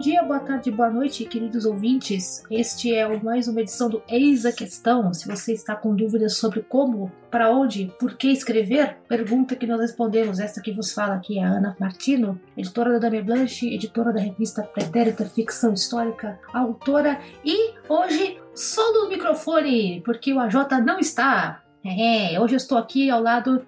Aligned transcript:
dia, 0.00 0.22
boa 0.22 0.40
tarde, 0.40 0.70
boa 0.70 0.88
noite, 0.88 1.26
queridos 1.26 1.66
ouvintes. 1.66 2.42
Este 2.50 2.94
é 2.94 3.06
mais 3.22 3.46
uma 3.48 3.60
edição 3.60 3.90
do 3.90 4.02
Eis 4.08 4.46
a 4.46 4.52
Questão. 4.52 5.12
Se 5.12 5.28
você 5.28 5.52
está 5.52 5.76
com 5.76 5.94
dúvidas 5.94 6.38
sobre 6.38 6.62
como, 6.62 7.12
para 7.30 7.50
onde, 7.50 7.92
por 8.00 8.16
que 8.16 8.28
escrever, 8.28 8.96
pergunta 9.06 9.54
que 9.54 9.66
nós 9.66 9.78
respondemos. 9.78 10.40
Esta 10.40 10.62
que 10.62 10.72
vos 10.72 10.90
fala 10.92 11.16
aqui 11.16 11.38
é 11.38 11.44
a 11.44 11.48
Ana 11.50 11.76
Martino, 11.78 12.40
editora 12.56 12.92
da 12.92 12.98
Dame 12.98 13.20
Blanche, 13.22 13.74
editora 13.74 14.10
da 14.10 14.20
revista 14.20 14.62
Pretérita 14.62 15.26
Ficção 15.26 15.74
Histórica, 15.74 16.40
autora 16.54 17.20
e 17.44 17.74
hoje 17.86 18.38
só 18.54 18.94
no 18.94 19.10
microfone, 19.10 20.00
porque 20.02 20.32
o 20.32 20.40
AJ 20.40 20.80
não 20.82 20.98
está. 20.98 21.62
É, 21.84 22.38
hoje 22.38 22.54
eu 22.54 22.58
estou 22.58 22.76
aqui 22.76 23.10
ao 23.10 23.22
lado, 23.22 23.66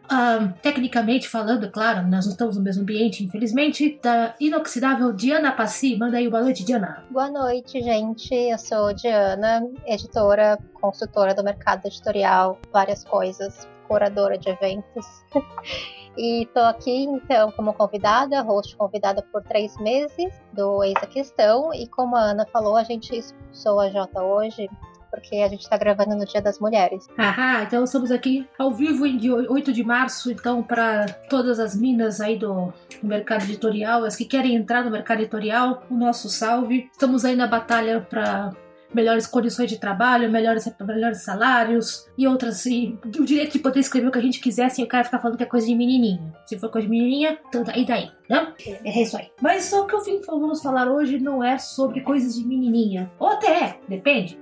tecnicamente 0.61 1.29
falando, 1.29 1.71
claro, 1.71 2.03
nós 2.03 2.27
não 2.27 2.33
estamos 2.33 2.57
no 2.57 2.63
mesmo 2.63 2.83
ambiente, 2.83 3.25
infelizmente, 3.25 3.99
da 4.03 4.35
inoxidável 4.39 5.13
Diana 5.13 5.51
Passi. 5.51 5.97
Manda 5.97 6.19
aí 6.19 6.29
boa 6.29 6.43
noite, 6.43 6.63
Diana. 6.63 7.05
Boa 7.11 7.31
noite, 7.31 7.81
gente. 7.81 8.35
Eu 8.35 8.59
sou 8.59 8.93
Diana, 8.93 9.67
editora, 9.87 10.59
consultora 10.75 11.35
do 11.35 11.43
mercado 11.43 11.87
editorial, 11.87 12.59
várias 12.71 13.03
coisas, 13.03 13.67
curadora 13.89 14.37
de 14.37 14.51
eventos. 14.51 15.07
E 16.15 16.43
estou 16.43 16.65
aqui, 16.65 17.05
então, 17.05 17.51
como 17.53 17.73
convidada, 17.73 18.43
host 18.43 18.77
convidada 18.77 19.23
por 19.33 19.43
três 19.43 19.75
meses 19.79 20.31
do 20.53 20.85
Eis 20.85 20.95
a 21.01 21.07
Questão. 21.07 21.73
E 21.73 21.87
como 21.89 22.17
a 22.17 22.21
Ana 22.21 22.47
falou, 22.53 22.77
a 22.77 22.83
gente 22.83 23.17
expulsou 23.17 23.81
a 23.81 23.89
Jota 23.89 24.23
hoje 24.23 24.69
porque 25.13 25.37
a 25.37 25.49
gente 25.49 25.61
está 25.61 25.77
gravando 25.77 26.17
no 26.17 26.25
Dia 26.25 26.41
das 26.41 26.59
Mulheres. 26.59 27.07
Aham, 27.19 27.65
então 27.65 27.85
estamos 27.85 28.11
aqui 28.11 28.49
ao 28.59 28.73
vivo 28.73 29.07
em 29.07 29.21
8 29.31 29.71
de 29.71 29.85
março, 29.85 30.33
então 30.33 30.63
para 30.63 31.05
todas 31.29 31.61
as 31.61 31.77
minas 31.77 32.19
aí 32.19 32.39
do 32.39 32.73
mercado 33.03 33.45
editorial, 33.45 34.05
as 34.05 34.17
que 34.17 34.25
querem 34.25 34.57
entrar 34.57 34.83
no 34.83 34.91
mercado 34.91 35.21
editorial, 35.21 35.83
o 35.91 35.95
nosso 35.95 36.31
salve. 36.31 36.89
Estamos 36.91 37.27
aí 37.27 37.37
na 37.37 37.47
batalha 37.47 38.01
para 38.01 38.53
melhores 38.95 39.27
condições 39.27 39.71
de 39.71 39.79
trabalho, 39.79 40.31
melhores, 40.31 40.71
melhores 40.81 41.23
salários 41.23 42.07
e 42.17 42.27
outras. 42.27 42.65
E 42.67 42.99
o 43.05 43.25
direito 43.25 43.53
de 43.53 43.59
poder 43.59 43.81
escrever 43.81 44.09
o 44.09 44.11
que 44.11 44.19
a 44.19 44.23
gente 44.23 44.41
quiser 44.41 44.71
sem 44.71 44.85
o 44.85 44.89
cara 44.89 45.05
ficar 45.05 45.19
falando 45.19 45.37
que 45.37 45.43
é 45.43 45.47
coisa 45.47 45.67
de 45.67 45.75
menininha. 45.75 46.33
Se 46.47 46.59
for 46.59 46.71
coisa 46.71 46.87
de 46.87 46.91
menininha, 46.91 47.39
então 47.49 47.65
e 47.75 47.85
daí, 47.85 48.11
né? 48.29 48.53
É 48.85 49.03
isso 49.03 49.17
aí. 49.17 49.31
Mas 49.41 49.65
só 49.65 49.85
que 49.87 49.95
o 49.95 50.03
que 50.03 50.21
vamos 50.27 50.63
falar 50.63 50.91
hoje 50.91 51.19
não 51.19 51.43
é 51.43 51.59
sobre 51.59 52.01
coisas 52.01 52.35
de 52.35 52.47
menininha. 52.47 53.11
Ou 53.19 53.29
até 53.29 53.65
é, 53.65 53.79
depende. 53.89 54.42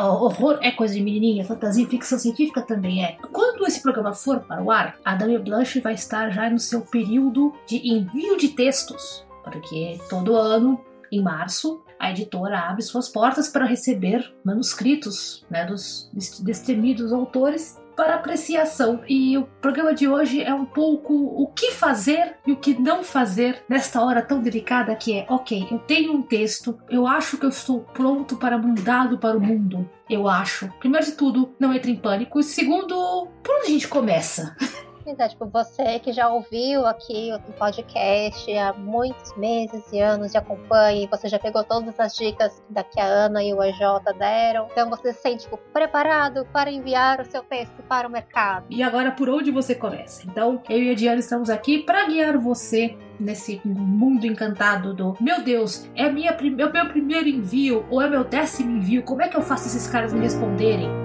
Horror 0.00 0.58
é 0.62 0.70
coisa 0.70 0.94
de 0.94 1.02
menininha, 1.02 1.44
fantasia 1.44 1.86
ficção 1.86 2.18
científica 2.18 2.62
também 2.62 3.04
é. 3.04 3.16
Quando 3.32 3.66
esse 3.66 3.82
programa 3.82 4.14
for 4.14 4.40
para 4.40 4.62
o 4.62 4.70
ar, 4.70 4.96
a 5.04 5.14
Dame 5.14 5.38
Blanche 5.38 5.80
vai 5.80 5.94
estar 5.94 6.30
já 6.30 6.48
no 6.48 6.58
seu 6.58 6.80
período 6.80 7.52
de 7.66 7.76
envio 7.88 8.36
de 8.36 8.48
textos, 8.48 9.26
porque 9.44 9.98
todo 10.08 10.36
ano, 10.36 10.80
em 11.10 11.20
março, 11.20 11.82
a 11.98 12.10
editora 12.10 12.58
abre 12.58 12.82
suas 12.82 13.08
portas 13.08 13.48
para 13.48 13.66
receber 13.66 14.34
manuscritos 14.44 15.44
né, 15.50 15.64
dos 15.64 16.10
destemidos 16.42 17.12
autores 17.12 17.81
para 17.96 18.14
apreciação. 18.14 19.00
E 19.08 19.36
o 19.36 19.44
programa 19.60 19.94
de 19.94 20.08
hoje 20.08 20.42
é 20.42 20.54
um 20.54 20.64
pouco 20.64 21.14
o 21.14 21.46
que 21.48 21.70
fazer 21.72 22.36
e 22.46 22.52
o 22.52 22.56
que 22.56 22.78
não 22.78 23.02
fazer 23.02 23.62
nesta 23.68 24.02
hora 24.02 24.22
tão 24.22 24.40
delicada 24.40 24.94
que 24.94 25.16
é, 25.16 25.26
ok, 25.28 25.68
eu 25.70 25.78
tenho 25.78 26.12
um 26.12 26.22
texto, 26.22 26.78
eu 26.88 27.06
acho 27.06 27.38
que 27.38 27.46
eu 27.46 27.50
estou 27.50 27.80
pronto 27.80 28.36
para 28.36 28.58
mandá-lo 28.58 29.18
para 29.18 29.36
o 29.36 29.40
mundo. 29.40 29.88
Eu 30.08 30.28
acho. 30.28 30.68
Primeiro 30.78 31.06
de 31.06 31.12
tudo, 31.12 31.54
não 31.58 31.72
entre 31.72 31.90
em 31.90 31.96
pânico. 31.96 32.42
Segundo, 32.42 33.28
por 33.42 33.56
onde 33.56 33.66
a 33.66 33.70
gente 33.70 33.88
começa? 33.88 34.56
Então, 35.06 35.28
tipo, 35.28 35.46
você 35.46 35.98
que 35.98 36.12
já 36.12 36.28
ouviu 36.28 36.86
aqui 36.86 37.30
o 37.48 37.52
podcast 37.52 38.56
há 38.56 38.72
muitos 38.72 39.36
meses 39.36 39.84
e 39.92 40.00
anos 40.00 40.34
e 40.34 40.38
acompanha, 40.38 41.04
e 41.04 41.06
você 41.06 41.28
já 41.28 41.38
pegou 41.38 41.64
todas 41.64 41.98
as 41.98 42.16
dicas 42.16 42.62
da 42.70 42.84
que 42.84 43.00
a 43.00 43.04
Ana 43.04 43.42
e 43.42 43.52
o 43.52 43.62
EJ 43.62 43.80
deram, 44.18 44.68
então 44.70 44.88
você 44.88 45.12
se 45.12 45.20
sente 45.20 45.44
tipo, 45.44 45.58
preparado 45.72 46.46
para 46.52 46.70
enviar 46.70 47.20
o 47.20 47.24
seu 47.24 47.42
texto 47.42 47.82
para 47.88 48.06
o 48.06 48.10
mercado. 48.10 48.66
E 48.70 48.82
agora, 48.82 49.10
por 49.10 49.28
onde 49.28 49.50
você 49.50 49.74
começa? 49.74 50.22
Então, 50.26 50.62
eu 50.68 50.78
e 50.78 50.90
a 50.90 50.94
Diana 50.94 51.20
estamos 51.20 51.50
aqui 51.50 51.78
para 51.78 52.06
guiar 52.06 52.38
você 52.38 52.96
nesse 53.18 53.60
mundo 53.64 54.26
encantado 54.26 54.94
do 54.94 55.16
meu 55.20 55.42
Deus, 55.42 55.88
é 55.94 56.10
minha, 56.10 56.30
é 56.30 56.66
o 56.66 56.72
meu 56.72 56.88
primeiro 56.88 57.28
envio 57.28 57.86
ou 57.90 58.00
é 58.00 58.08
meu 58.08 58.24
décimo 58.24 58.76
envio? 58.78 59.02
Como 59.02 59.22
é 59.22 59.28
que 59.28 59.36
eu 59.36 59.42
faço 59.42 59.66
esses 59.68 59.86
caras 59.86 60.12
me 60.12 60.20
responderem? 60.20 61.01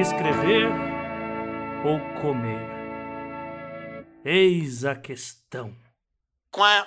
Escrever 0.00 0.66
ou 1.84 1.98
comer? 2.20 2.68
Eis 4.24 4.84
a 4.84 4.94
questão. 4.94 5.74
Quá. 6.50 6.86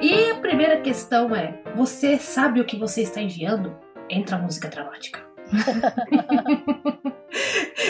E 0.00 0.30
a 0.30 0.36
primeira 0.40 0.80
questão 0.80 1.34
é: 1.36 1.62
você 1.76 2.18
sabe 2.18 2.60
o 2.60 2.64
que 2.64 2.78
você 2.78 3.02
está 3.02 3.20
enviando? 3.20 3.76
Entra 4.08 4.36
a 4.36 4.38
música 4.38 4.68
dramática. 4.68 5.20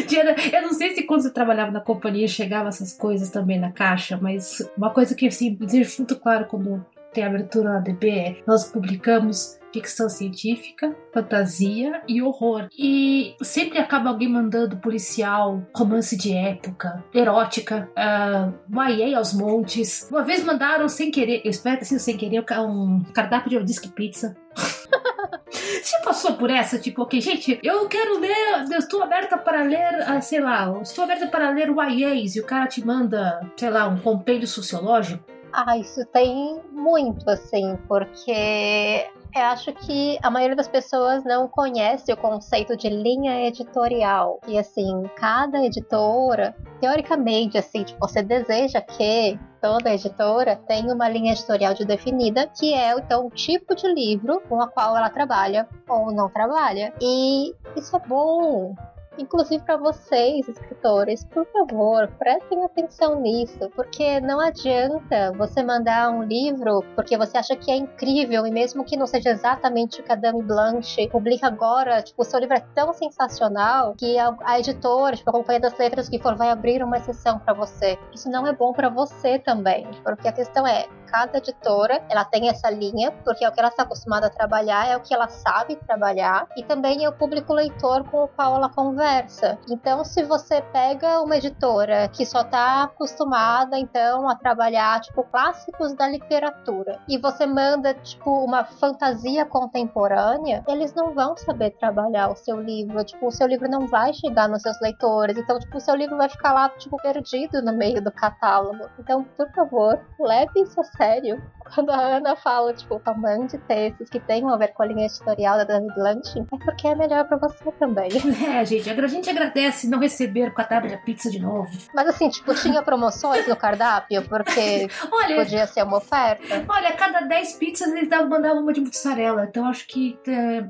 Diana, 0.09 0.35
eu 0.53 0.63
não 0.63 0.73
sei 0.73 0.95
se 0.95 1.05
quando 1.05 1.23
você 1.23 1.31
trabalhava 1.31 1.71
na 1.71 1.81
companhia 1.81 2.27
chegava 2.27 2.69
essas 2.69 2.97
coisas 2.97 3.31
também 3.31 3.59
na 3.59 3.71
caixa, 3.71 4.19
mas 4.21 4.59
uma 4.77 4.91
coisa 4.91 5.15
que 5.15 5.29
assim, 5.29 5.55
deixa 5.55 5.99
muito 5.99 6.17
claro 6.17 6.47
quando 6.47 6.85
tem 7.13 7.25
abertura 7.25 7.75
na 7.75 7.81
DB, 7.81 8.43
nós 8.47 8.65
publicamos 8.71 9.61
ficção 9.73 10.09
científica, 10.09 10.95
fantasia 11.13 12.03
e 12.07 12.23
horror. 12.23 12.69
E 12.79 13.35
sempre 13.43 13.79
acaba 13.79 14.11
alguém 14.11 14.29
mandando 14.29 14.77
policial, 14.77 15.63
romance 15.75 16.17
de 16.17 16.33
época, 16.35 17.03
erótica, 17.13 17.91
uh, 17.97 18.91
YA 18.91 19.17
aos 19.17 19.33
montes. 19.33 20.09
Uma 20.11 20.23
vez 20.23 20.45
mandaram 20.45 20.89
sem 20.89 21.11
querer, 21.11 21.41
eu 21.45 21.51
espero 21.51 21.79
que 21.79 21.85
sem 21.87 22.17
querer, 22.17 22.45
um 22.61 23.03
cardápio 23.15 23.59
de 23.59 23.65
disque 23.65 23.89
pizza. 23.89 24.37
Você 25.51 26.01
passou 26.05 26.35
por 26.35 26.51
essa? 26.51 26.79
Tipo, 26.79 27.03
ok, 27.03 27.21
gente, 27.21 27.59
eu 27.63 27.87
quero 27.89 28.19
ler, 28.21 28.65
eu 28.71 28.79
estou 28.79 29.03
aberta 29.03 29.37
para 29.37 29.63
ler, 29.63 30.03
ah, 30.07 30.21
sei 30.21 30.41
lá, 30.41 30.81
estou 30.83 31.05
aberta 31.05 31.27
para 31.27 31.51
ler 31.51 31.71
YAs 31.71 32.37
e 32.37 32.41
o 32.41 32.47
cara 32.47 32.67
te 32.67 32.85
manda, 32.85 33.41
sei 33.57 33.71
lá, 33.71 33.89
um 33.89 33.99
compêndio 33.99 34.47
sociológico. 34.47 35.25
Ah, 35.53 35.77
isso 35.77 36.05
tem 36.07 36.61
muito, 36.71 37.29
assim, 37.29 37.77
porque 37.87 39.07
eu 39.35 39.43
acho 39.43 39.71
que 39.75 40.19
a 40.23 40.31
maioria 40.31 40.57
das 40.57 40.69
pessoas 40.69 41.25
não 41.25 41.47
conhece 41.47 42.11
o 42.11 42.17
conceito 42.17 42.75
de 42.75 42.89
linha 42.89 43.47
editorial. 43.47 44.41
E 44.49 44.59
assim, 44.59 45.03
cada 45.15 45.63
editora, 45.63 46.55
teoricamente, 46.81 47.59
assim, 47.59 47.85
tipo, 47.85 48.01
você 48.01 48.23
deseja 48.23 48.81
que 48.81 49.39
toda 49.61 49.95
editora 49.95 50.57
tenha 50.57 50.95
uma 50.95 51.09
linha 51.09 51.33
editorial 51.33 51.75
de 51.75 51.85
definida, 51.85 52.47
que 52.47 52.73
é 52.73 52.95
então 52.95 53.27
o 53.27 53.31
tipo 53.31 53.75
de 53.75 53.87
livro 53.93 54.41
com 54.49 54.61
a 54.61 54.69
qual 54.69 54.97
ela 54.97 55.11
trabalha 55.11 55.69
ou 55.87 56.13
não 56.13 56.31
trabalha. 56.31 56.95
E 57.01 57.55
isso 57.77 57.95
é 57.95 58.01
bom, 58.01 58.75
Inclusive 59.19 59.63
para 59.63 59.77
vocês, 59.77 60.49
escritores, 60.49 61.25
por 61.25 61.47
favor, 61.47 62.09
prestem 62.19 62.65
atenção 62.65 63.21
nisso, 63.21 63.71
porque 63.77 64.21
não 64.21 64.41
adianta 64.41 65.33
você 65.37 65.63
mandar 65.63 66.11
um 66.11 66.23
livro 66.23 66.83
porque 66.95 67.17
você 67.17 67.37
acha 67.37 67.55
que 67.55 67.71
é 67.71 67.77
incrível 67.77 68.47
e 68.47 68.51
mesmo 68.51 68.85
que 68.85 68.97
não 68.97 69.07
seja 69.07 69.31
exatamente 69.31 70.01
o 70.01 70.05
que 70.05 70.13
a 70.13 70.15
Dame 70.15 70.43
Blanche 70.43 71.09
publica 71.09 71.47
agora, 71.47 72.03
tipo, 72.03 72.23
o 72.23 72.25
seu 72.25 72.41
livro 72.41 72.57
é 72.57 72.65
tão 72.75 72.93
sensacional 72.93 73.95
que 73.99 74.19
a, 74.19 74.35
a 74.45 74.59
editora, 74.59 75.15
tipo, 75.15 75.29
a 75.29 75.33
Companhia 75.33 75.61
das 75.61 75.77
Letras 75.77 76.09
que 76.09 76.19
for 76.19 76.35
vai 76.35 76.51
abrir 76.51 76.83
uma 76.83 76.97
exceção 76.97 77.39
para 77.39 77.53
você. 77.53 77.99
Isso 78.15 78.31
não 78.31 78.47
é 78.47 78.53
bom 78.53 78.73
para 78.73 78.89
você 78.89 79.39
também, 79.39 79.87
porque 80.03 80.29
a 80.29 80.33
questão 80.33 80.67
é, 80.67 80.87
cada 81.13 81.37
editora 81.37 82.03
ela 82.09 82.25
tem 82.25 82.49
essa 82.49 82.71
linha, 82.71 83.13
porque 83.23 83.45
é 83.45 83.49
o 83.49 83.53
que 83.53 83.61
ela 83.61 83.69
está 83.69 83.83
acostumada 83.83 84.29
a 84.29 84.31
trabalhar, 84.31 84.89
é 84.89 84.97
o 84.97 85.01
que 85.01 85.13
ela 85.13 85.29
sabe 85.29 85.77
trabalhar, 85.77 86.49
e 86.57 86.65
também 86.65 87.05
é 87.05 87.09
o 87.09 87.13
público 87.13 87.53
leitor 87.53 88.03
com 88.11 88.25
o 88.25 88.29
qual 88.29 88.57
ela 88.57 88.71
conversa. 88.71 89.59
Então, 89.69 90.03
se 90.05 90.23
você 90.23 90.63
pega 90.73 91.21
uma 91.21 91.37
editora 91.37 92.09
que 92.09 92.25
só 92.25 92.41
está 92.41 92.85
acostumada, 92.85 93.79
então, 93.79 94.27
a 94.27 94.35
trabalhar, 94.35 95.01
tipo, 95.03 95.23
clássicos 95.25 95.93
da 95.93 96.09
literatura, 96.09 96.99
e 97.07 97.19
você 97.19 97.45
manda, 97.47 97.93
tipo, 97.93 98.31
uma 98.43 98.65
fantasia 98.65 99.45
contemporânea, 99.45 100.65
eles 100.67 100.95
não 100.95 101.13
vão 101.13 101.37
saber 101.37 101.73
trabalhar 101.73 102.31
o 102.31 102.37
seu 102.37 102.59
livro, 102.59 103.05
tipo, 103.05 103.27
o 103.27 103.31
seu 103.31 103.47
livro 103.47 103.69
não 103.69 103.87
vai 103.87 104.15
chegar 104.15 104.49
nos 104.49 104.63
seus 104.63 104.81
leitores, 104.81 105.37
então, 105.37 105.59
tipo, 105.59 105.77
o 105.77 105.81
seu 105.81 105.95
livro 105.95 106.17
vai 106.17 106.31
ficar 106.31 106.55
lá, 106.55 106.71
tipo, 106.71 106.97
perdido 107.03 107.61
no 107.61 107.77
meio 107.77 108.03
do 108.03 108.11
catálogo. 108.11 108.89
Então, 108.99 109.25
por 109.37 109.51
favor, 109.53 110.01
leve 110.19 110.63
isso 110.63 110.81
a 110.81 110.85
sério. 111.03 111.43
Quando 111.75 111.91
a 111.91 112.17
Ana 112.17 112.37
fala, 112.37 112.75
tipo, 112.75 113.01
tamanho 113.01 113.49
de 113.49 113.57
textos 113.59 114.11
que 114.11 114.21
tem 114.21 114.47
a 114.49 114.57
ver 114.57 114.69
com 114.69 114.83
a 114.83 114.87
linha 114.87 115.07
editorial 115.07 115.57
da 115.57 115.65
David 115.65 115.95
Lunch, 115.97 116.39
é 116.39 116.65
porque 116.65 116.87
é 116.87 116.95
melhor 116.95 117.27
pra 117.27 117.39
você 117.39 117.73
também. 117.73 118.11
É, 118.53 118.65
gente, 118.65 118.91
a 118.91 119.07
gente 119.07 119.31
agradece 119.31 119.89
não 119.89 119.99
receber 119.99 120.53
com 120.53 120.61
a 120.61 120.65
tábua 120.65 120.91
de 120.91 120.97
pizza 120.99 121.31
de 121.31 121.39
novo. 121.39 121.71
Mas 121.95 122.09
assim, 122.09 122.29
tipo, 122.29 122.55
tinha 122.55 122.83
promoções 122.83 123.47
no 123.49 123.57
cardápio, 123.57 124.23
porque 124.29 124.89
olha, 125.11 125.37
podia 125.37 125.67
ser 125.67 125.85
uma 125.85 125.99
oferta. 125.99 126.65
Olha, 126.69 126.89
a 126.89 126.93
cada 126.93 127.21
10 127.21 127.55
pizzas 127.55 127.89
eles 127.93 128.09
davam, 128.09 128.29
mandavam 128.29 128.63
uma 128.63 128.73
de 128.73 128.81
mussarela, 128.81 129.45
então 129.45 129.65
acho 129.67 129.87
que 129.87 130.19
é, 130.27 130.67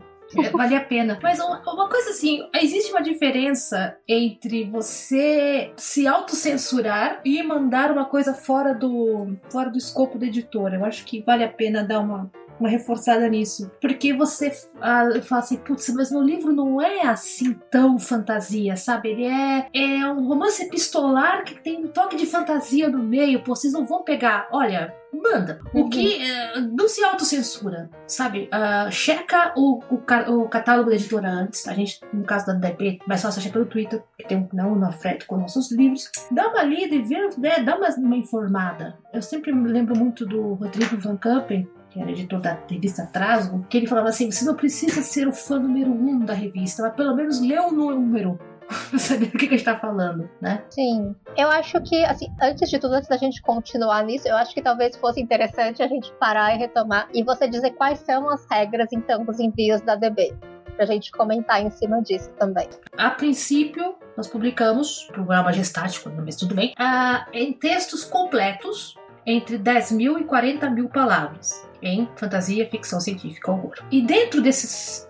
vale 0.53 0.75
a 0.75 0.81
pena. 0.81 1.19
Mas 1.23 1.41
uma 1.41 1.89
coisa 1.89 2.11
assim, 2.11 2.47
existe 2.61 2.91
uma 2.91 3.03
diferença 3.03 3.97
entre 4.09 4.65
você 4.65 5.73
se 5.77 6.07
autocensurar 6.07 7.21
e 7.25 7.43
mandar 7.43 7.91
uma 7.91 8.05
coisa 8.05 8.35
fora 8.35 8.75
do, 8.75 9.37
fora 9.51 9.71
do 9.71 9.79
escopo 9.79 10.19
da 10.19 10.27
editora. 10.27 10.77
Eu 10.77 10.85
acho 10.85 11.05
que 11.05 11.23
vale 11.23 11.45
a 11.45 11.49
pena 11.49 11.83
dar 11.83 12.01
uma, 12.01 12.31
uma 12.63 12.69
reforçada 12.69 13.29
nisso. 13.29 13.71
Porque 13.81 14.13
você 14.13 14.53
ah, 14.81 15.09
fala 15.23 15.43
assim, 15.43 15.57
putz, 15.57 15.89
mas 15.95 16.11
meu 16.11 16.23
livro 16.23 16.53
não 16.53 16.81
é 16.81 17.07
assim 17.07 17.55
tão 17.71 17.99
fantasia, 17.99 18.77
sabe? 18.77 19.11
Ele 19.11 19.25
é, 19.25 19.69
é 19.75 20.07
um 20.07 20.27
romance 20.27 20.63
epistolar 20.63 21.45
que 21.45 21.61
tem 21.61 21.85
um 21.85 21.89
toque 21.89 22.17
de 22.17 22.27
fantasia 22.27 22.89
no 22.89 23.03
meio. 23.03 23.43
Pô, 23.43 23.55
vocês 23.55 23.73
não 23.73 23.85
vão 23.85 24.03
pegar. 24.03 24.49
Olha, 24.53 24.95
manda. 25.13 25.61
O 25.75 25.89
que 25.89 26.19
uh, 26.19 26.61
não 26.73 26.89
se 26.89 27.05
autocensura, 27.05 27.91
sabe? 28.07 28.49
Uh, 28.53 28.91
checa 28.91 29.53
o, 29.57 29.81
o, 29.91 30.43
o, 30.43 30.49
catálogo 30.49 30.91
da 30.91 30.97
editora 30.97 31.29
antes. 31.29 31.67
A 31.69 31.75
gente, 31.75 32.01
no 32.13 32.25
caso 32.25 32.47
da 32.47 32.55
DP, 32.55 33.01
mais 33.07 33.21
fácil 33.21 33.41
achar 33.41 33.53
pelo 33.53 33.67
Twitter, 33.67 34.03
que 34.19 34.27
tem 34.27 34.39
um 34.39 34.49
não 34.53 34.75
na 34.75 34.93
frete 34.93 35.27
com 35.27 35.37
nossos 35.37 35.71
livros. 35.71 36.11
Dá 36.31 36.49
uma 36.49 36.63
lida 36.63 36.95
e 36.95 37.03
vê, 37.03 37.29
né, 37.39 37.61
dá 37.63 37.77
uma, 37.77 37.89
uma 37.91 38.17
informada. 38.17 38.97
Eu 39.13 39.21
sempre 39.21 39.53
me 39.53 39.69
lembro 39.69 39.97
muito 39.97 40.25
do 40.25 40.55
Rodrigo 40.55 40.97
Van 40.97 41.17
Campen, 41.17 41.69
que 41.93 42.01
era 42.01 42.11
editor 42.11 42.41
da 42.41 42.59
revista 42.69 43.03
Atraso, 43.03 43.65
que 43.69 43.77
ele 43.77 43.87
falava 43.87 44.09
assim: 44.09 44.31
você 44.31 44.45
não 44.45 44.55
precisa 44.55 45.03
ser 45.03 45.29
o 45.29 45.33
fã 45.33 45.59
número 45.59 45.91
um 45.91 46.21
da 46.21 46.33
revista, 46.33 46.83
mas 46.83 46.95
pelo 46.95 47.15
menos 47.15 47.41
lê 47.41 47.59
o 47.59 47.71
número 47.71 48.39
saber 48.99 49.27
do 49.27 49.39
que, 49.39 49.47
que 49.47 49.55
a 49.55 49.59
gente 49.59 49.65
tá 49.65 49.79
falando, 49.79 50.29
né? 50.41 50.65
Sim. 50.71 51.15
Eu 51.37 51.49
acho 51.49 51.81
que, 51.83 52.05
assim, 52.05 52.27
antes 52.41 52.71
de 52.71 52.79
tudo, 52.79 52.95
antes 52.95 53.09
da 53.09 53.17
gente 53.17 53.43
continuar 53.43 54.03
nisso, 54.05 54.27
eu 54.27 54.37
acho 54.37 54.55
que 54.55 54.63
talvez 54.63 54.97
fosse 54.97 55.21
interessante 55.21 55.83
a 55.83 55.87
gente 55.89 56.11
parar 56.19 56.55
e 56.55 56.59
retomar 56.59 57.09
e 57.13 57.23
você 57.23 57.49
dizer 57.49 57.73
quais 57.73 57.99
são 58.01 58.29
as 58.31 58.47
regras, 58.51 58.89
então, 58.93 59.25
dos 59.25 59.39
envios 59.39 59.81
da 59.83 59.95
DB. 59.95 60.35
Pra 60.77 60.87
gente 60.87 61.13
comentar 61.13 61.63
em 61.63 61.71
cima 61.71 62.01
disso 62.01 62.31
também. 62.39 62.67
A 62.97 63.11
princípio, 63.11 63.95
nós 64.17 64.27
publicamos, 64.27 65.05
programa 65.13 65.45
majestático, 65.45 66.11
mas 66.25 66.37
tudo 66.37 66.55
bem, 66.55 66.73
uh, 66.79 67.29
em 67.33 67.53
textos 67.53 68.05
completos, 68.05 68.97
entre 69.27 69.59
10 69.59 69.93
mil 69.93 70.19
e 70.19 70.25
40 70.25 70.71
mil 70.71 70.89
palavras, 70.89 71.69
em 71.83 72.09
fantasia, 72.17 72.69
ficção 72.69 73.01
científica, 73.01 73.51
horror. 73.51 73.75
E 73.91 74.01
dentro 74.01 74.41
desses, 74.41 75.09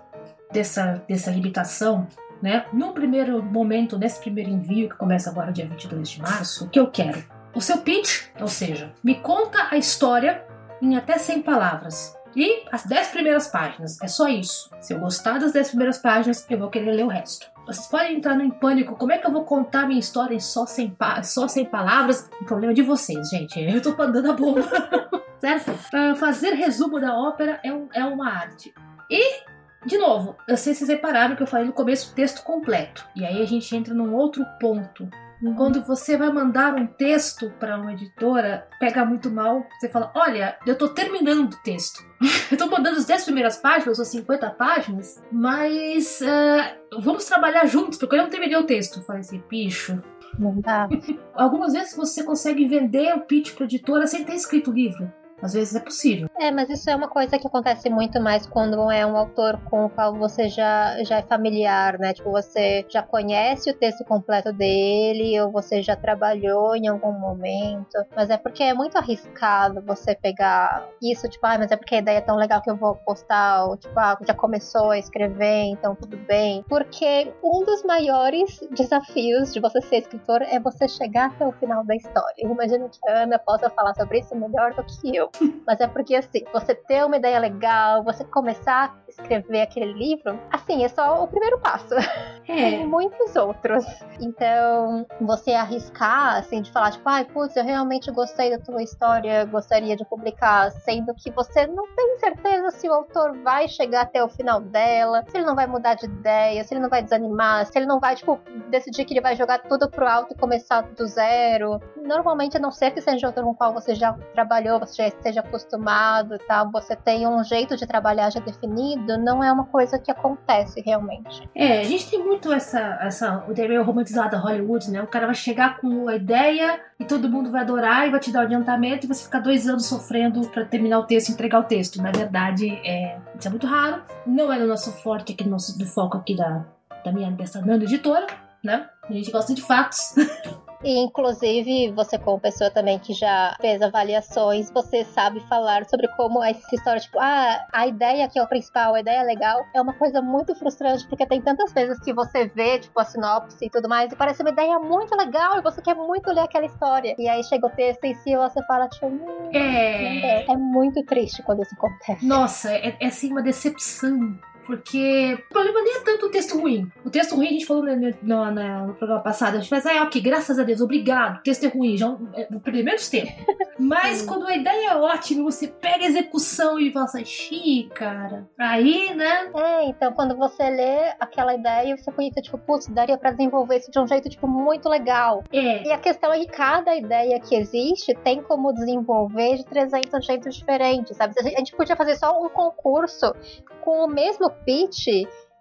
dessa, 0.52 1.02
dessa 1.08 1.30
limitação, 1.30 2.06
né? 2.42 2.66
No 2.72 2.92
primeiro 2.92 3.42
momento, 3.42 3.96
nesse 3.96 4.20
primeiro 4.20 4.50
envio, 4.50 4.88
que 4.88 4.96
começa 4.96 5.30
agora 5.30 5.52
dia 5.52 5.66
22 5.66 6.08
de 6.10 6.20
março, 6.20 6.64
o 6.64 6.68
que 6.68 6.80
eu 6.80 6.90
quero? 6.90 7.22
O 7.54 7.60
seu 7.60 7.78
pitch, 7.78 8.24
ou 8.40 8.48
seja, 8.48 8.92
me 9.04 9.14
conta 9.14 9.68
a 9.70 9.76
história 9.76 10.44
em 10.80 10.96
até 10.96 11.18
100 11.18 11.42
palavras. 11.42 12.16
E 12.34 12.64
as 12.72 12.86
10 12.86 13.08
primeiras 13.08 13.46
páginas, 13.46 14.00
é 14.00 14.08
só 14.08 14.26
isso. 14.26 14.70
Se 14.80 14.94
eu 14.94 14.98
gostar 14.98 15.38
das 15.38 15.52
10 15.52 15.68
primeiras 15.68 15.98
páginas, 15.98 16.46
eu 16.48 16.58
vou 16.58 16.70
querer 16.70 16.90
ler 16.90 17.04
o 17.04 17.08
resto. 17.08 17.51
Vocês 17.66 17.86
podem 17.86 18.16
entrar 18.16 18.38
em 18.40 18.50
pânico. 18.50 18.96
Como 18.96 19.12
é 19.12 19.18
que 19.18 19.26
eu 19.26 19.32
vou 19.32 19.44
contar 19.44 19.86
minha 19.86 20.00
história 20.00 20.38
só 20.40 20.66
100, 20.66 20.96
só 21.22 21.46
100 21.46 21.66
palavras? 21.66 22.28
O 22.40 22.44
problema 22.44 22.72
é 22.72 22.74
de 22.74 22.82
vocês, 22.82 23.28
gente. 23.28 23.60
Eu 23.60 23.80
tô 23.80 23.96
mandando 23.96 24.30
a 24.30 24.34
bomba. 24.34 24.62
certo? 25.38 25.70
Uh, 25.70 26.14
fazer 26.16 26.54
resumo 26.54 27.00
da 27.00 27.16
ópera 27.16 27.60
é, 27.64 27.72
um, 27.72 27.88
é 27.92 28.04
uma 28.04 28.30
arte. 28.30 28.72
E 29.10 29.42
de 29.84 29.98
novo, 29.98 30.36
eu 30.48 30.56
sei 30.56 30.74
se 30.74 30.80
vocês 30.80 30.90
repararam 30.90 31.34
que 31.34 31.42
eu 31.42 31.46
falei 31.46 31.66
no 31.66 31.72
começo 31.72 32.14
texto 32.14 32.44
completo. 32.44 33.04
E 33.16 33.24
aí 33.24 33.42
a 33.42 33.46
gente 33.46 33.74
entra 33.76 33.92
num 33.92 34.14
outro 34.14 34.44
ponto. 34.60 35.08
Quando 35.56 35.84
você 35.84 36.16
vai 36.16 36.30
mandar 36.32 36.74
um 36.74 36.86
texto 36.86 37.50
para 37.58 37.76
uma 37.76 37.92
editora, 37.92 38.68
pega 38.78 39.04
muito 39.04 39.28
mal. 39.28 39.66
Você 39.78 39.88
fala: 39.88 40.12
Olha, 40.14 40.56
eu 40.64 40.78
tô 40.78 40.88
terminando 40.88 41.54
o 41.54 41.62
texto. 41.62 42.04
eu 42.50 42.56
tô 42.56 42.66
mandando 42.66 42.98
as 42.98 43.06
10 43.06 43.24
primeiras 43.24 43.56
páginas 43.56 43.98
ou 43.98 44.04
50 44.04 44.50
páginas, 44.50 45.20
mas 45.32 46.20
uh, 46.20 47.00
vamos 47.00 47.24
trabalhar 47.24 47.66
juntos, 47.66 47.98
porque 47.98 48.14
eu 48.14 48.22
não 48.22 48.30
terminei 48.30 48.56
o 48.56 48.66
texto. 48.66 49.00
Eu 49.00 49.04
falei 49.04 49.20
assim: 49.20 49.42
bicho, 49.48 50.00
não 50.38 50.60
dá. 50.60 50.88
Algumas 51.34 51.72
vezes 51.72 51.96
você 51.96 52.22
consegue 52.22 52.66
vender 52.66 53.12
o 53.14 53.22
pitch 53.22 53.54
para 53.54 53.64
editora 53.64 54.06
sem 54.06 54.24
ter 54.24 54.34
escrito 54.34 54.70
o 54.70 54.74
livro. 54.74 55.12
Às 55.42 55.54
vezes 55.54 55.74
é 55.74 55.80
possível. 55.80 56.28
É, 56.38 56.50
mas 56.52 56.70
isso 56.70 56.88
é 56.88 56.94
uma 56.94 57.08
coisa 57.08 57.36
que 57.36 57.46
acontece 57.46 57.90
muito 57.90 58.20
mais 58.20 58.46
quando 58.46 58.90
é 58.90 59.04
um 59.04 59.16
autor 59.16 59.58
com 59.68 59.86
o 59.86 59.90
qual 59.90 60.14
você 60.14 60.48
já, 60.48 61.02
já 61.02 61.18
é 61.18 61.22
familiar, 61.22 61.98
né? 61.98 62.12
Tipo, 62.12 62.30
você 62.30 62.86
já 62.88 63.02
conhece 63.02 63.68
o 63.70 63.74
texto 63.74 64.04
completo 64.04 64.52
dele, 64.52 65.40
ou 65.40 65.50
você 65.50 65.82
já 65.82 65.96
trabalhou 65.96 66.76
em 66.76 66.86
algum 66.86 67.12
momento. 67.12 67.98
Mas 68.14 68.30
é 68.30 68.36
porque 68.36 68.62
é 68.62 68.72
muito 68.72 68.96
arriscado 68.96 69.82
você 69.82 70.14
pegar 70.14 70.86
isso, 71.02 71.28
tipo, 71.28 71.44
ah, 71.44 71.58
mas 71.58 71.72
é 71.72 71.76
porque 71.76 71.96
a 71.96 71.98
ideia 71.98 72.18
é 72.18 72.20
tão 72.20 72.36
legal 72.36 72.62
que 72.62 72.70
eu 72.70 72.76
vou 72.76 72.94
postar, 72.94 73.64
ou 73.66 73.76
tipo, 73.76 73.98
ah, 73.98 74.16
já 74.24 74.34
começou 74.34 74.90
a 74.90 74.98
escrever, 74.98 75.64
então 75.64 75.96
tudo 75.96 76.16
bem. 76.16 76.64
Porque 76.68 77.32
um 77.42 77.64
dos 77.64 77.82
maiores 77.82 78.60
desafios 78.70 79.52
de 79.52 79.58
você 79.58 79.80
ser 79.82 79.96
escritor 79.96 80.42
é 80.42 80.60
você 80.60 80.86
chegar 80.88 81.30
até 81.30 81.44
o 81.44 81.52
final 81.52 81.84
da 81.84 81.96
história. 81.96 82.34
Eu 82.38 82.50
imagino 82.50 82.88
que 82.88 83.10
a 83.10 83.22
Ana 83.22 83.38
possa 83.40 83.68
falar 83.70 83.94
sobre 83.94 84.20
isso 84.20 84.36
melhor 84.36 84.72
do 84.74 84.84
que 84.84 85.16
eu. 85.16 85.31
Mas 85.66 85.80
é 85.80 85.86
porque, 85.86 86.14
assim, 86.14 86.44
você 86.52 86.74
ter 86.74 87.04
uma 87.04 87.16
ideia 87.16 87.38
legal, 87.38 88.02
você 88.02 88.24
começar 88.24 88.90
a 88.90 89.10
escrever 89.10 89.62
aquele 89.62 89.92
livro, 89.92 90.38
assim, 90.50 90.84
é 90.84 90.88
só 90.88 91.22
o 91.22 91.28
primeiro 91.28 91.58
passo. 91.58 91.94
É. 92.48 92.70
Tem 92.70 92.86
muitos 92.88 93.36
outros. 93.36 93.84
Então, 94.20 95.06
você 95.20 95.52
arriscar, 95.52 96.38
assim, 96.38 96.60
de 96.60 96.72
falar, 96.72 96.90
tipo, 96.90 97.08
ai, 97.08 97.24
putz, 97.24 97.54
eu 97.56 97.64
realmente 97.64 98.10
gostei 98.10 98.50
da 98.50 98.58
tua 98.58 98.82
história, 98.82 99.44
gostaria 99.44 99.94
de 99.96 100.04
publicar, 100.04 100.72
sendo 100.72 101.14
que 101.14 101.30
você 101.30 101.68
não 101.68 101.86
tem 101.94 102.18
certeza 102.18 102.72
se 102.72 102.88
o 102.88 102.92
autor 102.92 103.38
vai 103.44 103.68
chegar 103.68 104.02
até 104.02 104.24
o 104.24 104.28
final 104.28 104.60
dela, 104.60 105.24
se 105.28 105.36
ele 105.36 105.46
não 105.46 105.54
vai 105.54 105.68
mudar 105.68 105.94
de 105.94 106.06
ideia, 106.06 106.64
se 106.64 106.74
ele 106.74 106.80
não 106.80 106.90
vai 106.90 107.00
desanimar, 107.00 107.64
se 107.64 107.78
ele 107.78 107.86
não 107.86 108.00
vai, 108.00 108.16
tipo, 108.16 108.40
decidir 108.68 109.04
que 109.04 109.14
ele 109.14 109.20
vai 109.20 109.36
jogar 109.36 109.60
tudo 109.60 109.88
pro 109.88 110.08
alto 110.08 110.34
e 110.34 110.36
começar 110.36 110.80
do 110.82 111.06
zero. 111.06 111.80
Normalmente, 111.96 112.56
a 112.56 112.60
não 112.60 112.72
ser 112.72 112.90
que 112.90 113.00
seja 113.00 113.24
um 113.24 113.30
autor 113.30 113.44
com 113.44 113.50
o 113.50 113.54
qual 113.54 113.72
você 113.72 113.94
já 113.94 114.12
trabalhou, 114.34 114.80
você 114.80 114.96
já 114.96 115.06
esteja 115.22 115.40
acostumado 115.40 116.36
tal, 116.46 116.70
você 116.70 116.96
tem 116.96 117.26
um 117.26 117.42
jeito 117.44 117.76
de 117.76 117.86
trabalhar 117.86 118.30
já 118.30 118.40
definido, 118.40 119.16
não 119.18 119.42
é 119.42 119.52
uma 119.52 119.64
coisa 119.64 119.98
que 119.98 120.10
acontece 120.10 120.82
realmente. 120.84 121.48
É, 121.54 121.80
a 121.80 121.84
gente 121.84 122.10
tem 122.10 122.22
muito 122.22 122.52
essa, 122.52 122.98
essa 123.00 123.44
o 123.48 123.54
meio 123.54 123.82
romantizado 123.84 124.32
da 124.32 124.38
Hollywood, 124.38 124.90
né? 124.90 125.00
O 125.00 125.06
cara 125.06 125.26
vai 125.26 125.34
chegar 125.34 125.78
com 125.78 126.08
a 126.08 126.16
ideia 126.16 126.80
e 126.98 127.04
todo 127.04 127.28
mundo 127.28 127.50
vai 127.50 127.62
adorar 127.62 128.06
e 128.06 128.10
vai 128.10 128.20
te 128.20 128.32
dar 128.32 128.40
o 128.40 128.42
adiantamento 128.42 129.06
e 129.06 129.08
você 129.08 129.24
fica 129.24 129.40
dois 129.40 129.68
anos 129.68 129.86
sofrendo 129.86 130.48
para 130.48 130.64
terminar 130.64 130.98
o 130.98 131.06
texto 131.06 131.28
e 131.28 131.32
entregar 131.32 131.60
o 131.60 131.64
texto. 131.64 132.02
Na 132.02 132.10
verdade, 132.10 132.68
é, 132.84 133.18
isso 133.38 133.46
é 133.46 133.50
muito 133.50 133.66
raro. 133.66 134.02
Não 134.26 134.52
é 134.52 134.58
no 134.58 134.66
nosso 134.66 134.90
forte 135.02 135.32
aqui, 135.32 135.44
no 135.44 135.52
nosso 135.52 135.78
do 135.78 135.86
foco 135.86 136.16
aqui 136.16 136.36
da, 136.36 136.64
da 137.04 137.12
minha 137.12 137.30
dessa 137.30 137.60
Nando 137.60 137.84
editora, 137.84 138.26
né? 138.62 138.88
A 139.08 139.12
gente 139.12 139.30
gosta 139.30 139.54
de 139.54 139.62
fatos. 139.62 140.14
E, 140.84 140.98
inclusive, 140.98 141.92
você, 141.92 142.18
como 142.18 142.40
pessoa 142.40 142.70
também 142.70 142.98
que 142.98 143.12
já 143.12 143.56
fez 143.60 143.80
avaliações, 143.80 144.70
você 144.70 145.04
sabe 145.04 145.40
falar 145.48 145.84
sobre 145.84 146.08
como 146.16 146.42
essa 146.42 146.74
história, 146.74 147.00
tipo, 147.00 147.18
ah, 147.20 147.66
a 147.72 147.86
ideia 147.86 148.28
que 148.28 148.38
é 148.38 148.42
o 148.42 148.48
principal, 148.48 148.94
a 148.94 149.00
ideia 149.00 149.20
é 149.20 149.22
legal, 149.22 149.64
é 149.74 149.80
uma 149.80 149.92
coisa 149.92 150.20
muito 150.20 150.54
frustrante, 150.54 151.06
porque 151.06 151.26
tem 151.26 151.40
tantas 151.40 151.72
vezes 151.72 152.00
que 152.00 152.12
você 152.12 152.46
vê, 152.46 152.78
tipo, 152.78 152.98
a 152.98 153.04
sinopse 153.04 153.64
e 153.64 153.70
tudo 153.70 153.88
mais, 153.88 154.12
e 154.12 154.16
parece 154.16 154.42
uma 154.42 154.50
ideia 154.50 154.78
muito 154.78 155.16
legal, 155.16 155.58
e 155.58 155.62
você 155.62 155.80
quer 155.80 155.94
muito 155.94 156.30
ler 156.32 156.42
aquela 156.42 156.66
história. 156.66 157.14
E 157.18 157.28
aí 157.28 157.42
chega 157.44 157.66
o 157.66 157.70
texto 157.70 158.04
em 158.04 158.14
si 158.14 158.30
e 158.30 158.36
você 158.36 158.62
fala, 158.64 158.88
tipo, 158.88 159.06
hum, 159.06 159.50
é... 159.52 160.50
é 160.50 160.56
muito 160.56 161.04
triste 161.04 161.42
quando 161.42 161.62
isso 161.62 161.74
acontece. 161.74 162.26
Nossa, 162.26 162.72
é, 162.72 162.96
é 162.98 163.06
assim 163.06 163.30
uma 163.30 163.42
decepção 163.42 164.36
porque 164.66 165.38
o 165.50 165.52
problema 165.52 165.82
nem 165.82 165.96
é 165.96 166.00
tanto 166.00 166.26
o 166.26 166.30
texto 166.30 166.58
ruim. 166.58 166.90
O 167.04 167.10
texto 167.10 167.34
ruim 167.34 167.46
a 167.46 167.50
gente 167.50 167.66
falou 167.66 167.84
no, 167.84 167.94
no, 168.22 168.86
no 168.86 168.94
programa 168.94 169.22
passado. 169.22 169.56
A 169.56 169.60
gente 169.60 169.68
faz, 169.68 169.86
ah, 169.86 170.04
ok, 170.04 170.20
graças 170.20 170.58
a 170.58 170.62
Deus, 170.62 170.80
obrigado. 170.80 171.38
O 171.38 171.42
texto 171.42 171.64
é 171.64 171.68
ruim, 171.68 171.96
já 171.96 172.16
é 172.34 172.48
o 172.50 172.60
primeiro 172.60 173.00
tempo. 173.10 173.32
Mas 173.78 174.22
quando 174.22 174.46
a 174.46 174.56
ideia 174.56 174.90
é 174.90 174.96
ótima, 174.96 175.42
você 175.42 175.66
pega 175.66 176.04
a 176.04 176.08
execução 176.08 176.78
e 176.78 176.92
fala 176.92 177.06
assim, 177.06 177.88
cara. 177.94 178.48
Aí, 178.58 179.14
né? 179.14 179.50
É, 179.54 179.84
então 179.86 180.12
quando 180.12 180.36
você 180.36 180.62
lê 180.70 181.14
aquela 181.18 181.54
ideia, 181.54 181.96
você 181.96 182.10
pensa, 182.12 182.40
tipo, 182.40 182.58
putz, 182.58 182.86
daria 182.86 183.18
pra 183.18 183.32
desenvolver 183.32 183.78
isso 183.78 183.90
de 183.90 183.98
um 183.98 184.06
jeito, 184.06 184.28
tipo, 184.28 184.46
muito 184.46 184.88
legal. 184.88 185.42
É. 185.52 185.86
E 185.86 185.92
a 185.92 185.98
questão 185.98 186.32
é 186.32 186.38
que 186.40 186.46
cada 186.46 186.94
ideia 186.94 187.40
que 187.40 187.54
existe 187.54 188.14
tem 188.22 188.42
como 188.42 188.72
desenvolver 188.72 189.56
de 189.56 189.64
300 189.64 190.24
jeitos 190.24 190.54
diferentes, 190.54 191.16
sabe? 191.16 191.34
A 191.38 191.58
gente 191.58 191.74
podia 191.74 191.96
fazer 191.96 192.16
só 192.16 192.40
um 192.40 192.48
concurso 192.48 193.34
com 193.82 194.04
o 194.04 194.08
mesmo 194.08 194.51
pitch 194.64 195.08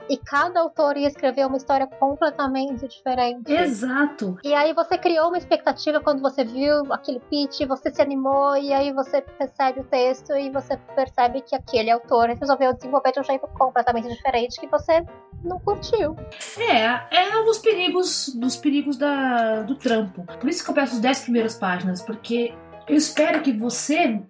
e 0.10 0.18
cada 0.18 0.60
autor 0.60 0.98
ia 0.98 1.08
escrever 1.08 1.46
uma 1.46 1.58
história 1.58 1.88
completamente 1.88 2.88
diferente. 2.88 3.52
Exato. 3.52 4.38
E 4.44 4.54
aí 4.54 4.74
você 4.74 4.98
criou 4.98 5.28
uma 5.28 5.38
expectativa 5.38 6.00
quando 6.02 6.22
você 6.22 6.44
viu 6.44 6.92
aquele 6.92 7.20
pitch, 7.20 7.62
você 7.68 7.90
se 7.90 8.02
animou 8.02 8.58
e 8.58 8.74
aí 8.74 8.92
você 8.92 9.24
recebe 9.40 9.82
o 9.82 9.84
texto 9.84 10.34
e 10.34 10.50
você 10.50 10.78
percebe 10.96 11.42
que 11.42 11.56
aquele 11.56 11.90
autor 11.90 12.30
resolveu 12.30 12.74
desenvolver 12.74 13.12
de 13.14 13.20
um 13.20 13.24
jeito 13.24 13.48
completamente 13.58 14.08
diferente 14.10 14.60
que 14.60 14.68
você 14.68 15.04
não 15.44 15.60
curtiu. 15.60 16.16
É, 16.58 17.16
é 17.16 17.38
um 17.38 17.46
dos 17.46 17.60
perigos, 17.60 18.36
dos 18.36 18.56
perigos 18.58 18.98
da, 18.98 19.62
do 19.62 19.76
trampo. 19.76 20.26
Por 20.40 20.50
isso 20.50 20.64
que 20.64 20.70
eu 20.70 20.76
peço 20.76 20.96
as 20.96 21.00
10 21.00 21.22
primeiras 21.22 21.56
páginas, 21.56 22.02
porque 22.02 22.54
eu 22.88 22.96
espero 22.96 23.42
que 23.42 23.54
você 23.54 24.22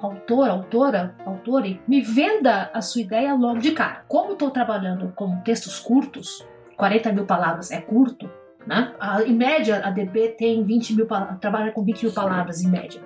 autor, 0.00 0.48
autora, 0.48 1.14
autore, 1.24 1.80
me 1.86 2.00
venda 2.00 2.70
a 2.72 2.80
sua 2.80 3.02
ideia 3.02 3.34
logo 3.34 3.58
de 3.58 3.72
cara. 3.72 4.04
Como 4.08 4.32
estou 4.32 4.50
trabalhando 4.50 5.12
com 5.14 5.40
textos 5.40 5.78
curtos, 5.78 6.46
40 6.76 7.12
mil 7.12 7.26
palavras 7.26 7.70
é 7.70 7.80
curto, 7.80 8.30
né? 8.66 8.94
A, 8.98 9.22
em 9.22 9.34
média, 9.34 9.80
a 9.84 9.90
DB 9.90 10.28
tem 10.30 10.64
20 10.64 10.94
mil 10.94 11.06
trabalha 11.40 11.72
com 11.72 11.84
20 11.84 12.04
mil 12.04 12.12
palavras 12.12 12.62
em 12.62 12.68
média. 12.68 13.00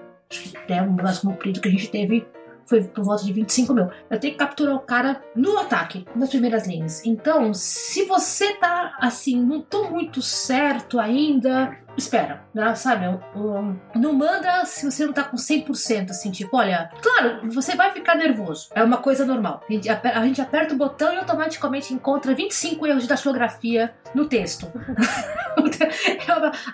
Até 0.56 0.82
o 0.82 0.90
máximo 0.90 1.32
comprido 1.32 1.60
que 1.60 1.68
a 1.68 1.70
gente 1.70 1.90
teve 1.90 2.26
foi 2.66 2.82
por 2.82 3.04
volta 3.04 3.24
de 3.24 3.32
25 3.32 3.74
mil. 3.74 3.88
Eu 4.10 4.18
tenho 4.18 4.32
que 4.32 4.38
capturar 4.38 4.74
o 4.74 4.80
cara 4.80 5.22
no 5.34 5.58
ataque, 5.58 6.06
nas 6.14 6.30
primeiras 6.30 6.66
linhas. 6.66 7.04
Então, 7.04 7.52
se 7.52 8.04
você 8.04 8.54
tá 8.54 8.96
assim, 9.00 9.42
não 9.44 9.60
tô 9.60 9.90
muito 9.90 10.22
certo 10.22 10.98
ainda, 10.98 11.76
espera, 11.96 12.44
né? 12.52 12.74
sabe? 12.74 13.06
Não 13.94 14.12
manda 14.12 14.64
se 14.64 14.90
você 14.90 15.06
não 15.06 15.12
tá 15.12 15.24
com 15.24 15.36
100%, 15.36 16.10
assim, 16.10 16.30
tipo, 16.30 16.56
olha, 16.56 16.90
claro, 17.00 17.50
você 17.50 17.74
vai 17.76 17.92
ficar 17.92 18.14
nervoso, 18.14 18.68
é 18.74 18.82
uma 18.82 18.98
coisa 18.98 19.24
normal. 19.24 19.62
A 19.68 20.26
gente 20.26 20.40
aperta 20.40 20.74
o 20.74 20.78
botão 20.78 21.12
e 21.12 21.16
automaticamente 21.16 21.92
encontra 21.92 22.34
25 22.34 22.86
erros 22.86 23.02
de 23.02 23.08
datilografia 23.08 23.94
no 24.14 24.26
texto. 24.26 24.70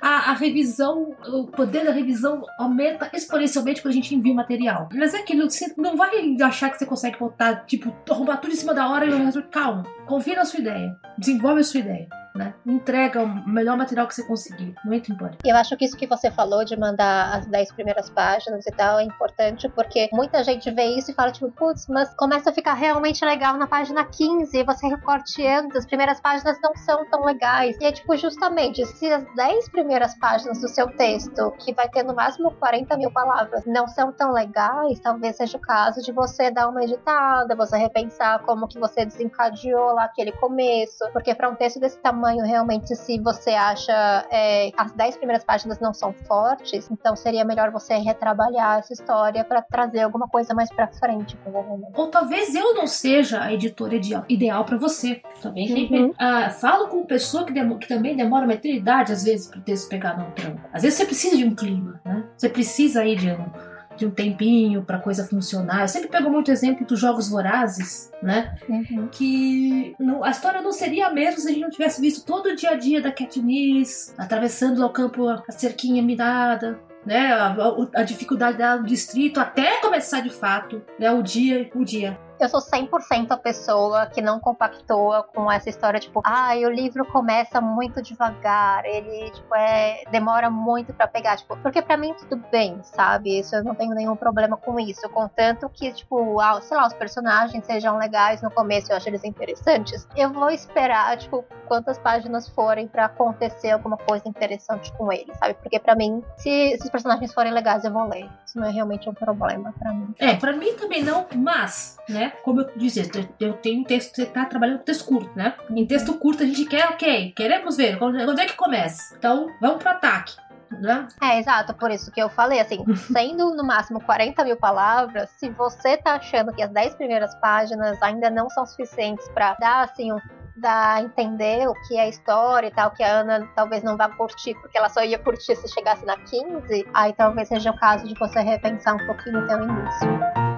a, 0.00 0.30
a, 0.30 0.32
revisão, 0.34 1.16
o 1.26 1.46
poder 1.46 1.84
da 1.84 1.92
revisão 1.92 2.44
aumenta 2.58 3.10
exponencialmente 3.12 3.82
quando 3.82 3.92
a 3.92 3.96
gente 3.96 4.14
envia 4.14 4.32
o 4.32 4.36
material. 4.36 4.88
Mas 4.94 5.14
é 5.14 5.18
aquilo, 5.18 5.50
você 5.50 5.72
não 5.76 5.96
vai 5.96 6.10
achar 6.42 6.70
que 6.70 6.78
você 6.78 6.86
consegue 6.86 7.18
botar, 7.18 7.64
tipo, 7.66 7.94
arrumar 8.10 8.38
tudo 8.38 8.52
em 8.52 8.56
cima 8.56 8.74
da 8.74 8.88
hora 8.88 9.06
e 9.06 9.42
calma, 9.50 9.84
confia 10.06 10.36
na 10.36 10.44
sua 10.44 10.60
ideia, 10.60 10.96
desenvolve 11.18 11.60
a 11.60 11.64
sua 11.64 11.80
ideia 11.80 12.20
né? 12.34 12.54
Entrega 12.64 13.22
o 13.22 13.48
melhor 13.48 13.76
material 13.76 14.06
que 14.06 14.14
você 14.14 14.22
conseguir. 14.22 14.74
Muito 14.84 15.12
importante. 15.12 15.40
Eu 15.44 15.56
acho 15.56 15.76
que 15.76 15.84
isso 15.84 15.96
que 15.96 16.06
você 16.06 16.30
falou 16.30 16.64
de 16.64 16.76
mandar 16.76 17.36
as 17.36 17.46
10 17.46 17.72
primeiras 17.72 18.08
páginas 18.10 18.66
e 18.66 18.70
tal 18.70 18.98
é 18.98 19.02
importante 19.02 19.68
porque 19.68 20.08
muita 20.12 20.42
gente 20.44 20.70
vê 20.70 20.84
isso 20.96 21.10
e 21.10 21.14
fala, 21.14 21.32
tipo, 21.32 21.50
putz, 21.52 21.86
mas 21.88 22.14
começa 22.14 22.50
a 22.50 22.52
ficar 22.52 22.74
realmente 22.74 23.24
legal 23.24 23.56
na 23.56 23.66
página 23.66 24.04
15 24.04 24.56
e 24.56 24.64
você 24.64 24.86
recorteando, 24.86 25.76
as 25.76 25.86
primeiras 25.86 26.20
páginas 26.20 26.58
não 26.62 26.74
são 26.76 27.04
tão 27.10 27.24
legais. 27.24 27.76
E 27.80 27.84
é 27.84 27.92
tipo, 27.92 28.16
justamente, 28.16 28.84
se 28.86 29.10
as 29.12 29.24
10 29.34 29.68
primeiras 29.70 30.16
páginas 30.18 30.60
do 30.60 30.68
seu 30.68 30.86
texto, 30.88 31.52
que 31.58 31.74
vai 31.74 31.88
ter 31.88 32.02
no 32.02 32.14
máximo 32.14 32.50
40 32.52 32.96
mil 32.96 33.10
palavras, 33.10 33.64
não 33.66 33.88
são 33.88 34.12
tão 34.12 34.32
legais, 34.32 35.00
talvez 35.00 35.36
seja 35.36 35.56
o 35.56 35.60
caso 35.60 36.00
de 36.02 36.12
você 36.12 36.50
dar 36.50 36.68
uma 36.68 36.82
editada, 36.82 37.56
você 37.56 37.76
repensar 37.76 38.40
como 38.40 38.68
que 38.68 38.78
você 38.78 39.04
desencadeou 39.04 39.94
lá 39.94 40.04
aquele 40.04 40.32
começo, 40.32 41.04
porque 41.12 41.34
para 41.34 41.48
um 41.48 41.54
texto 41.54 41.80
desse 41.80 41.98
tamanho 41.98 42.19
tamanho, 42.20 42.44
realmente, 42.44 42.94
se 42.94 43.18
você 43.18 43.50
acha 43.50 44.26
é, 44.30 44.70
as 44.76 44.92
10 44.92 45.16
primeiras 45.16 45.42
páginas 45.42 45.80
não 45.80 45.94
são 45.94 46.12
fortes, 46.12 46.88
então 46.90 47.16
seria 47.16 47.44
melhor 47.44 47.70
você 47.70 47.94
retrabalhar 47.94 48.78
essa 48.78 48.92
história 48.92 49.42
para 49.42 49.62
trazer 49.62 50.02
alguma 50.02 50.28
coisa 50.28 50.52
mais 50.54 50.70
para 50.70 50.86
frente, 50.88 51.36
provavelmente. 51.38 51.92
Ou 51.94 52.08
talvez 52.08 52.54
eu 52.54 52.74
não 52.74 52.86
seja 52.86 53.42
a 53.42 53.52
editora 53.52 53.98
ideal 54.28 54.64
para 54.64 54.76
você. 54.76 55.22
Também 55.40 55.88
uhum. 55.90 56.10
uh, 56.10 56.50
falo 56.50 56.88
com 56.88 57.04
pessoa 57.06 57.44
que, 57.44 57.52
que, 57.52 57.88
também 57.88 58.14
demora 58.14 58.44
uma 58.44 58.54
eternidade, 58.54 59.12
às 59.12 59.24
vezes, 59.24 59.48
para 59.48 59.58
o 59.58 59.62
texto 59.62 59.88
pegar 59.88 60.18
no 60.18 60.30
tranco. 60.32 60.60
Às 60.72 60.82
vezes 60.82 60.98
você 60.98 61.06
precisa 61.06 61.36
de 61.36 61.44
um 61.44 61.54
clima, 61.54 62.00
né? 62.04 62.24
Você 62.36 62.48
precisa 62.48 63.00
aí 63.00 63.16
de 63.16 63.30
um 63.30 63.69
de 64.00 64.06
um 64.06 64.10
tempinho 64.10 64.82
para 64.82 64.98
coisa 64.98 65.26
funcionar. 65.26 65.82
Eu 65.82 65.88
sempre 65.88 66.08
pego 66.08 66.30
muito 66.30 66.50
exemplo 66.50 66.86
dos 66.86 66.98
jogos 66.98 67.28
vorazes, 67.28 68.10
né? 68.22 68.56
Uhum. 68.66 69.08
Que 69.12 69.94
não, 70.00 70.24
a 70.24 70.30
história 70.30 70.62
não 70.62 70.72
seria 70.72 71.08
a 71.08 71.12
mesma 71.12 71.38
se 71.38 71.48
a 71.48 71.50
gente 71.50 71.60
não 71.60 71.70
tivesse 71.70 72.00
visto 72.00 72.24
todo 72.24 72.46
o 72.46 72.56
dia 72.56 72.70
a 72.70 72.76
dia 72.76 73.02
da 73.02 73.12
Katniss 73.12 74.14
atravessando 74.16 74.80
lá 74.80 74.86
o 74.86 74.90
campo, 74.90 75.28
a 75.28 75.52
cerquinha 75.52 76.02
minada, 76.02 76.80
né? 77.04 77.30
A, 77.32 77.48
a, 77.48 78.00
a 78.00 78.02
dificuldade 78.02 78.58
no 78.80 78.86
distrito 78.86 79.38
até 79.38 79.80
começar 79.80 80.20
de 80.20 80.30
fato, 80.30 80.82
né? 80.98 81.10
O 81.12 81.22
dia, 81.22 81.70
o 81.74 81.84
dia 81.84 82.18
eu 82.40 82.48
sou 82.48 82.60
100% 82.60 83.30
a 83.30 83.36
pessoa 83.36 84.06
que 84.06 84.22
não 84.22 84.40
compactua 84.40 85.22
com 85.22 85.50
essa 85.50 85.68
história, 85.68 86.00
tipo, 86.00 86.20
ah, 86.24 86.52
o 86.54 86.70
livro 86.70 87.04
começa 87.06 87.60
muito 87.60 88.02
devagar, 88.02 88.84
ele, 88.84 89.30
tipo, 89.30 89.54
é, 89.54 90.02
demora 90.10 90.50
muito 90.50 90.92
para 90.92 91.06
pegar, 91.06 91.36
tipo, 91.36 91.56
porque 91.58 91.82
para 91.82 91.96
mim 91.96 92.14
tudo 92.14 92.42
bem, 92.50 92.78
sabe? 92.82 93.38
Isso 93.38 93.54
eu 93.54 93.64
não 93.64 93.74
tenho 93.74 93.94
nenhum 93.94 94.16
problema 94.16 94.56
com 94.56 94.78
isso, 94.80 95.08
contanto 95.10 95.68
que, 95.68 95.92
tipo, 95.92 96.40
ah, 96.40 96.60
sei 96.60 96.76
lá, 96.76 96.86
os 96.86 96.94
personagens 96.94 97.64
sejam 97.64 97.98
legais 97.98 98.42
no 98.42 98.50
começo, 98.50 98.90
eu 98.90 98.96
acho 98.96 99.08
eles 99.08 99.24
interessantes, 99.24 100.08
eu 100.16 100.30
vou 100.32 100.50
esperar, 100.50 101.16
tipo, 101.18 101.44
quantas 101.66 101.98
páginas 101.98 102.48
forem 102.48 102.88
para 102.88 103.04
acontecer 103.04 103.70
alguma 103.70 103.96
coisa 103.96 104.28
interessante 104.28 104.92
com 104.94 105.12
eles, 105.12 105.36
sabe? 105.38 105.54
Porque 105.54 105.78
para 105.78 105.94
mim, 105.94 106.22
se, 106.36 106.76
se 106.76 106.84
os 106.84 106.90
personagens 106.90 107.32
forem 107.32 107.52
legais, 107.52 107.84
eu 107.84 107.92
vou 107.92 108.08
ler. 108.08 108.28
Isso 108.50 108.58
não 108.58 108.66
é 108.66 108.72
realmente 108.72 109.08
um 109.08 109.14
problema 109.14 109.72
para 109.78 109.92
mim. 109.92 110.12
É, 110.18 110.34
para 110.34 110.52
mim 110.52 110.74
também 110.74 111.04
não, 111.04 111.24
mas, 111.36 111.96
né? 112.08 112.32
Como 112.42 112.62
eu 112.62 112.70
disse, 112.76 113.08
eu 113.38 113.52
tenho 113.52 113.82
um 113.82 113.84
texto, 113.84 114.16
você 114.16 114.26
tá 114.26 114.44
trabalhando 114.44 114.78
com 114.78 114.84
texto 114.84 115.04
curto, 115.04 115.30
né? 115.36 115.54
Em 115.70 115.86
texto 115.86 116.12
curto 116.14 116.42
a 116.42 116.46
gente 116.46 116.64
quer, 116.64 116.88
ok, 116.88 117.32
queremos 117.36 117.76
ver, 117.76 117.96
quando 117.96 118.40
é 118.40 118.46
que 118.46 118.56
começa? 118.56 119.14
Então, 119.16 119.46
vamos 119.60 119.78
pro 119.78 119.90
ataque. 119.90 120.34
Né? 120.68 121.06
É, 121.22 121.38
exato, 121.38 121.74
por 121.74 121.92
isso 121.92 122.10
que 122.10 122.20
eu 122.20 122.28
falei, 122.28 122.58
assim, 122.58 122.84
sendo 123.12 123.54
no 123.54 123.64
máximo 123.64 124.00
40 124.00 124.44
mil 124.44 124.56
palavras, 124.56 125.30
se 125.30 125.48
você 125.50 125.96
tá 125.96 126.14
achando 126.14 126.52
que 126.52 126.62
as 126.62 126.70
10 126.70 126.96
primeiras 126.96 127.32
páginas 127.36 128.02
ainda 128.02 128.30
não 128.30 128.50
são 128.50 128.66
suficientes 128.66 129.28
para 129.28 129.54
dar, 129.60 129.84
assim, 129.84 130.12
um 130.12 130.18
dar 130.60 130.96
a 130.96 131.02
entender 131.02 131.66
o 131.68 131.74
que 131.86 131.96
é 131.96 132.02
a 132.02 132.08
história 132.08 132.68
e 132.68 132.70
tal, 132.70 132.90
que 132.90 133.02
a 133.02 133.20
Ana 133.20 133.48
talvez 133.54 133.82
não 133.82 133.96
vá 133.96 134.08
curtir, 134.08 134.54
porque 134.54 134.78
ela 134.78 134.88
só 134.88 135.02
ia 135.02 135.18
curtir 135.18 135.56
se 135.56 135.68
chegasse 135.68 136.04
na 136.04 136.16
15, 136.16 136.86
aí 136.94 137.12
talvez 137.12 137.48
seja 137.48 137.70
o 137.70 137.78
caso 137.78 138.06
de 138.06 138.18
você 138.18 138.40
repensar 138.40 138.94
um 138.94 139.06
pouquinho 139.06 139.42
o 139.42 139.48
seu 139.48 139.62
início. 139.62 140.50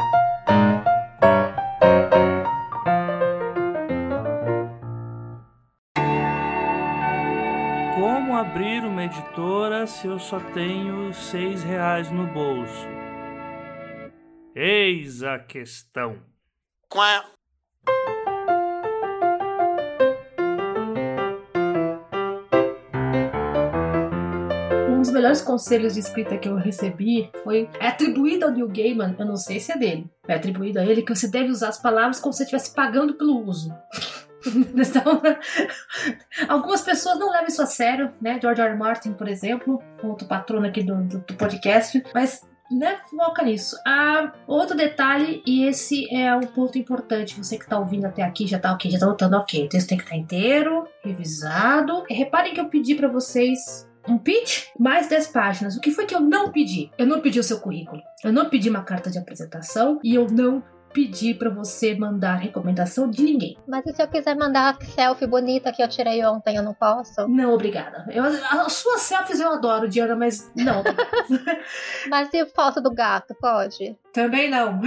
abrir 8.43 8.85
uma 8.85 9.05
editora 9.05 9.87
se 9.87 10.07
eu 10.07 10.19
só 10.19 10.41
tenho 10.53 11.15
seis 11.15 11.63
reais 11.63 12.11
no 12.11 12.27
bolso? 12.27 12.87
Eis 14.55 15.23
a 15.23 15.39
questão. 15.39 16.21
Quá. 16.89 17.25
Dos 25.03 25.11
melhores 25.11 25.43
conselhos 25.43 25.95
de 25.95 26.01
escrita 26.01 26.39
que 26.39 26.49
eu 26.49 26.55
recebi 26.55 27.31
foi 27.43 27.69
é 27.81 27.89
atribuído 27.89 28.47
ao 28.47 28.53
Neil 28.53 28.69
Gaiman, 28.69 29.17
eu 29.19 29.27
não 29.27 29.37
sei 29.37 29.59
se 29.59 29.73
é 29.73 29.77
dele, 29.77 30.11
é 30.27 30.35
atribuído 30.35 30.79
a 30.79 30.85
ele 30.85 31.03
que 31.03 31.15
você 31.15 31.29
deve 31.29 31.51
usar 31.51 31.69
as 31.69 31.81
palavras 31.81 32.21
como 32.21 32.33
se 32.33 32.39
você 32.39 32.45
estivesse 32.45 32.75
pagando 32.75 33.15
pelo 33.15 33.45
uso. 33.47 33.73
Então, 34.45 35.23
algumas 36.49 36.81
pessoas 36.81 37.17
não 37.17 37.31
levam 37.31 37.47
isso 37.47 37.63
a 37.63 37.67
sério, 37.67 38.13
né? 38.21 38.41
George 38.43 38.61
R. 38.61 38.71
R. 38.71 38.77
Martin, 38.77 39.13
por 39.13 39.29
exemplo, 39.29 39.81
outro 40.03 40.27
patrono 40.27 40.67
aqui 40.67 40.83
do, 40.83 40.97
do, 40.97 41.19
do 41.19 41.35
podcast, 41.35 42.03
mas 42.13 42.43
né, 42.69 42.99
foca 43.09 43.45
nisso. 43.45 43.77
Ah, 43.87 44.33
outro 44.49 44.77
detalhe, 44.77 45.45
e 45.47 45.65
esse 45.65 46.13
é 46.13 46.35
um 46.35 46.41
ponto 46.41 46.77
importante, 46.77 47.37
você 47.37 47.57
que 47.57 47.63
está 47.63 47.79
ouvindo 47.79 48.05
até 48.05 48.25
aqui 48.25 48.49
já 48.49 48.57
está 48.57 48.73
ok, 48.73 48.91
já 48.91 48.97
está 48.97 49.07
notando 49.07 49.37
ok, 49.37 49.65
o 49.65 49.69
texto 49.69 49.91
tem 49.91 49.99
que 49.99 50.03
estar 50.03 50.17
tá 50.17 50.21
inteiro, 50.21 50.89
revisado. 51.05 52.05
E 52.11 52.15
reparem 52.15 52.53
que 52.53 52.61
eu 52.61 52.69
pedi 52.69 52.97
para 52.97 53.07
vocês 53.07 53.87
um 54.09 54.19
pitch, 54.19 54.69
mais 54.79 55.09
10 55.09 55.29
páginas. 55.29 55.77
O 55.77 55.81
que 55.81 55.91
foi 55.91 56.07
que 56.07 56.15
eu 56.15 56.21
não 56.21 56.51
pedi? 56.51 56.91
Eu 56.99 57.07
não 57.07 57.21
pedi 57.21 57.39
o 57.39 57.45
seu 57.45 57.61
currículo, 57.61 58.03
eu 58.25 58.33
não 58.33 58.49
pedi 58.49 58.69
uma 58.69 58.83
carta 58.83 59.11
de 59.11 59.19
apresentação 59.19 60.01
e 60.03 60.15
eu 60.15 60.27
não 60.29 60.63
pedir 60.93 61.39
para 61.39 61.51
você 61.51 61.95
mandar 61.95 62.37
recomendação 62.37 63.11
de 63.11 63.23
ninguém. 63.23 63.57
Mas 63.67 63.85
e 63.87 63.95
se 63.95 64.03
eu 64.03 64.09
quiser 64.09 64.37
mandar 64.37 64.77
a 64.77 64.85
selfie 64.85 65.27
bonita 65.27 65.73
que 65.73 65.83
eu 65.83 65.89
tirei 65.89 66.25
ontem, 66.25 66.57
eu 66.57 66.63
não 66.63 66.75
posso? 66.75 67.27
Não, 67.29 67.55
obrigada. 67.55 68.05
Eu, 68.11 68.25
as 68.25 68.73
suas 68.75 69.01
selfies 69.01 69.41
eu 69.41 69.51
adoro, 69.51 69.89
Diana, 69.89 70.15
mas 70.15 70.51
não. 70.55 70.83
mas 72.09 72.29
e 72.33 72.45
foto 72.47 72.81
do 72.81 72.91
gato, 72.91 73.35
pode? 73.41 73.97
Também 74.13 74.51
não. 74.51 74.81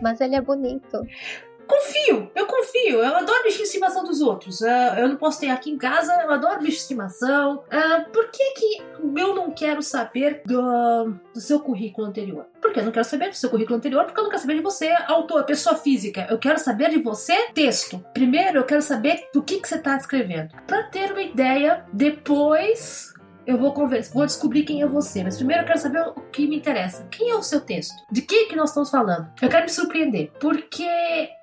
Mas 0.00 0.20
ele 0.20 0.34
é 0.34 0.40
bonito. 0.40 1.00
confio, 1.72 2.30
eu 2.34 2.46
confio. 2.46 2.98
Eu 2.98 3.16
adoro 3.16 3.42
bicho 3.44 3.58
de 3.58 3.64
estimação 3.64 4.04
dos 4.04 4.20
outros. 4.20 4.60
Uh, 4.60 4.98
eu 4.98 5.08
não 5.08 5.16
posso 5.16 5.40
ter 5.40 5.50
aqui 5.50 5.70
em 5.70 5.78
casa, 5.78 6.12
eu 6.22 6.30
adoro 6.30 6.58
bicho 6.58 6.76
de 6.76 6.82
estimação. 6.82 7.64
Uh, 7.66 8.10
por 8.12 8.28
que, 8.30 8.52
que 8.52 8.82
eu 9.16 9.34
não 9.34 9.50
quero 9.50 9.82
saber 9.82 10.42
do, 10.44 11.14
do 11.32 11.40
seu 11.40 11.60
currículo 11.60 12.06
anterior? 12.06 12.46
Porque 12.60 12.80
eu 12.80 12.84
não 12.84 12.92
quero 12.92 13.04
saber 13.04 13.30
do 13.30 13.36
seu 13.36 13.50
currículo 13.50 13.76
anterior, 13.76 14.04
porque 14.04 14.20
eu 14.20 14.24
não 14.24 14.30
quero 14.30 14.42
saber 14.42 14.54
de 14.54 14.62
você, 14.62 14.88
autor, 15.06 15.44
pessoa 15.44 15.74
física. 15.74 16.26
Eu 16.30 16.38
quero 16.38 16.58
saber 16.58 16.90
de 16.90 16.98
você, 16.98 17.48
texto. 17.52 18.04
Primeiro, 18.12 18.58
eu 18.58 18.64
quero 18.64 18.82
saber 18.82 19.28
do 19.32 19.42
que, 19.42 19.60
que 19.60 19.68
você 19.68 19.76
está 19.76 19.96
escrevendo. 19.96 20.54
Para 20.66 20.84
ter 20.84 21.12
uma 21.12 21.22
ideia, 21.22 21.84
depois 21.92 23.12
eu 23.46 23.58
vou 23.58 23.72
conversar, 23.72 24.14
vou 24.14 24.26
descobrir 24.26 24.62
quem 24.64 24.82
é 24.82 24.86
você, 24.86 25.22
mas 25.22 25.36
primeiro 25.36 25.62
eu 25.62 25.66
quero 25.66 25.78
saber 25.78 26.00
o 26.00 26.20
que 26.30 26.46
me 26.46 26.56
interessa. 26.56 27.06
Quem 27.10 27.30
é 27.30 27.34
o 27.34 27.42
seu 27.42 27.60
texto? 27.60 27.94
De 28.10 28.22
que 28.22 28.46
que 28.46 28.56
nós 28.56 28.70
estamos 28.70 28.90
falando? 28.90 29.28
Eu 29.40 29.48
quero 29.48 29.64
me 29.64 29.70
surpreender, 29.70 30.30
porque 30.38 30.88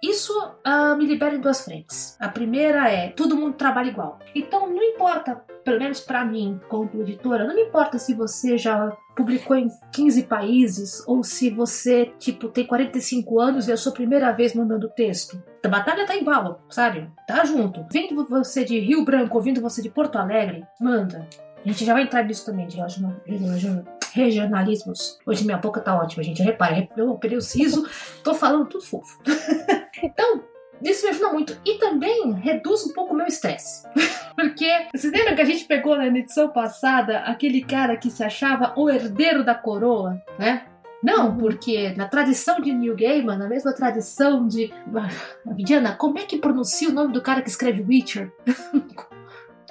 isso 0.02 0.34
uh, 0.66 0.96
me 0.98 1.06
libera 1.06 1.36
em 1.36 1.42
duas 1.42 1.64
frentes. 1.64 2.16
A 2.20 2.28
primeira 2.28 2.90
é 2.90 3.10
todo 3.10 3.36
mundo 3.36 3.56
trabalha 3.56 3.90
igual. 3.90 4.20
Então 4.34 4.68
não 4.68 4.84
importa, 4.84 5.44
pelo 5.64 5.80
menos 5.80 6.00
para 6.00 6.26
mim, 6.26 6.60
como 6.68 6.90
editora, 7.02 7.46
não 7.46 7.56
me 7.56 7.64
importa 7.64 7.98
se 7.98 8.14
você 8.14 8.58
já 8.58 8.96
publicou 9.16 9.58
em 9.58 9.70
15 9.92 10.24
países 10.24 11.04
ou 11.06 11.24
se 11.24 11.50
você, 11.50 12.14
tipo, 12.18 12.48
tem 12.48 12.66
45 12.66 13.40
anos 13.40 13.68
e 13.68 13.72
é 13.72 13.74
a 13.74 13.78
sua 13.78 13.92
primeira 13.92 14.32
vez 14.32 14.54
mandando 14.54 14.88
texto. 14.90 15.42
A 15.62 15.68
batalha 15.68 16.06
tá 16.06 16.16
igual, 16.16 16.62
sabe? 16.70 17.12
Tá 17.28 17.44
junto. 17.44 17.86
Vindo 17.92 18.26
você 18.26 18.64
de 18.64 18.80
Rio 18.80 19.04
Branco, 19.04 19.36
ouvindo 19.36 19.60
você 19.60 19.82
de 19.82 19.90
Porto 19.90 20.18
Alegre, 20.18 20.66
manda. 20.80 21.28
A 21.64 21.68
gente 21.68 21.86
já 21.86 21.94
vai 21.94 22.04
entrar 22.04 22.24
nisso 22.24 22.46
também, 22.46 22.68
de 22.68 22.78
regionalismos. 24.14 25.20
Hoje 25.26 25.46
minha 25.46 25.58
boca 25.58 25.82
tá 25.82 25.96
ótima, 25.96 26.24
gente. 26.24 26.42
Repare, 26.42 26.90
eu 26.96 27.10
operei 27.10 27.38
o 27.38 27.42
siso, 27.42 27.88
tô 28.24 28.34
falando 28.34 28.68
tudo 28.68 28.84
fofo. 28.84 29.20
então, 30.02 30.44
isso 30.82 31.06
me 31.06 31.10
ajuda 31.10 31.34
muito. 31.34 31.58
E 31.66 31.78
também 31.78 32.34
reduz 32.34 32.86
um 32.86 32.94
pouco 32.94 33.14
o 33.14 33.18
meu 33.18 33.28
estresse. 33.28 33.88
Porque, 34.36 34.88
vocês 34.96 35.12
lembram 35.12 35.36
que 35.36 35.42
a 35.42 35.46
gente 35.46 35.66
pegou 35.66 35.98
na 35.98 36.08
edição 36.08 36.50
passada 36.50 37.20
aquele 37.20 37.62
cara 37.62 37.98
que 37.98 38.10
se 38.10 38.24
achava 38.24 38.74
o 38.78 38.90
herdeiro 38.90 39.44
da 39.44 39.54
coroa, 39.54 40.22
né? 40.38 40.66
Não, 41.02 41.30
uhum. 41.30 41.38
porque 41.38 41.94
na 41.96 42.08
tradição 42.10 42.60
de 42.60 42.74
New 42.74 42.96
Gaiman, 42.96 43.38
na 43.38 43.48
mesma 43.48 43.74
tradição 43.74 44.48
de. 44.48 44.72
Diana, 45.58 45.96
como 45.96 46.20
é 46.20 46.24
que 46.24 46.38
pronuncia 46.38 46.90
o 46.90 46.94
nome 46.94 47.14
do 47.14 47.22
cara 47.22 47.42
que 47.42 47.50
escreve 47.50 47.84
Witcher? 47.84 48.32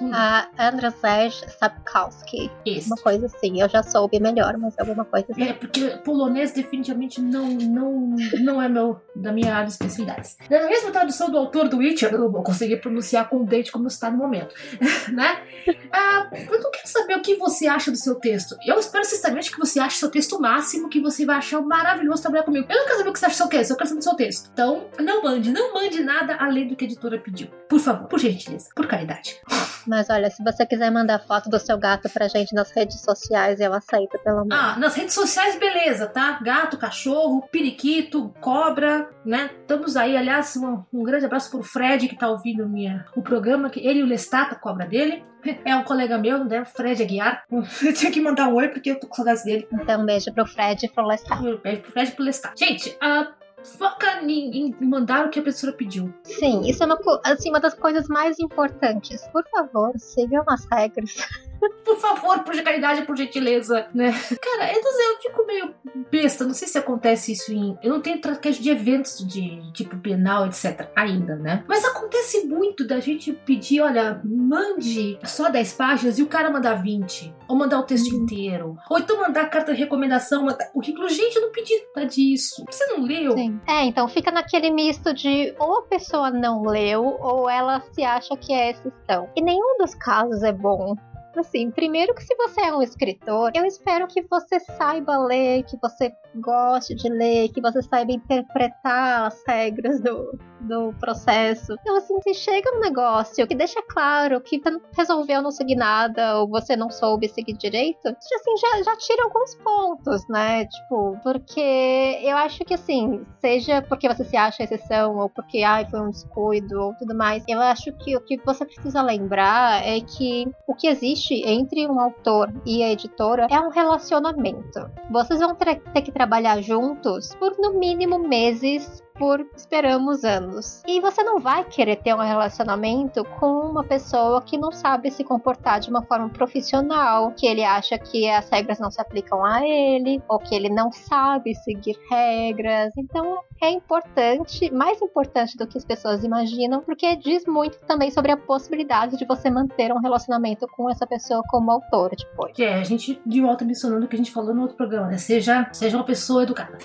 Hum. 0.01 0.11
A 0.13 0.47
Andrzej 0.57 1.33
Sapkowski. 1.59 2.51
Isso. 2.65 2.87
Uma 2.87 2.97
coisa 2.97 3.25
assim. 3.25 3.61
Eu 3.61 3.69
já 3.69 3.83
soube 3.83 4.19
melhor, 4.19 4.57
mas 4.57 4.77
alguma 4.79 5.05
coisa 5.05 5.27
assim. 5.31 5.43
É, 5.43 5.53
porque 5.53 5.89
polonês 6.03 6.51
definitivamente 6.51 7.21
não, 7.21 7.47
não, 7.49 8.15
não 8.39 8.61
é 8.61 8.69
meu, 8.69 9.01
da 9.15 9.31
minha 9.31 9.53
área 9.53 9.67
de 9.67 9.73
especialidades. 9.73 10.37
Na 10.49 10.67
mesma 10.67 10.91
tradução 10.91 11.29
do 11.29 11.37
autor 11.37 11.67
do 11.67 11.77
Witcher, 11.77 12.13
eu 12.13 12.19
não 12.19 12.31
vou 12.31 12.43
conseguir 12.43 12.77
pronunciar 12.77 13.29
com 13.29 13.37
o 13.37 13.45
dente 13.45 13.71
como 13.71 13.87
está 13.87 14.09
no 14.09 14.17
momento. 14.17 14.53
né? 15.11 15.43
Ah, 15.91 16.29
eu 16.33 16.59
não 16.59 16.71
quero 16.71 16.87
saber 16.87 17.15
o 17.15 17.21
que 17.21 17.35
você 17.35 17.67
acha 17.67 17.91
do 17.91 17.97
seu 17.97 18.15
texto. 18.15 18.55
Eu 18.65 18.79
espero 18.79 19.05
sinceramente 19.05 19.51
que 19.51 19.59
você 19.59 19.79
ache 19.79 19.97
seu 19.97 20.09
texto 20.09 20.39
máximo, 20.39 20.89
que 20.89 20.99
você 20.99 21.25
vai 21.25 21.37
achar 21.37 21.61
maravilhoso 21.61 22.21
trabalhar 22.21 22.43
comigo. 22.43 22.67
Eu 22.69 22.77
não 22.77 22.85
quero 22.85 22.97
saber 22.97 23.09
o 23.09 23.13
que 23.13 23.19
você 23.19 23.25
acha 23.25 23.35
do 23.35 23.37
seu 23.37 23.47
texto, 23.47 23.71
eu 23.71 23.77
quero 23.77 23.89
saber 23.89 23.99
do 23.99 24.03
seu 24.03 24.15
texto. 24.15 24.49
Então, 24.53 24.87
não 24.99 25.23
mande, 25.23 25.51
não 25.51 25.73
mande 25.73 26.03
nada 26.03 26.35
além 26.35 26.67
do 26.67 26.75
que 26.75 26.85
a 26.85 26.87
editora 26.87 27.19
pediu. 27.19 27.47
Por 27.67 27.79
favor, 27.79 28.07
por 28.07 28.19
gentileza, 28.19 28.69
por 28.75 28.87
caridade. 28.87 29.39
Mas 29.89 30.07
olha, 30.07 30.29
se 30.29 30.43
você 30.43 30.67
quiser 30.67 30.91
mandar 30.91 31.17
foto 31.17 31.49
do 31.49 31.57
seu 31.57 31.75
gato 31.75 32.07
pra 32.09 32.27
gente 32.27 32.53
nas 32.53 32.69
redes 32.69 33.01
sociais, 33.01 33.59
eu 33.59 33.73
aceito, 33.73 34.19
pelo 34.23 34.45
menos. 34.45 34.53
Ah, 34.53 34.77
nas 34.77 34.93
redes 34.93 35.15
sociais, 35.15 35.57
beleza, 35.57 36.05
tá? 36.05 36.39
Gato, 36.43 36.77
cachorro, 36.77 37.41
periquito, 37.51 38.31
cobra, 38.39 39.09
né? 39.25 39.49
Estamos 39.61 39.97
aí. 39.97 40.15
Aliás, 40.15 40.55
um, 40.55 40.83
um, 40.93 41.03
grande 41.03 41.25
abraço 41.25 41.49
pro 41.49 41.63
Fred 41.63 42.07
que 42.07 42.15
tá 42.15 42.29
ouvindo 42.29 42.69
minha, 42.69 43.03
o 43.15 43.23
programa, 43.23 43.71
que 43.71 43.79
ele 43.79 44.01
e 44.01 44.03
o 44.03 44.05
Lestat, 44.05 44.51
a 44.51 44.55
cobra 44.55 44.85
dele. 44.85 45.23
É 45.65 45.75
um 45.75 45.83
colega 45.83 46.17
meu, 46.17 46.43
né? 46.43 46.65
Fred 46.65 47.01
Aguiar. 47.01 47.43
Eu 47.81 47.93
tinha 47.93 48.11
que 48.11 48.21
mandar 48.21 48.47
um 48.49 48.55
oi 48.55 48.67
porque 48.67 48.91
eu 48.91 48.99
tô 48.99 49.07
com 49.07 49.15
saudades 49.15 49.43
dele. 49.43 49.67
Então, 49.71 50.01
um 50.01 50.05
beijo 50.05 50.31
pro 50.33 50.45
Fred 50.45 50.85
e 50.85 50.89
pro 50.89 51.07
Lestat. 51.07 51.41
Um 51.41 51.57
beijo 51.57 51.81
pro 51.81 51.91
Fred 51.91 52.11
e 52.11 52.13
pro 52.13 52.25
Lestat. 52.25 52.59
Gente, 52.59 52.89
uh, 52.89 53.38
foca 53.63 54.21
em, 54.23 54.67
em, 54.67 54.75
mandar 54.81 55.25
o 55.25 55.29
que 55.29 55.39
a 55.39 55.43
pessoa 55.43 55.73
pediu. 55.73 56.13
Sim, 56.23 56.61
isso 56.61 56.83
é 56.83 56.85
uma, 56.85 56.99
assim, 57.23 57.49
uma 57.49 57.59
das 57.59 57.73
coisas 57.73 58.07
mais 58.07 58.39
importantes. 58.39 59.21
Por 59.31 59.43
favor, 59.49 59.93
sigam 59.97 60.43
as 60.47 60.65
regras. 60.65 61.15
por 61.83 61.97
favor, 61.97 62.39
por 62.39 62.59
caridade, 62.63 63.03
por 63.03 63.17
gentileza, 63.17 63.87
né? 63.93 64.11
Cara, 64.41 64.73
eu, 64.73 64.79
eu 64.79 65.17
fico 65.21 65.45
meio 65.45 65.73
besta, 66.11 66.45
não 66.45 66.53
sei 66.53 66.67
se 66.67 66.77
acontece 66.77 67.31
isso 67.31 67.53
em. 67.53 67.77
Eu 67.81 67.91
não 67.91 68.01
tenho 68.01 68.15
estratégia 68.15 68.61
de 68.61 68.69
eventos 68.69 69.17
de 69.27 69.71
tipo 69.73 69.97
penal, 69.97 70.45
etc. 70.45 70.89
ainda, 70.95 71.35
né? 71.35 71.63
Mas 71.67 71.83
acontece 71.85 72.45
muito 72.45 72.85
da 72.85 72.99
gente 72.99 73.33
pedir, 73.33 73.81
olha, 73.81 74.21
mande 74.23 75.17
só 75.23 75.49
10 75.49 75.73
páginas 75.73 76.19
e 76.19 76.23
o 76.23 76.27
cara 76.27 76.49
mandar 76.49 76.75
20. 76.75 77.33
Ou 77.47 77.55
mandar 77.55 77.79
o 77.79 77.83
texto 77.83 78.13
hum. 78.13 78.23
inteiro. 78.23 78.77
Ou 78.89 78.99
então 78.99 79.19
mandar 79.19 79.49
carta 79.49 79.73
de 79.73 79.79
recomendação, 79.79 80.43
mandar 80.43 80.65
currículo. 80.71 81.09
Gente, 81.09 81.35
eu 81.35 81.41
não 81.43 81.51
pedi 81.51 81.73
nada 81.95 82.07
disso. 82.07 82.63
Você 82.69 82.85
não 82.87 83.03
leu? 83.03 83.33
Sim. 83.33 83.59
É, 83.67 83.85
então 83.85 84.07
fica 84.07 84.31
naquele 84.31 84.71
misto 84.71 85.13
de 85.13 85.53
ou 85.57 85.79
a 85.79 85.83
pessoa 85.83 86.29
não 86.29 86.63
leu 86.63 87.17
ou 87.19 87.49
ela 87.49 87.81
se 87.91 88.03
acha 88.03 88.35
que 88.37 88.53
é 88.53 88.71
exceção. 88.71 89.29
E 89.35 89.41
nenhum 89.41 89.77
dos 89.77 89.95
casos 89.95 90.43
é 90.43 90.51
bom. 90.51 90.95
Assim, 91.37 91.69
primeiro 91.71 92.13
que 92.13 92.23
se 92.23 92.35
você 92.35 92.61
é 92.61 92.73
um 92.73 92.81
escritor, 92.81 93.51
eu 93.53 93.65
espero 93.65 94.07
que 94.07 94.21
você 94.23 94.59
saiba 94.59 95.17
ler, 95.17 95.63
que 95.63 95.77
você 95.81 96.11
goste 96.35 96.95
de 96.95 97.09
ler, 97.09 97.49
que 97.49 97.61
você 97.61 97.81
saiba 97.81 98.11
interpretar 98.11 99.27
as 99.27 99.43
regras 99.47 100.01
do, 100.01 100.37
do 100.61 100.93
processo. 100.99 101.75
Então, 101.81 101.97
assim, 101.97 102.19
se 102.21 102.33
chega 102.33 102.75
um 102.75 102.79
negócio 102.79 103.47
que 103.47 103.55
deixa 103.55 103.81
claro 103.83 104.41
que 104.41 104.61
resolveu 104.95 105.41
não 105.41 105.51
seguir 105.51 105.75
nada 105.75 106.39
ou 106.39 106.47
você 106.47 106.75
não 106.75 106.89
soube 106.89 107.29
seguir 107.29 107.53
direito, 107.53 108.07
assim, 108.07 108.57
já, 108.57 108.83
já 108.83 108.97
tira 108.97 109.23
alguns 109.23 109.55
pontos, 109.55 110.27
né? 110.27 110.65
Tipo, 110.65 111.17
porque 111.23 112.19
eu 112.23 112.37
acho 112.37 112.63
que, 112.65 112.73
assim, 112.73 113.25
seja 113.39 113.81
porque 113.81 114.07
você 114.07 114.23
se 114.23 114.35
acha 114.35 114.63
exceção 114.63 115.17
ou 115.17 115.29
porque, 115.29 115.63
ai, 115.63 115.85
foi 115.89 116.01
um 116.01 116.09
descuido 116.09 116.81
ou 116.81 116.93
tudo 116.95 117.15
mais, 117.15 117.43
eu 117.47 117.59
acho 117.59 117.91
que 117.93 118.15
o 118.15 118.21
que 118.21 118.37
você 118.37 118.65
precisa 118.65 119.01
lembrar 119.01 119.85
é 119.85 119.99
que 120.01 120.49
o 120.67 120.73
que 120.73 120.87
existe 120.87 121.18
entre 121.45 121.87
um 121.87 121.99
autor 121.99 122.51
e 122.65 122.83
a 122.83 122.91
editora 122.91 123.47
é 123.49 123.59
um 123.59 123.69
relacionamento. 123.69 124.89
Vocês 125.11 125.39
vão 125.39 125.55
ter, 125.55 125.81
ter 125.81 126.01
que 126.01 126.11
trabalhar 126.11 126.61
juntos 126.61 127.35
por 127.35 127.57
no 127.57 127.73
mínimo 127.73 128.19
meses 128.19 129.03
por 129.19 129.45
esperamos 129.55 130.23
anos. 130.23 130.81
E 130.87 131.01
você 131.01 131.21
não 131.21 131.39
vai 131.39 131.65
querer 131.65 131.97
ter 131.97 132.15
um 132.15 132.19
relacionamento 132.19 133.25
com 133.37 133.69
uma 133.69 133.83
pessoa 133.83 134.41
que 134.41 134.57
não 134.57 134.71
sabe 134.71 135.11
se 135.11 135.25
comportar 135.25 135.81
de 135.81 135.89
uma 135.89 136.01
forma 136.01 136.29
profissional, 136.29 137.33
que 137.33 137.45
ele 137.45 137.63
acha 137.63 137.99
que 137.99 138.29
as 138.29 138.49
regras 138.49 138.79
não 138.79 138.89
se 138.89 139.01
aplicam 139.01 139.43
a 139.43 139.67
ele, 139.67 140.23
ou 140.27 140.39
que 140.39 140.55
ele 140.55 140.69
não 140.69 140.89
sabe 140.91 141.53
seguir 141.53 141.97
regras. 142.09 142.93
Então 142.97 143.43
é 143.61 143.69
importante, 143.69 144.71
mais 144.71 145.01
importante 145.01 145.57
do 145.57 145.67
que 145.67 145.77
as 145.77 145.83
pessoas 145.83 146.23
imaginam, 146.23 146.81
porque 146.81 147.17
diz 147.17 147.43
muito 147.45 147.77
também 147.81 148.09
sobre 148.09 148.31
a 148.31 148.37
possibilidade 148.37 149.17
de 149.17 149.25
você 149.25 149.49
manter 149.49 149.91
um 149.91 149.99
relacionamento 149.99 150.65
com 150.69 150.89
essa 150.89 151.05
pessoa 151.05 151.43
como 151.49 151.69
autor 151.69 152.11
depois. 152.15 152.53
Que 152.53 152.63
é, 152.63 152.75
a 152.75 152.83
gente 152.83 153.21
de 153.25 153.41
volta 153.41 153.65
mencionando 153.65 154.05
o 154.05 154.07
que 154.07 154.15
a 154.15 154.17
gente 154.17 154.31
falou 154.31 154.55
no 154.55 154.61
outro 154.61 154.77
programa, 154.77 155.07
né? 155.07 155.17
Seja, 155.17 155.67
seja 155.73 155.97
uma 155.97 156.05
pessoa 156.05 156.43
educada. 156.43 156.77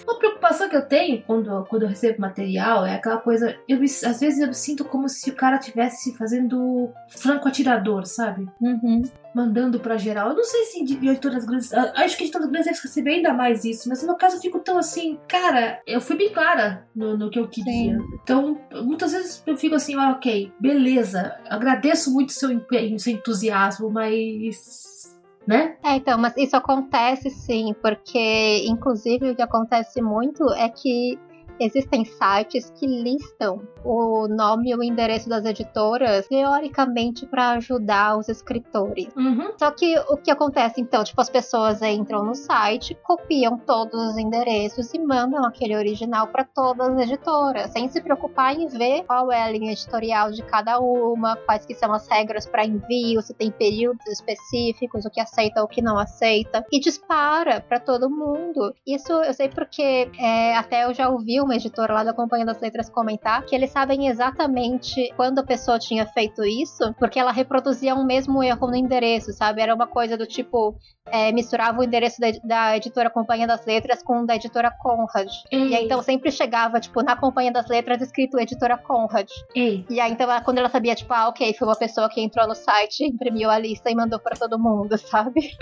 Preocupação 0.45 0.69
que 0.69 0.77
eu 0.77 0.87
tenho 0.87 1.23
quando, 1.23 1.65
quando 1.65 1.83
eu 1.83 1.89
recebo 1.89 2.21
material 2.21 2.85
é 2.85 2.95
aquela 2.95 3.19
coisa. 3.19 3.57
Eu 3.67 3.83
às 3.83 4.21
vezes 4.21 4.39
eu 4.39 4.53
sinto 4.53 4.85
como 4.85 5.09
se 5.09 5.31
o 5.31 5.35
cara 5.35 5.57
estivesse 5.57 6.15
fazendo 6.17 6.91
franco 7.09 7.49
atirador, 7.49 8.05
sabe? 8.05 8.47
Uhum. 8.61 9.03
Mandando 9.35 9.81
pra 9.81 9.97
geral. 9.97 10.29
Eu 10.29 10.37
não 10.37 10.45
sei 10.45 10.65
se 10.65 10.85
de 10.85 11.09
editoras 11.09 11.45
grandes. 11.45 11.73
Acho 11.73 12.17
que 12.17 12.25
editoras 12.25 12.49
grandes 12.49 12.67
devem 12.67 12.83
receber 12.83 13.11
ainda 13.11 13.33
mais 13.33 13.65
isso, 13.65 13.89
mas 13.89 14.03
no 14.03 14.09
meu 14.09 14.17
caso 14.17 14.37
eu 14.37 14.41
fico 14.41 14.61
tão 14.61 14.79
assim. 14.79 15.19
Cara, 15.27 15.81
eu 15.87 16.01
fui 16.01 16.17
bem 16.17 16.33
clara 16.33 16.87
no, 16.95 17.17
no 17.17 17.31
que 17.31 17.39
eu 17.39 17.49
queria. 17.49 17.99
Sim. 17.99 18.05
Então, 18.23 18.61
muitas 18.85 19.13
vezes 19.13 19.43
eu 19.47 19.57
fico 19.57 19.75
assim, 19.75 19.97
ah, 19.97 20.11
ok, 20.11 20.53
beleza. 20.61 21.35
Agradeço 21.49 22.13
muito 22.13 22.33
seu 22.33 22.51
empenho, 22.51 22.99
seu 23.01 23.13
entusiasmo, 23.13 23.91
mas 23.91 25.04
né? 25.47 25.77
É, 25.83 25.97
então, 25.97 26.19
mas 26.19 26.37
isso 26.37 26.57
acontece 26.57 27.31
sim, 27.31 27.75
porque 27.81 28.65
inclusive 28.67 29.31
o 29.31 29.37
que 29.37 29.43
acontece 29.43 30.01
muito 30.01 30.49
é 30.55 30.69
que 30.69 31.19
Existem 31.59 32.05
sites 32.05 32.71
que 32.71 32.87
listam 32.87 33.63
o 33.85 34.27
nome 34.27 34.71
e 34.71 34.75
o 34.75 34.83
endereço 34.83 35.29
das 35.29 35.45
editoras, 35.45 36.27
teoricamente, 36.27 37.27
para 37.27 37.53
ajudar 37.53 38.17
os 38.17 38.29
escritores. 38.29 39.15
Uhum. 39.17 39.53
Só 39.59 39.71
que 39.71 39.99
o 40.09 40.17
que 40.17 40.31
acontece 40.31 40.81
então? 40.81 41.05
Tipo, 41.05 41.21
as 41.21 41.31
pessoas 41.31 41.83
entram 41.83 42.25
no 42.25 42.35
site, 42.35 42.97
copiam 43.03 43.59
todos 43.59 43.95
os 44.11 44.17
endereços 44.17 44.93
e 44.95 44.99
mandam 44.99 45.45
aquele 45.45 45.77
original 45.77 46.29
para 46.29 46.45
todas 46.45 46.89
as 46.89 47.01
editoras, 47.03 47.71
sem 47.71 47.89
se 47.89 48.01
preocupar 48.01 48.55
em 48.59 48.67
ver 48.67 49.05
qual 49.05 49.31
é 49.31 49.43
a 49.43 49.51
linha 49.51 49.73
editorial 49.73 50.31
de 50.31 50.43
cada 50.43 50.79
uma, 50.81 51.37
quais 51.37 51.65
que 51.65 51.75
são 51.75 51.93
as 51.93 52.09
regras 52.09 52.47
para 52.47 52.65
envio, 52.65 53.23
se 53.23 53.35
tem 53.35 53.51
períodos 53.51 54.07
específicos, 54.07 55.05
o 55.05 55.11
que 55.11 55.21
aceita 55.21 55.61
ou 55.61 55.67
o 55.67 55.69
que 55.69 55.83
não 55.83 55.99
aceita, 55.99 56.65
e 56.73 56.81
dispara 56.81 57.61
para 57.61 57.79
todo 57.79 58.11
mundo. 58.11 58.75
Isso 58.87 59.13
eu 59.13 59.33
sei 59.33 59.49
porque 59.49 60.11
é, 60.19 60.57
até 60.57 60.85
eu 60.85 60.95
já 60.95 61.09
ouvi 61.09 61.41
uma 61.45 61.57
editora 61.57 61.93
lá 61.93 62.05
da 62.05 62.13
Companhia 62.13 62.47
das 62.47 62.61
Letras 62.61 62.89
comentar 62.89 63.45
que 63.45 63.55
eles 63.55 63.71
sabem 63.71 64.09
exatamente 64.09 65.13
quando 65.17 65.39
a 65.39 65.45
pessoa 65.45 65.79
tinha 65.79 66.07
feito 66.07 66.45
isso, 66.45 66.95
porque 66.99 67.19
ela 67.19 67.33
reproduzia 67.33 67.95
um 67.95 68.05
mesmo 68.05 68.43
erro 68.43 68.67
no 68.69 68.77
endereço, 68.77 69.33
sabe? 69.33 69.61
Era 69.61 69.75
uma 69.75 69.87
coisa 69.87 70.17
do 70.17 70.27
tipo, 70.27 70.75
é, 71.07 71.33
misturava 71.33 71.81
o 71.81 71.85
endereço 71.85 72.21
da, 72.21 72.27
da, 72.43 72.77
editora 72.77 73.11
Companhia 73.11 73.47
das 73.47 73.65
Letras 73.65 74.03
com 74.03 74.23
o 74.23 74.27
da 74.27 74.37
editora 74.37 74.71
Conrad. 74.71 75.29
Ei. 75.51 75.69
E 75.69 75.77
aí, 75.77 75.85
então 75.85 76.03
sempre 76.03 76.31
chegava, 76.31 76.81
tipo, 76.81 77.03
na 77.03 77.17
Companhia 77.17 77.53
das 77.53 77.69
Letras 77.69 78.01
escrito 78.01 78.39
editora 78.39 78.77
Conrad. 78.77 79.29
Ei. 79.55 79.85
E 79.89 80.01
aí, 80.01 80.13
então, 80.13 80.29
quando 80.45 80.59
ela 80.59 80.69
sabia, 80.69 80.95
tipo, 80.95 81.13
ah, 81.13 81.29
ok, 81.29 81.55
foi 81.55 81.69
uma 81.69 81.77
pessoa 81.77 82.09
que 82.09 82.21
entrou 82.21 82.47
no 82.47 82.55
site, 82.55 83.05
imprimiu 83.05 83.51
a 83.51 83.59
lista 83.59 83.91
e 83.91 83.95
mandou 83.95 84.19
para 84.19 84.37
todo 84.37 84.59
mundo, 84.59 84.97
sabe? 84.99 85.57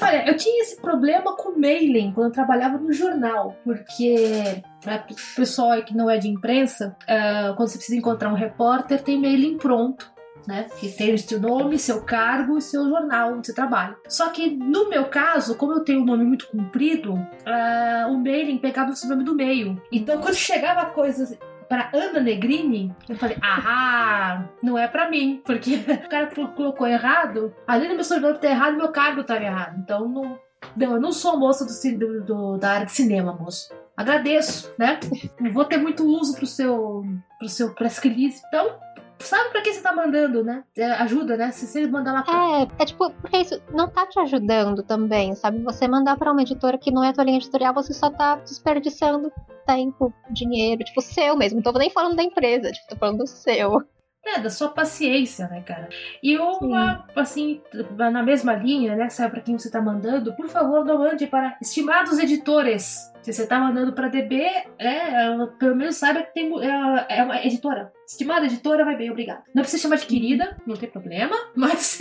Olha, 0.00 0.28
eu 0.28 0.36
tinha 0.36 0.62
esse 0.62 0.80
problema 0.80 1.36
com 1.36 1.58
mailing 1.58 2.12
quando 2.12 2.28
eu 2.28 2.32
trabalhava 2.32 2.78
no 2.78 2.92
jornal, 2.92 3.56
porque 3.64 4.62
para 4.80 5.04
o 5.10 5.36
pessoal 5.36 5.82
que 5.82 5.96
não 5.96 6.10
é 6.10 6.18
de 6.18 6.28
imprensa, 6.28 6.96
uh, 7.02 7.54
quando 7.56 7.68
você 7.68 7.78
precisa 7.78 7.98
encontrar 7.98 8.30
um 8.30 8.36
repórter, 8.36 9.02
tem 9.02 9.20
mailing 9.20 9.56
pronto 9.58 10.14
né? 10.46 10.66
Que 10.78 10.88
tem 10.88 11.14
o 11.14 11.18
seu 11.18 11.40
nome, 11.40 11.78
seu 11.78 12.02
cargo 12.02 12.58
e 12.58 12.62
seu 12.62 12.88
jornal 12.88 13.32
onde 13.32 13.46
você 13.46 13.54
trabalha. 13.54 13.96
Só 14.08 14.28
que 14.28 14.50
no 14.50 14.88
meu 14.88 15.06
caso, 15.06 15.56
como 15.56 15.72
eu 15.72 15.80
tenho 15.80 16.02
um 16.02 16.04
nome 16.04 16.24
muito 16.24 16.48
comprido, 16.48 17.14
uh, 17.14 18.10
o 18.10 18.18
mailing 18.18 18.58
pegava 18.58 18.92
o 18.92 19.08
nome 19.08 19.24
do 19.24 19.34
meio. 19.34 19.80
Então 19.90 20.20
quando 20.20 20.34
chegava 20.36 20.86
coisas 20.86 21.36
para 21.68 21.90
Ana 21.92 22.20
Negrini, 22.20 22.94
eu 23.08 23.16
falei, 23.16 23.36
ah, 23.42 24.44
não 24.62 24.78
é 24.78 24.86
para 24.88 25.10
mim, 25.10 25.42
porque 25.44 25.76
o 26.04 26.08
cara 26.08 26.28
colocou 26.54 26.86
errado, 26.86 27.54
além 27.66 27.88
do 27.88 27.94
meu 27.94 28.04
sobrenome 28.04 28.38
ter 28.38 28.48
errado, 28.48 28.76
meu 28.76 28.88
cargo 28.88 29.22
estava 29.22 29.42
errado. 29.42 29.78
Então 29.78 30.08
não, 30.08 30.38
não, 30.76 30.92
eu 30.94 31.00
não 31.00 31.12
sou 31.12 31.38
moça 31.38 31.64
do, 31.64 31.98
do, 31.98 32.24
do, 32.24 32.56
da 32.58 32.72
área 32.72 32.86
de 32.86 32.92
cinema, 32.92 33.32
moço. 33.32 33.72
Agradeço, 33.96 34.72
né? 34.76 34.98
Não 35.40 35.52
vou 35.52 35.64
ter 35.64 35.76
muito 35.76 36.04
uso 36.04 36.34
pro 36.34 36.46
seu, 36.46 37.04
pro 37.38 37.48
seu 37.48 37.72
press 37.74 37.98
release. 37.98 38.42
Então, 38.48 38.76
sabe 39.18 39.50
pra 39.50 39.62
que 39.62 39.72
você 39.72 39.80
tá 39.80 39.92
mandando, 39.92 40.42
né? 40.42 40.64
É, 40.76 40.84
ajuda, 40.92 41.36
né? 41.36 41.50
Se 41.50 41.66
você 41.66 41.86
mandar 41.86 42.12
uma. 42.12 42.60
É, 42.60 42.82
é 42.82 42.84
tipo, 42.84 43.10
porque 43.10 43.38
isso 43.38 43.60
não 43.72 43.88
tá 43.88 44.06
te 44.06 44.18
ajudando 44.20 44.82
também, 44.82 45.34
sabe? 45.34 45.62
Você 45.62 45.86
mandar 45.88 46.16
pra 46.16 46.32
uma 46.32 46.42
editora 46.42 46.78
que 46.78 46.90
não 46.90 47.04
é 47.04 47.12
tua 47.12 47.24
linha 47.24 47.38
editorial, 47.38 47.74
você 47.74 47.92
só 47.92 48.10
tá 48.10 48.36
desperdiçando 48.36 49.32
tempo, 49.66 50.12
dinheiro, 50.30 50.84
tipo, 50.84 51.00
seu 51.00 51.36
mesmo. 51.36 51.62
Não 51.62 51.72
tô 51.72 51.78
nem 51.78 51.90
falando 51.90 52.16
da 52.16 52.22
empresa, 52.22 52.70
tipo, 52.70 52.88
tô 52.88 52.96
falando 52.96 53.18
do 53.18 53.26
seu. 53.26 53.82
É, 54.26 54.40
da 54.40 54.50
sua 54.50 54.68
paciência, 54.68 55.46
né, 55.48 55.62
cara? 55.62 55.88
E 56.22 56.38
uma, 56.38 57.06
assim, 57.14 57.60
na 57.96 58.22
mesma 58.22 58.54
linha, 58.54 58.96
né, 58.96 59.08
sabe 59.10 59.32
pra 59.32 59.40
quem 59.40 59.58
você 59.58 59.70
tá 59.70 59.82
mandando, 59.82 60.34
por 60.34 60.48
favor, 60.48 60.84
não 60.84 60.98
mande 60.98 61.26
para 61.26 61.56
estimados 61.60 62.18
editores. 62.18 63.12
Se 63.20 63.32
você 63.32 63.46
tá 63.46 63.58
mandando 63.58 63.94
para 63.94 64.08
DB, 64.08 64.44
é, 64.78 65.34
pelo 65.58 65.74
menos 65.74 65.96
saiba 65.96 66.22
que 66.22 66.34
tem, 66.34 66.52
é, 66.62 67.18
é 67.20 67.24
uma 67.24 67.42
editora. 67.42 67.90
Estimada 68.06 68.44
editora, 68.44 68.84
vai 68.84 68.96
bem, 68.96 69.10
obrigado. 69.10 69.42
Não 69.54 69.62
precisa 69.62 69.82
chamar 69.82 69.96
de 69.96 70.06
querida, 70.06 70.56
não 70.66 70.76
tem 70.76 70.90
problema, 70.90 71.34
mas, 71.56 71.98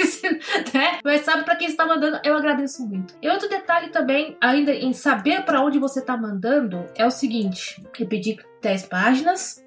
né, 0.73 0.99
mas 1.03 1.21
sabe 1.21 1.43
para 1.43 1.55
quem 1.55 1.69
está 1.69 1.85
mandando, 1.85 2.19
eu 2.25 2.35
agradeço 2.35 2.85
muito. 2.85 3.15
E 3.21 3.29
outro 3.29 3.47
detalhe 3.47 3.89
também, 3.89 4.37
ainda 4.41 4.73
em 4.73 4.91
saber 4.91 5.43
para 5.43 5.61
onde 5.61 5.79
você 5.79 6.03
tá 6.03 6.17
mandando, 6.17 6.85
é 6.95 7.05
o 7.05 7.11
seguinte: 7.11 7.81
repetir 7.97 8.45
10 8.61 8.85
páginas, 8.87 9.62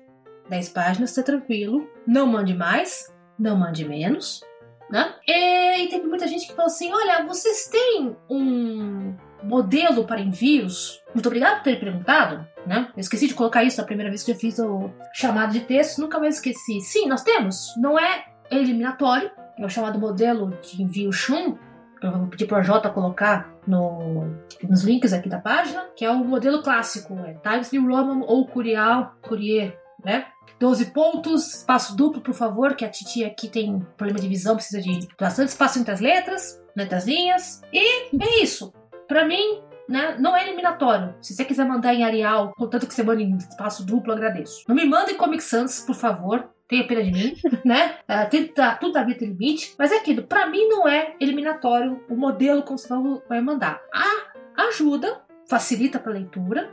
10 0.48 0.68
páginas, 0.70 1.14
tá 1.14 1.22
tranquilo. 1.22 1.88
Não 2.06 2.26
mande 2.26 2.54
mais, 2.54 3.12
não 3.38 3.56
mande 3.56 3.86
menos. 3.86 4.42
Né? 4.90 5.14
E, 5.26 5.88
teve 5.88 6.06
muita 6.06 6.28
gente 6.28 6.46
que 6.46 6.54
falou 6.54 6.66
assim: 6.66 6.92
olha, 6.92 7.24
vocês 7.24 7.68
têm 7.68 8.16
um 8.30 9.14
modelo 9.42 10.04
para 10.04 10.20
envios? 10.20 11.02
Muito 11.12 11.26
obrigado 11.26 11.56
por 11.56 11.64
ter 11.64 11.80
perguntado. 11.80 12.46
Né? 12.64 12.88
Eu 12.96 13.00
esqueci 13.00 13.26
de 13.26 13.34
colocar 13.34 13.64
isso 13.64 13.80
na 13.80 13.86
primeira 13.86 14.10
vez 14.10 14.22
que 14.22 14.30
eu 14.30 14.36
fiz 14.36 14.58
o 14.58 14.90
chamado 15.12 15.52
de 15.52 15.60
texto, 15.60 16.00
nunca 16.00 16.18
mais 16.18 16.36
esqueci. 16.36 16.80
Sim, 16.80 17.08
nós 17.08 17.22
temos. 17.22 17.74
Não 17.78 17.98
é 17.98 18.26
eliminatório, 18.50 19.30
é 19.58 19.64
o 19.64 19.68
chamado 19.68 19.98
modelo 19.98 20.56
de 20.62 20.82
envio 20.82 21.12
Shun. 21.12 21.56
Eu 22.00 22.12
vou 22.12 22.26
pedir 22.28 22.46
para 22.46 22.58
a 22.58 22.62
Jota 22.62 22.90
colocar 22.90 23.50
no, 23.66 24.26
nos 24.62 24.84
links 24.84 25.12
aqui 25.12 25.28
da 25.28 25.40
página, 25.40 25.86
que 25.96 26.04
é 26.04 26.10
o 26.10 26.18
modelo 26.18 26.62
clássico, 26.62 27.18
é 27.20 27.34
Times 27.34 27.72
New 27.72 27.88
Roman 27.88 28.24
ou 28.26 28.46
Curial, 28.46 29.16
Courier, 29.22 29.76
né? 30.06 30.26
12 30.60 30.86
pontos, 30.92 31.56
espaço 31.56 31.96
duplo, 31.96 32.22
por 32.22 32.32
favor, 32.32 32.74
que 32.76 32.84
a 32.84 32.88
titia 32.88 33.26
aqui 33.26 33.48
tem 33.48 33.80
problema 33.96 34.20
de 34.20 34.28
visão, 34.28 34.54
precisa 34.54 34.80
de 34.80 35.06
bastante 35.18 35.48
espaço 35.48 35.78
entre 35.78 35.92
as 35.92 36.00
letras, 36.00 36.62
entre 36.78 36.94
as 36.94 37.04
linhas. 37.04 37.60
E 37.72 38.08
é 38.18 38.42
isso. 38.42 38.72
Para 39.06 39.26
mim, 39.26 39.60
né, 39.88 40.16
não 40.18 40.34
é 40.34 40.46
eliminatório. 40.46 41.14
Se 41.20 41.34
você 41.34 41.44
quiser 41.44 41.66
mandar 41.66 41.92
em 41.92 42.04
Arial, 42.04 42.54
contanto 42.56 42.86
que 42.86 42.94
você 42.94 43.02
mande 43.02 43.24
em 43.24 43.36
espaço 43.36 43.84
duplo, 43.84 44.12
agradeço. 44.12 44.64
Não 44.68 44.74
me 44.74 44.86
mande 44.86 45.12
em 45.12 45.16
Comic 45.16 45.42
Sans, 45.42 45.80
por 45.80 45.94
favor. 45.94 46.48
Tenha 46.68 46.86
pena 46.86 47.02
de 47.02 47.12
mim, 47.12 47.34
né? 47.64 47.96
Uh, 48.08 48.30
tem, 48.30 48.46
tá, 48.46 48.76
tudo 48.76 48.92
da 48.92 49.02
vida 49.02 49.18
tem 49.18 49.28
limite. 49.28 49.74
Mas 49.78 49.92
é 49.92 49.96
aquilo, 49.96 50.22
pra 50.22 50.46
mim 50.46 50.66
não 50.68 50.88
é 50.88 51.14
eliminatório 51.20 52.02
o 52.08 52.16
modelo 52.16 52.62
que 52.62 52.72
você 52.72 52.88
vai 53.28 53.40
mandar. 53.40 53.82
Ah, 53.92 54.62
ajuda, 54.68 55.20
facilita 55.46 55.98
pra 55.98 56.12
leitura, 56.12 56.72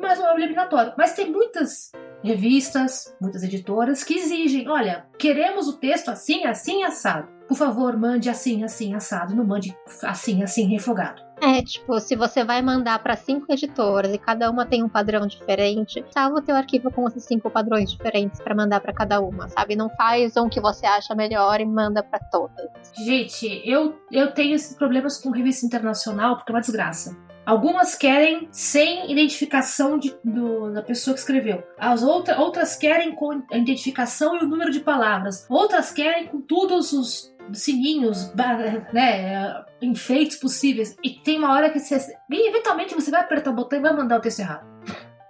mas 0.00 0.18
não 0.18 0.28
é 0.28 0.34
eliminatório. 0.34 0.92
Mas 0.98 1.14
tem 1.14 1.30
muitas 1.30 1.92
revistas, 2.22 3.14
muitas 3.20 3.42
editoras 3.42 4.04
que 4.04 4.14
exigem: 4.14 4.68
olha, 4.68 5.06
queremos 5.18 5.68
o 5.68 5.78
texto 5.78 6.10
assim, 6.10 6.44
assim, 6.44 6.82
assado. 6.82 7.28
Por 7.48 7.56
favor, 7.56 7.96
mande 7.98 8.30
assim, 8.30 8.64
assim, 8.64 8.94
assado. 8.94 9.34
Não 9.34 9.44
mande 9.44 9.76
assim, 10.02 10.42
assim, 10.42 10.68
refogado. 10.68 11.20
É, 11.42 11.60
tipo, 11.60 11.98
se 11.98 12.14
você 12.14 12.44
vai 12.44 12.62
mandar 12.62 13.00
para 13.00 13.16
cinco 13.16 13.52
editoras 13.52 14.14
e 14.14 14.18
cada 14.18 14.48
uma 14.48 14.64
tem 14.64 14.82
um 14.84 14.88
padrão 14.88 15.26
diferente, 15.26 16.04
salva 16.12 16.36
o 16.36 16.40
teu 16.40 16.54
arquivo 16.54 16.88
com 16.88 17.06
esses 17.08 17.24
cinco 17.24 17.50
padrões 17.50 17.90
diferentes 17.90 18.40
para 18.40 18.54
mandar 18.54 18.80
para 18.80 18.92
cada 18.92 19.20
uma, 19.20 19.48
sabe? 19.48 19.74
Não 19.74 19.90
faz 19.90 20.36
um 20.36 20.48
que 20.48 20.60
você 20.60 20.86
acha 20.86 21.16
melhor 21.16 21.60
e 21.60 21.66
manda 21.66 22.00
para 22.00 22.20
todas. 22.20 22.70
Gente, 23.04 23.60
eu, 23.64 23.98
eu 24.12 24.32
tenho 24.32 24.54
esses 24.54 24.76
problemas 24.76 25.20
com 25.20 25.30
revista 25.30 25.66
internacional 25.66 26.36
porque 26.36 26.52
é 26.52 26.54
uma 26.54 26.60
desgraça. 26.60 27.18
Algumas 27.44 27.96
querem 27.96 28.48
sem 28.52 29.10
identificação 29.10 29.98
de, 29.98 30.14
do, 30.24 30.72
da 30.72 30.82
pessoa 30.82 31.14
que 31.14 31.20
escreveu. 31.20 31.62
As 31.76 32.02
outra, 32.02 32.38
outras 32.38 32.76
querem 32.76 33.14
com 33.14 33.42
a 33.50 33.56
identificação 33.56 34.36
e 34.36 34.44
o 34.44 34.48
número 34.48 34.70
de 34.70 34.80
palavras. 34.80 35.44
Outras 35.48 35.90
querem 35.90 36.28
com 36.28 36.40
todos 36.40 36.92
os 36.92 37.34
sininhos, 37.52 38.32
né, 38.92 39.64
enfeites 39.80 40.36
possíveis. 40.36 40.96
E 41.02 41.10
tem 41.10 41.38
uma 41.38 41.52
hora 41.52 41.70
que 41.70 41.80
você. 41.80 42.14
E 42.30 42.48
eventualmente 42.48 42.94
você 42.94 43.10
vai 43.10 43.20
apertar 43.20 43.50
o 43.50 43.54
botão 43.54 43.78
e 43.78 43.82
vai 43.82 43.92
mandar 43.92 44.18
o 44.18 44.20
texto 44.20 44.40
errado. 44.40 44.66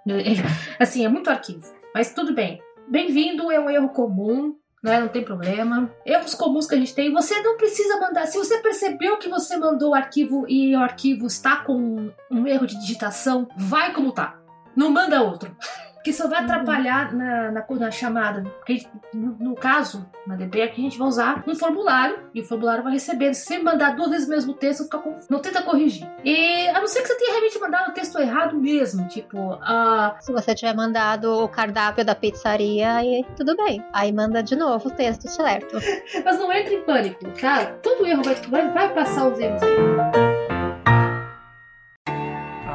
Assim, 0.79 1.05
é 1.05 1.09
muito 1.09 1.29
arquivo. 1.29 1.63
Mas 1.95 2.13
tudo 2.13 2.33
bem. 2.33 2.61
Bem-vindo, 2.87 3.51
é 3.51 3.59
um 3.59 3.69
erro 3.69 3.89
comum 3.89 4.55
né? 4.83 4.99
Não 4.99 5.07
tem 5.07 5.23
problema. 5.23 5.89
Erros 6.05 6.35
comuns 6.35 6.67
que 6.67 6.75
a 6.75 6.77
gente 6.77 6.93
tem, 6.93 7.11
você 7.11 7.41
não 7.41 7.55
precisa 7.55 7.99
mandar. 7.99 8.27
Se 8.27 8.37
você 8.37 8.57
percebeu 8.57 9.17
que 9.17 9.29
você 9.29 9.55
mandou 9.57 9.91
o 9.91 9.95
arquivo 9.95 10.45
e 10.49 10.75
o 10.75 10.79
arquivo 10.79 11.25
está 11.25 11.57
com 11.57 12.11
um 12.29 12.45
erro 12.45 12.67
de 12.67 12.77
digitação, 12.79 13.47
vai 13.57 13.93
como 13.93 14.11
tá. 14.11 14.39
Não 14.75 14.89
manda 14.89 15.21
outro 15.21 15.55
que 16.03 16.11
só 16.11 16.27
vai 16.27 16.39
uhum. 16.39 16.45
atrapalhar 16.45 17.13
na, 17.13 17.51
na, 17.51 17.65
na 17.69 17.91
chamada. 17.91 18.43
Porque 18.57 18.85
no, 19.13 19.37
no, 19.39 19.55
caso, 19.55 20.05
na 20.27 20.35
DB, 20.35 20.61
aqui 20.61 20.81
a 20.81 20.83
gente 20.83 20.97
vai 20.97 21.07
usar 21.07 21.43
um 21.47 21.55
formulário 21.55 22.19
e 22.33 22.41
o 22.41 22.45
formulário 22.45 22.83
vai 22.83 22.93
receber. 22.93 23.33
Se 23.33 23.45
você 23.45 23.59
mandar 23.59 23.95
duas 23.95 24.09
vezes 24.09 24.27
o 24.27 24.29
mesmo 24.29 24.53
texto, 24.53 24.83
fica 24.83 24.97
com... 24.97 25.15
não 25.29 25.39
tenta 25.39 25.61
corrigir. 25.61 26.07
E 26.23 26.67
a 26.69 26.79
não 26.79 26.87
ser 26.87 27.01
que 27.01 27.07
você 27.07 27.17
tenha 27.17 27.31
realmente 27.31 27.59
mandado 27.59 27.91
o 27.91 27.93
texto 27.93 28.19
errado 28.19 28.59
mesmo, 28.59 29.07
tipo. 29.07 29.37
Uh... 29.37 30.13
Se 30.19 30.31
você 30.31 30.53
tiver 30.53 30.75
mandado 30.75 31.43
o 31.43 31.47
cardápio 31.47 32.03
da 32.03 32.15
pizzaria, 32.15 32.95
aí 32.95 33.25
tudo 33.35 33.55
bem. 33.55 33.83
Aí 33.93 34.11
manda 34.11 34.43
de 34.43 34.55
novo 34.55 34.89
o 34.89 34.91
texto 34.91 35.29
certo. 35.29 35.77
Mas 36.25 36.37
não 36.37 36.51
entre 36.51 36.75
em 36.75 36.81
pânico, 36.81 37.25
tá? 37.39 37.65
Todo 37.81 38.05
erro 38.05 38.23
vai, 38.23 38.35
vai, 38.35 38.71
vai 38.71 38.93
passar 38.93 39.27
os 39.27 39.39
erros 39.39 39.63
aí. 39.63 40.32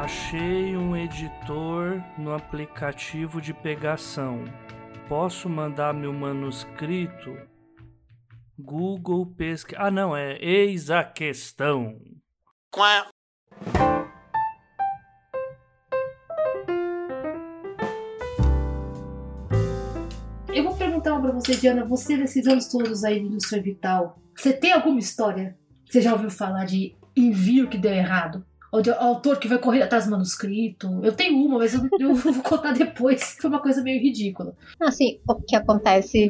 Achei 0.09 0.75
um 0.75 0.97
editor 0.97 2.03
no 2.17 2.33
aplicativo 2.33 3.39
de 3.39 3.53
pegação. 3.53 4.43
Posso 5.07 5.47
mandar 5.47 5.93
meu 5.93 6.11
manuscrito? 6.11 7.37
Google 8.57 9.27
pesquisa. 9.27 9.79
Ah, 9.79 9.91
não, 9.91 10.17
é 10.17 10.35
eis 10.43 10.89
a 10.89 11.03
questão. 11.03 11.95
Quá. 12.71 13.07
Eu 20.51 20.63
vou 20.63 20.75
perguntar 20.75 21.13
uma 21.13 21.21
pra 21.21 21.31
você, 21.33 21.55
Diana. 21.55 21.85
Você, 21.85 22.17
nesses 22.17 22.47
anos 22.47 22.67
todos 22.67 23.03
aí 23.03 23.19
de 23.19 23.27
indústria 23.27 23.61
vital, 23.61 24.19
você 24.35 24.53
tem 24.53 24.73
alguma 24.73 24.99
história? 24.99 25.55
Você 25.87 26.01
já 26.01 26.13
ouviu 26.13 26.31
falar 26.31 26.65
de 26.65 26.95
envio 27.15 27.69
que 27.69 27.77
deu 27.77 27.93
errado? 27.93 28.43
De 28.81 28.91
autor 28.91 29.39
que 29.39 29.47
vai 29.47 29.57
correr 29.57 29.81
atrás 29.81 30.05
do 30.05 30.11
manuscrito. 30.11 30.87
Eu 31.03 31.11
tenho 31.11 31.35
uma, 31.43 31.57
mas 31.57 31.73
eu, 31.73 31.81
eu 31.99 32.13
vou 32.15 32.43
contar 32.43 32.73
depois. 32.73 33.35
Foi 33.39 33.49
uma 33.49 33.61
coisa 33.61 33.81
meio 33.81 34.01
ridícula. 34.01 34.55
Assim, 34.79 35.19
o 35.27 35.35
que 35.35 35.55
acontece 35.55 36.29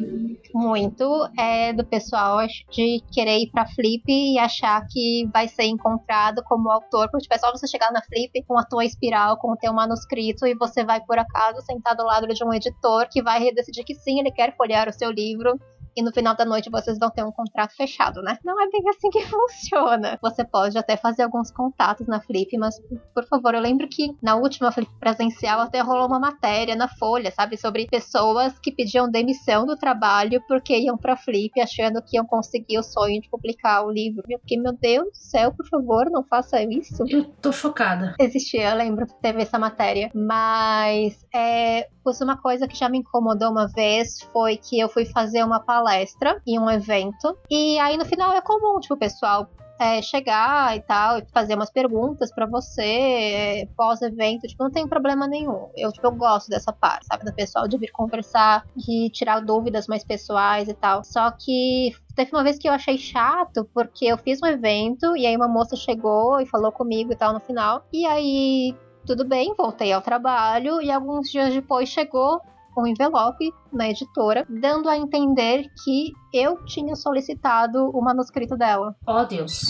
muito 0.54 1.28
é 1.38 1.72
do 1.72 1.84
pessoal 1.84 2.38
de 2.70 3.02
querer 3.12 3.38
ir 3.38 3.50
pra 3.50 3.66
Flip 3.66 4.04
e 4.08 4.38
achar 4.38 4.86
que 4.88 5.28
vai 5.32 5.48
ser 5.48 5.64
encontrado 5.64 6.42
como 6.44 6.70
autor, 6.70 7.10
porque 7.10 7.24
tipo, 7.24 7.34
é 7.34 7.38
só 7.38 7.52
você 7.52 7.66
chegar 7.66 7.92
na 7.92 8.02
Flip 8.02 8.42
com 8.46 8.58
a 8.58 8.64
tua 8.64 8.84
espiral, 8.84 9.36
com 9.36 9.52
o 9.52 9.56
teu 9.56 9.72
manuscrito, 9.72 10.46
e 10.46 10.54
você 10.54 10.84
vai, 10.84 11.00
por 11.00 11.18
acaso, 11.18 11.60
sentar 11.62 11.94
do 11.94 12.04
lado 12.04 12.26
de 12.26 12.44
um 12.44 12.52
editor 12.54 13.06
que 13.10 13.22
vai 13.22 13.52
decidir 13.52 13.84
que 13.84 13.94
sim, 13.94 14.20
ele 14.20 14.30
quer 14.30 14.56
folhear 14.56 14.88
o 14.88 14.92
seu 14.92 15.10
livro 15.10 15.58
e 15.96 16.02
no 16.02 16.12
final 16.12 16.34
da 16.34 16.44
noite 16.44 16.70
vocês 16.70 16.98
vão 16.98 17.10
ter 17.10 17.24
um 17.24 17.32
contrato 17.32 17.74
fechado, 17.76 18.22
né? 18.22 18.38
Não 18.44 18.60
é 18.60 18.68
bem 18.68 18.82
assim 18.88 19.10
que 19.10 19.22
funciona. 19.26 20.18
Você 20.22 20.44
pode 20.44 20.76
até 20.78 20.96
fazer 20.96 21.22
alguns 21.22 21.50
contatos 21.50 22.06
na 22.06 22.20
Flip, 22.20 22.56
mas 22.58 22.80
por 23.14 23.24
favor, 23.24 23.54
eu 23.54 23.60
lembro 23.60 23.88
que 23.88 24.16
na 24.22 24.36
última 24.36 24.72
Flip 24.72 24.90
presencial 24.98 25.60
até 25.60 25.80
rolou 25.80 26.06
uma 26.06 26.18
matéria 26.18 26.74
na 26.76 26.88
Folha, 26.88 27.30
sabe, 27.30 27.56
sobre 27.56 27.86
pessoas 27.86 28.58
que 28.58 28.72
pediam 28.72 29.10
demissão 29.10 29.66
do 29.66 29.76
trabalho 29.76 30.42
porque 30.46 30.76
iam 30.78 30.96
pra 30.96 31.16
Flip 31.16 31.60
achando 31.60 32.02
que 32.02 32.16
iam 32.16 32.26
conseguir 32.26 32.78
o 32.78 32.82
sonho 32.82 33.20
de 33.20 33.28
publicar 33.28 33.84
o 33.84 33.90
livro. 33.90 34.22
Eu 34.28 34.38
fiquei, 34.40 34.58
meu 34.58 34.72
Deus 34.72 35.08
do 35.10 35.16
céu, 35.16 35.52
por 35.52 35.66
favor, 35.68 36.10
não 36.10 36.22
faça 36.22 36.62
isso. 36.62 37.04
Eu 37.08 37.24
tô 37.24 37.52
chocada. 37.52 38.14
Existia, 38.18 38.70
eu 38.70 38.76
lembro 38.76 39.06
que 39.06 39.14
teve 39.20 39.42
essa 39.42 39.58
matéria. 39.58 40.10
Mas 40.14 41.26
é, 41.34 41.88
uma 42.22 42.36
coisa 42.36 42.66
que 42.66 42.76
já 42.76 42.88
me 42.88 42.98
incomodou 42.98 43.50
uma 43.50 43.68
vez 43.68 44.22
foi 44.32 44.56
que 44.56 44.78
eu 44.78 44.88
fui 44.88 45.04
fazer 45.04 45.44
uma 45.44 45.60
palestra 45.60 46.40
em 46.46 46.58
um 46.58 46.70
evento. 46.70 47.36
E 47.50 47.78
aí 47.78 47.96
no 47.96 48.04
final 48.04 48.32
é 48.32 48.40
comum, 48.40 48.80
tipo, 48.80 48.94
o 48.94 48.98
pessoal 48.98 49.48
é, 49.80 50.02
chegar 50.02 50.76
e 50.76 50.80
tal, 50.82 51.18
e 51.18 51.24
fazer 51.32 51.54
umas 51.54 51.70
perguntas 51.70 52.30
para 52.30 52.44
você 52.44 52.82
é, 52.82 53.68
pós-evento, 53.74 54.46
tipo, 54.46 54.62
não 54.62 54.70
tem 54.70 54.86
problema 54.86 55.26
nenhum. 55.26 55.70
Eu, 55.74 55.90
tipo, 55.90 56.06
eu 56.06 56.12
gosto 56.12 56.50
dessa 56.50 56.70
parte, 56.70 57.06
sabe? 57.06 57.24
Do 57.24 57.32
pessoal 57.32 57.66
de 57.66 57.78
vir 57.78 57.90
conversar, 57.90 58.66
de 58.76 59.08
tirar 59.08 59.40
dúvidas 59.40 59.86
mais 59.86 60.04
pessoais 60.04 60.68
e 60.68 60.74
tal. 60.74 61.02
Só 61.02 61.30
que 61.30 61.96
teve 62.14 62.30
uma 62.30 62.44
vez 62.44 62.58
que 62.58 62.68
eu 62.68 62.74
achei 62.74 62.98
chato, 62.98 63.66
porque 63.72 64.04
eu 64.04 64.18
fiz 64.18 64.38
um 64.42 64.46
evento 64.46 65.16
e 65.16 65.26
aí 65.26 65.34
uma 65.34 65.48
moça 65.48 65.74
chegou 65.74 66.38
e 66.38 66.46
falou 66.46 66.70
comigo 66.70 67.12
e 67.14 67.16
tal 67.16 67.32
no 67.32 67.40
final. 67.40 67.82
E 67.90 68.04
aí 68.04 68.74
tudo 69.10 69.24
bem, 69.24 69.52
voltei 69.58 69.92
ao 69.92 70.00
trabalho 70.00 70.80
e 70.80 70.88
alguns 70.88 71.28
dias 71.28 71.52
depois 71.52 71.88
chegou 71.88 72.40
um 72.76 72.86
envelope 72.86 73.52
na 73.72 73.88
editora, 73.88 74.46
dando 74.48 74.88
a 74.88 74.96
entender 74.96 75.66
que 75.84 76.12
eu 76.32 76.64
tinha 76.64 76.94
solicitado 76.94 77.90
o 77.90 78.00
manuscrito 78.02 78.56
dela. 78.56 78.94
Oh, 79.06 79.24
Deus. 79.24 79.62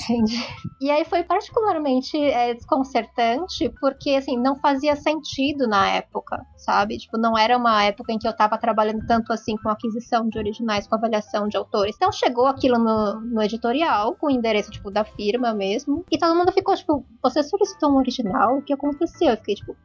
E 0.81 0.91
aí 0.91 1.05
foi 1.05 1.23
particularmente 1.23 2.17
é, 2.17 2.55
desconcertante, 2.55 3.71
porque, 3.81 4.11
assim, 4.11 4.39
não 4.39 4.57
fazia 4.57 4.97
sentido 4.97 5.67
na 5.67 5.89
época, 5.89 6.45
sabe? 6.57 6.99
Tipo, 6.99 7.19
não 7.19 7.37
era 7.37 7.57
uma 7.57 7.85
época 7.85 8.13
em 8.13 8.19
que 8.19 8.27
eu 8.27 8.35
tava 8.35 8.59
trabalhando 8.59 9.07
tanto 9.07 9.33
assim 9.33 9.57
com 9.57 9.69
aquisição 9.69 10.29
de 10.29 10.39
originais, 10.39 10.87
com 10.87 10.95
avaliação 10.95 11.49
de 11.49 11.57
autores. 11.57 11.95
Então 11.97 12.13
chegou 12.13 12.47
aquilo 12.47 12.79
no, 12.79 13.21
no 13.21 13.43
editorial, 13.43 14.15
com 14.15 14.27
o 14.27 14.31
endereço, 14.31 14.71
tipo, 14.71 14.91
da 14.91 15.05
firma 15.05 15.53
mesmo, 15.53 16.05
e 16.11 16.19
todo 16.19 16.35
mundo 16.35 16.53
ficou, 16.53 16.75
tipo, 16.75 17.05
você 17.23 17.43
solicitou 17.43 17.91
um 17.91 17.97
original? 17.97 18.59
O 18.59 18.63
que 18.63 18.73
aconteceu? 18.73 19.29
Eu 19.29 19.37
fiquei, 19.37 19.55
tipo, 19.55 19.77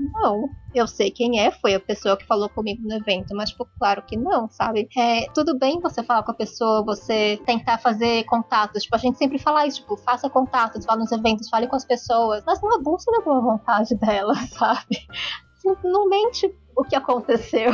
não, 0.00 0.48
eu 0.74 0.86
sei 0.86 1.10
quem 1.10 1.40
é, 1.40 1.50
foi 1.50 1.74
a 1.74 1.80
pessoa 1.80 2.16
que 2.16 2.26
falou 2.26 2.48
comigo 2.48 2.82
no 2.82 2.94
evento, 2.94 3.34
mas, 3.34 3.50
tipo, 3.50 3.68
claro 3.78 4.02
que 4.02 4.16
não, 4.16 4.48
sabe? 4.48 4.88
É, 4.96 5.26
tudo 5.34 5.58
bem 5.58 5.80
você 5.80 6.02
falar 6.02 6.22
com 6.22 6.30
a 6.30 6.34
pessoa, 6.34 6.84
você 6.84 7.40
tentar 7.44 7.78
fazer 7.78 8.24
contatos. 8.24 8.82
Tipo, 8.82 8.96
a 8.96 8.98
gente 8.98 9.18
sempre 9.18 9.38
fala 9.38 9.66
isso, 9.66 9.80
tipo, 9.80 9.96
faça 9.96 10.30
contatos, 10.30 10.84
vá 10.86 10.96
nos 10.96 11.12
eventos, 11.12 11.48
fale 11.48 11.66
com 11.66 11.76
as 11.76 11.84
pessoas, 11.84 12.42
mas 12.46 12.60
não 12.62 12.74
abusa 12.74 13.10
da 13.12 13.20
boa 13.24 13.40
vontade 13.40 13.94
dela, 13.96 14.34
sabe? 14.48 15.06
Não 15.84 16.08
mente 16.08 16.52
o 16.76 16.82
que 16.84 16.96
aconteceu. 16.96 17.70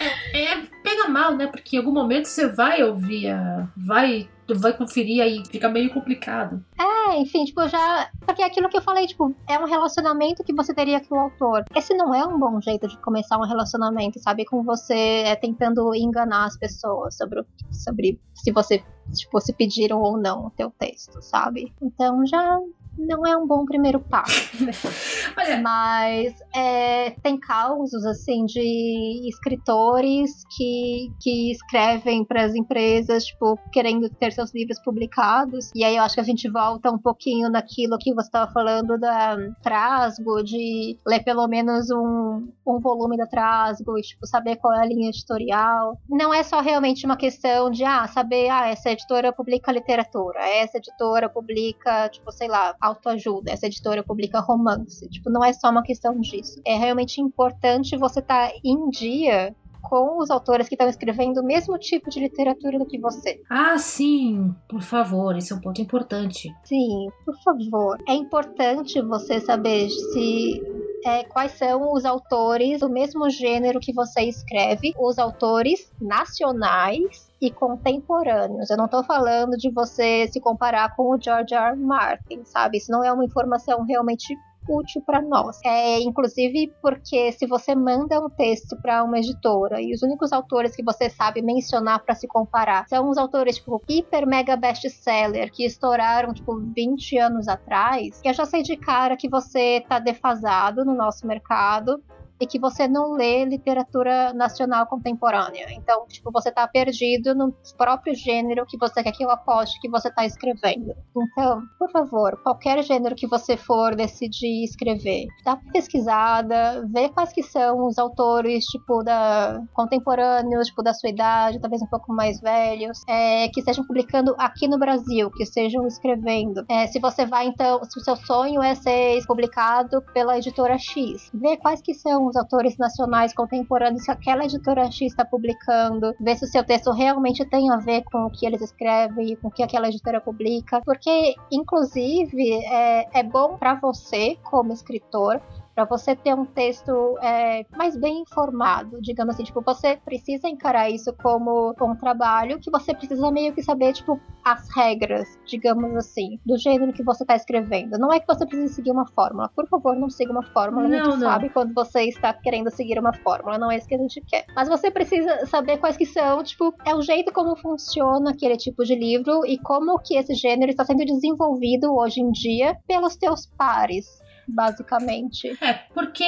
É, 0.00 0.42
é, 0.42 0.62
pega 0.82 1.08
mal, 1.08 1.36
né? 1.36 1.46
Porque 1.46 1.76
em 1.76 1.78
algum 1.78 1.92
momento 1.92 2.26
você 2.26 2.48
vai 2.48 2.82
ouvir, 2.82 3.28
a, 3.28 3.68
vai 3.76 4.28
vai 4.54 4.76
conferir 4.76 5.22
aí, 5.22 5.42
fica 5.48 5.68
meio 5.68 5.92
complicado. 5.92 6.64
É, 6.78 7.16
enfim, 7.18 7.44
tipo, 7.44 7.66
já. 7.68 8.10
Porque 8.26 8.42
é 8.42 8.46
aquilo 8.46 8.68
que 8.68 8.76
eu 8.76 8.82
falei, 8.82 9.06
tipo, 9.06 9.34
é 9.48 9.58
um 9.58 9.64
relacionamento 9.64 10.42
que 10.42 10.54
você 10.54 10.74
teria 10.74 11.00
com 11.00 11.14
o 11.14 11.20
autor. 11.20 11.64
Esse 11.74 11.94
não 11.94 12.14
é 12.14 12.24
um 12.24 12.38
bom 12.38 12.60
jeito 12.60 12.88
de 12.88 12.98
começar 12.98 13.38
um 13.38 13.46
relacionamento, 13.46 14.18
sabe? 14.20 14.44
Com 14.44 14.62
você 14.62 15.22
é, 15.24 15.36
tentando 15.36 15.94
enganar 15.94 16.46
as 16.46 16.56
pessoas 16.56 17.16
sobre, 17.16 17.44
sobre 17.70 18.20
se 18.34 18.50
você, 18.50 18.82
tipo, 19.14 19.40
se 19.40 19.52
pediram 19.52 20.00
ou 20.00 20.16
não 20.16 20.46
o 20.46 20.50
teu 20.50 20.70
texto, 20.70 21.20
sabe? 21.22 21.72
Então 21.80 22.26
já 22.26 22.58
não 23.06 23.26
é 23.26 23.36
um 23.36 23.46
bom 23.46 23.64
primeiro 23.64 24.00
passo. 24.00 24.50
Olha. 25.36 25.60
Mas 25.60 26.34
é, 26.54 27.10
tem 27.22 27.38
causos 27.38 28.04
assim 28.04 28.44
de 28.44 29.28
escritores 29.28 30.44
que, 30.56 31.10
que 31.20 31.50
escrevem 31.50 32.24
para 32.24 32.44
as 32.44 32.54
empresas, 32.54 33.24
tipo, 33.24 33.58
querendo 33.72 34.08
ter 34.08 34.32
seus 34.32 34.52
livros 34.54 34.78
publicados. 34.80 35.70
E 35.74 35.84
aí 35.84 35.96
eu 35.96 36.02
acho 36.02 36.14
que 36.14 36.20
a 36.20 36.24
gente 36.24 36.48
volta 36.48 36.90
um 36.90 36.98
pouquinho 36.98 37.50
naquilo 37.50 37.98
que 37.98 38.14
você 38.14 38.28
estava 38.28 38.50
falando 38.52 38.98
da 38.98 39.36
Trasgo, 39.62 40.42
de 40.42 40.98
ler 41.06 41.22
pelo 41.24 41.46
menos 41.48 41.90
um, 41.90 42.48
um 42.66 42.78
volume 42.80 43.16
da 43.16 43.26
Trasgo 43.26 43.98
e 43.98 44.02
tipo, 44.02 44.26
saber 44.26 44.56
qual 44.56 44.74
é 44.74 44.80
a 44.80 44.86
linha 44.86 45.08
editorial. 45.08 45.98
Não 46.08 46.32
é 46.32 46.42
só 46.42 46.60
realmente 46.60 47.06
uma 47.06 47.16
questão 47.16 47.70
de 47.70 47.84
ah, 47.84 48.06
saber, 48.06 48.48
ah, 48.50 48.68
essa 48.68 48.90
editora 48.90 49.32
publica 49.32 49.72
literatura, 49.72 50.40
essa 50.40 50.78
editora 50.78 51.28
publica, 51.28 52.08
tipo, 52.08 52.30
sei 52.32 52.48
lá, 52.48 52.74
autoajuda, 52.90 53.50
essa 53.50 53.66
editora 53.66 54.02
publica 54.02 54.40
romance. 54.40 55.08
Tipo, 55.08 55.30
não 55.30 55.44
é 55.44 55.52
só 55.52 55.70
uma 55.70 55.82
questão 55.82 56.18
disso. 56.20 56.60
É 56.66 56.76
realmente 56.76 57.20
importante 57.20 57.96
você 57.96 58.20
estar 58.20 58.48
tá 58.48 58.54
em 58.64 58.90
dia 58.90 59.54
com 59.82 60.18
os 60.18 60.30
autores 60.30 60.68
que 60.68 60.74
estão 60.74 60.88
escrevendo 60.88 61.40
o 61.40 61.44
mesmo 61.44 61.78
tipo 61.78 62.10
de 62.10 62.20
literatura 62.20 62.78
do 62.78 62.86
que 62.86 62.98
você. 62.98 63.40
Ah, 63.48 63.78
sim, 63.78 64.54
por 64.68 64.82
favor, 64.82 65.36
isso 65.36 65.54
é 65.54 65.56
um 65.56 65.60
ponto 65.60 65.80
importante. 65.80 66.54
Sim, 66.64 67.08
por 67.24 67.34
favor. 67.42 67.98
É 68.06 68.14
importante 68.14 69.00
você 69.00 69.40
saber 69.40 69.88
se 69.88 70.62
é, 71.04 71.24
quais 71.24 71.52
são 71.52 71.92
os 71.92 72.04
autores 72.04 72.80
do 72.80 72.88
mesmo 72.88 73.28
gênero 73.30 73.80
que 73.80 73.92
você 73.92 74.22
escreve, 74.22 74.92
os 74.98 75.18
autores 75.18 75.90
nacionais 76.00 77.30
e 77.40 77.50
contemporâneos. 77.50 78.68
Eu 78.68 78.76
não 78.76 78.84
estou 78.84 79.02
falando 79.02 79.56
de 79.56 79.70
você 79.70 80.28
se 80.28 80.40
comparar 80.40 80.94
com 80.94 81.14
o 81.14 81.20
George 81.20 81.54
R. 81.54 81.70
R. 81.70 81.76
Martin, 81.76 82.44
sabe? 82.44 82.78
Isso 82.78 82.92
não 82.92 83.02
é 83.02 83.12
uma 83.12 83.24
informação 83.24 83.84
realmente 83.84 84.36
útil 84.70 85.02
para 85.04 85.20
nós. 85.20 85.58
É, 85.64 86.00
inclusive 86.00 86.72
porque 86.80 87.32
se 87.32 87.46
você 87.46 87.74
manda 87.74 88.20
um 88.20 88.30
texto 88.30 88.76
para 88.80 89.02
uma 89.02 89.18
editora 89.18 89.80
e 89.80 89.92
os 89.92 90.02
únicos 90.02 90.32
autores 90.32 90.74
que 90.74 90.82
você 90.82 91.10
sabe 91.10 91.42
mencionar 91.42 92.04
para 92.04 92.14
se 92.14 92.26
comparar 92.26 92.86
são 92.88 93.08
os 93.08 93.18
autores 93.18 93.56
tipo 93.56 93.82
hiper 93.88 94.26
mega 94.26 94.56
best-seller 94.56 95.50
que 95.52 95.64
estouraram 95.64 96.32
tipo 96.32 96.56
20 96.56 97.18
anos 97.18 97.48
atrás, 97.48 98.20
eu 98.24 98.32
já 98.32 98.44
sei 98.44 98.62
de 98.62 98.76
cara 98.76 99.16
que 99.16 99.28
você 99.28 99.84
tá 99.88 99.98
defasado 99.98 100.84
no 100.84 100.94
nosso 100.94 101.26
mercado 101.26 102.02
e 102.40 102.46
que 102.46 102.58
você 102.58 102.88
não 102.88 103.12
lê 103.12 103.44
literatura 103.44 104.32
nacional 104.32 104.86
contemporânea. 104.86 105.66
Então, 105.72 106.06
tipo, 106.08 106.30
você 106.32 106.50
tá 106.50 106.66
perdido 106.66 107.34
no 107.34 107.54
próprio 107.76 108.14
gênero 108.14 108.64
que 108.66 108.78
você 108.78 109.02
quer 109.02 109.12
que 109.12 109.24
eu 109.24 109.30
aposte 109.30 109.80
que 109.80 109.88
você 109.88 110.10
tá 110.10 110.24
escrevendo. 110.24 110.94
Então, 111.16 111.62
por 111.78 111.90
favor, 111.90 112.40
qualquer 112.42 112.82
gênero 112.82 113.14
que 113.14 113.26
você 113.26 113.56
for 113.56 113.94
decidir 113.94 114.64
escrever, 114.64 115.26
dá 115.44 115.54
uma 115.54 115.72
pesquisada, 115.72 116.86
vê 116.92 117.08
quais 117.08 117.32
que 117.32 117.42
são 117.42 117.86
os 117.86 117.98
autores, 117.98 118.64
tipo, 118.64 119.02
da 119.02 119.60
contemporâneos, 119.74 120.68
tipo, 120.68 120.82
da 120.82 120.94
sua 120.94 121.10
idade, 121.10 121.60
talvez 121.60 121.82
um 121.82 121.86
pouco 121.86 122.12
mais 122.12 122.40
velhos, 122.40 123.02
é, 123.08 123.48
que 123.48 123.60
estejam 123.60 123.84
publicando 123.84 124.34
aqui 124.38 124.66
no 124.66 124.78
Brasil, 124.78 125.30
que 125.30 125.42
estejam 125.42 125.86
escrevendo. 125.86 126.64
É, 126.68 126.86
se 126.86 126.98
você 126.98 127.26
vai, 127.26 127.46
então, 127.46 127.82
se 127.84 127.98
o 127.98 128.02
seu 128.02 128.16
sonho 128.16 128.62
é 128.62 128.74
ser 128.74 129.24
publicado 129.26 130.02
pela 130.14 130.38
editora 130.38 130.78
X, 130.78 131.30
vê 131.34 131.56
quais 131.56 131.82
que 131.82 131.94
são 131.94 132.29
os 132.30 132.36
autores 132.36 132.76
nacionais 132.78 133.34
contemporâneos 133.34 134.04
que 134.04 134.10
aquela 134.10 134.44
editora 134.44 134.90
X 134.90 135.00
está 135.02 135.24
publicando, 135.24 136.14
ver 136.18 136.36
se 136.36 136.44
o 136.44 136.48
seu 136.48 136.64
texto 136.64 136.90
realmente 136.92 137.44
tem 137.44 137.70
a 137.70 137.76
ver 137.76 138.02
com 138.04 138.26
o 138.26 138.30
que 138.30 138.46
eles 138.46 138.62
escrevem, 138.62 139.36
com 139.36 139.48
o 139.48 139.50
que 139.50 139.62
aquela 139.62 139.88
editora 139.88 140.20
publica, 140.20 140.80
porque, 140.84 141.34
inclusive, 141.50 142.64
é, 142.64 143.20
é 143.20 143.22
bom 143.22 143.56
para 143.58 143.74
você, 143.74 144.36
como 144.44 144.72
escritor, 144.72 145.40
para 145.86 145.96
você 145.96 146.14
ter 146.14 146.34
um 146.34 146.44
texto 146.44 147.18
é, 147.22 147.64
mais 147.74 147.96
bem 147.96 148.20
informado, 148.20 149.00
digamos 149.00 149.34
assim, 149.34 149.44
tipo, 149.44 149.62
você 149.62 149.96
precisa 149.96 150.46
encarar 150.46 150.90
isso 150.90 151.12
como 151.22 151.74
um 151.80 151.96
trabalho 151.96 152.58
que 152.60 152.70
você 152.70 152.94
precisa 152.94 153.30
meio 153.30 153.54
que 153.54 153.62
saber, 153.62 153.94
tipo, 153.94 154.20
as 154.44 154.68
regras, 154.74 155.38
digamos 155.46 155.96
assim, 155.96 156.38
do 156.44 156.58
gênero 156.58 156.92
que 156.92 157.02
você 157.02 157.24
está 157.24 157.34
escrevendo. 157.34 157.98
Não 157.98 158.12
é 158.12 158.20
que 158.20 158.26
você 158.26 158.44
precisa 158.44 158.74
seguir 158.74 158.90
uma 158.90 159.06
fórmula. 159.06 159.50
Por 159.54 159.66
favor, 159.68 159.96
não 159.96 160.10
siga 160.10 160.32
uma 160.32 160.42
fórmula. 160.42 160.86
Não, 160.86 160.98
a 160.98 161.04
gente 161.04 161.18
não. 161.18 161.20
sabe 161.20 161.48
quando 161.48 161.72
você 161.72 162.02
está 162.02 162.32
querendo 162.34 162.70
seguir 162.70 162.98
uma 162.98 163.12
fórmula. 163.12 163.58
Não 163.58 163.70
é 163.70 163.76
isso 163.76 163.88
que 163.88 163.94
a 163.94 163.98
gente 163.98 164.20
quer. 164.22 164.44
Mas 164.54 164.68
você 164.68 164.90
precisa 164.90 165.46
saber 165.46 165.78
quais 165.78 165.96
que 165.96 166.06
são, 166.06 166.42
tipo, 166.42 166.74
é 166.84 166.94
o 166.94 167.00
jeito 167.00 167.32
como 167.32 167.56
funciona 167.56 168.30
aquele 168.30 168.56
tipo 168.56 168.84
de 168.84 168.94
livro 168.94 169.46
e 169.46 169.58
como 169.58 169.98
que 169.98 170.16
esse 170.16 170.34
gênero 170.34 170.70
está 170.70 170.84
sendo 170.84 171.04
desenvolvido 171.04 171.94
hoje 171.94 172.20
em 172.20 172.30
dia 172.30 172.76
pelos 172.86 173.16
teus 173.16 173.46
pares 173.46 174.20
basicamente. 174.50 175.56
É, 175.62 175.72
porque 175.94 176.24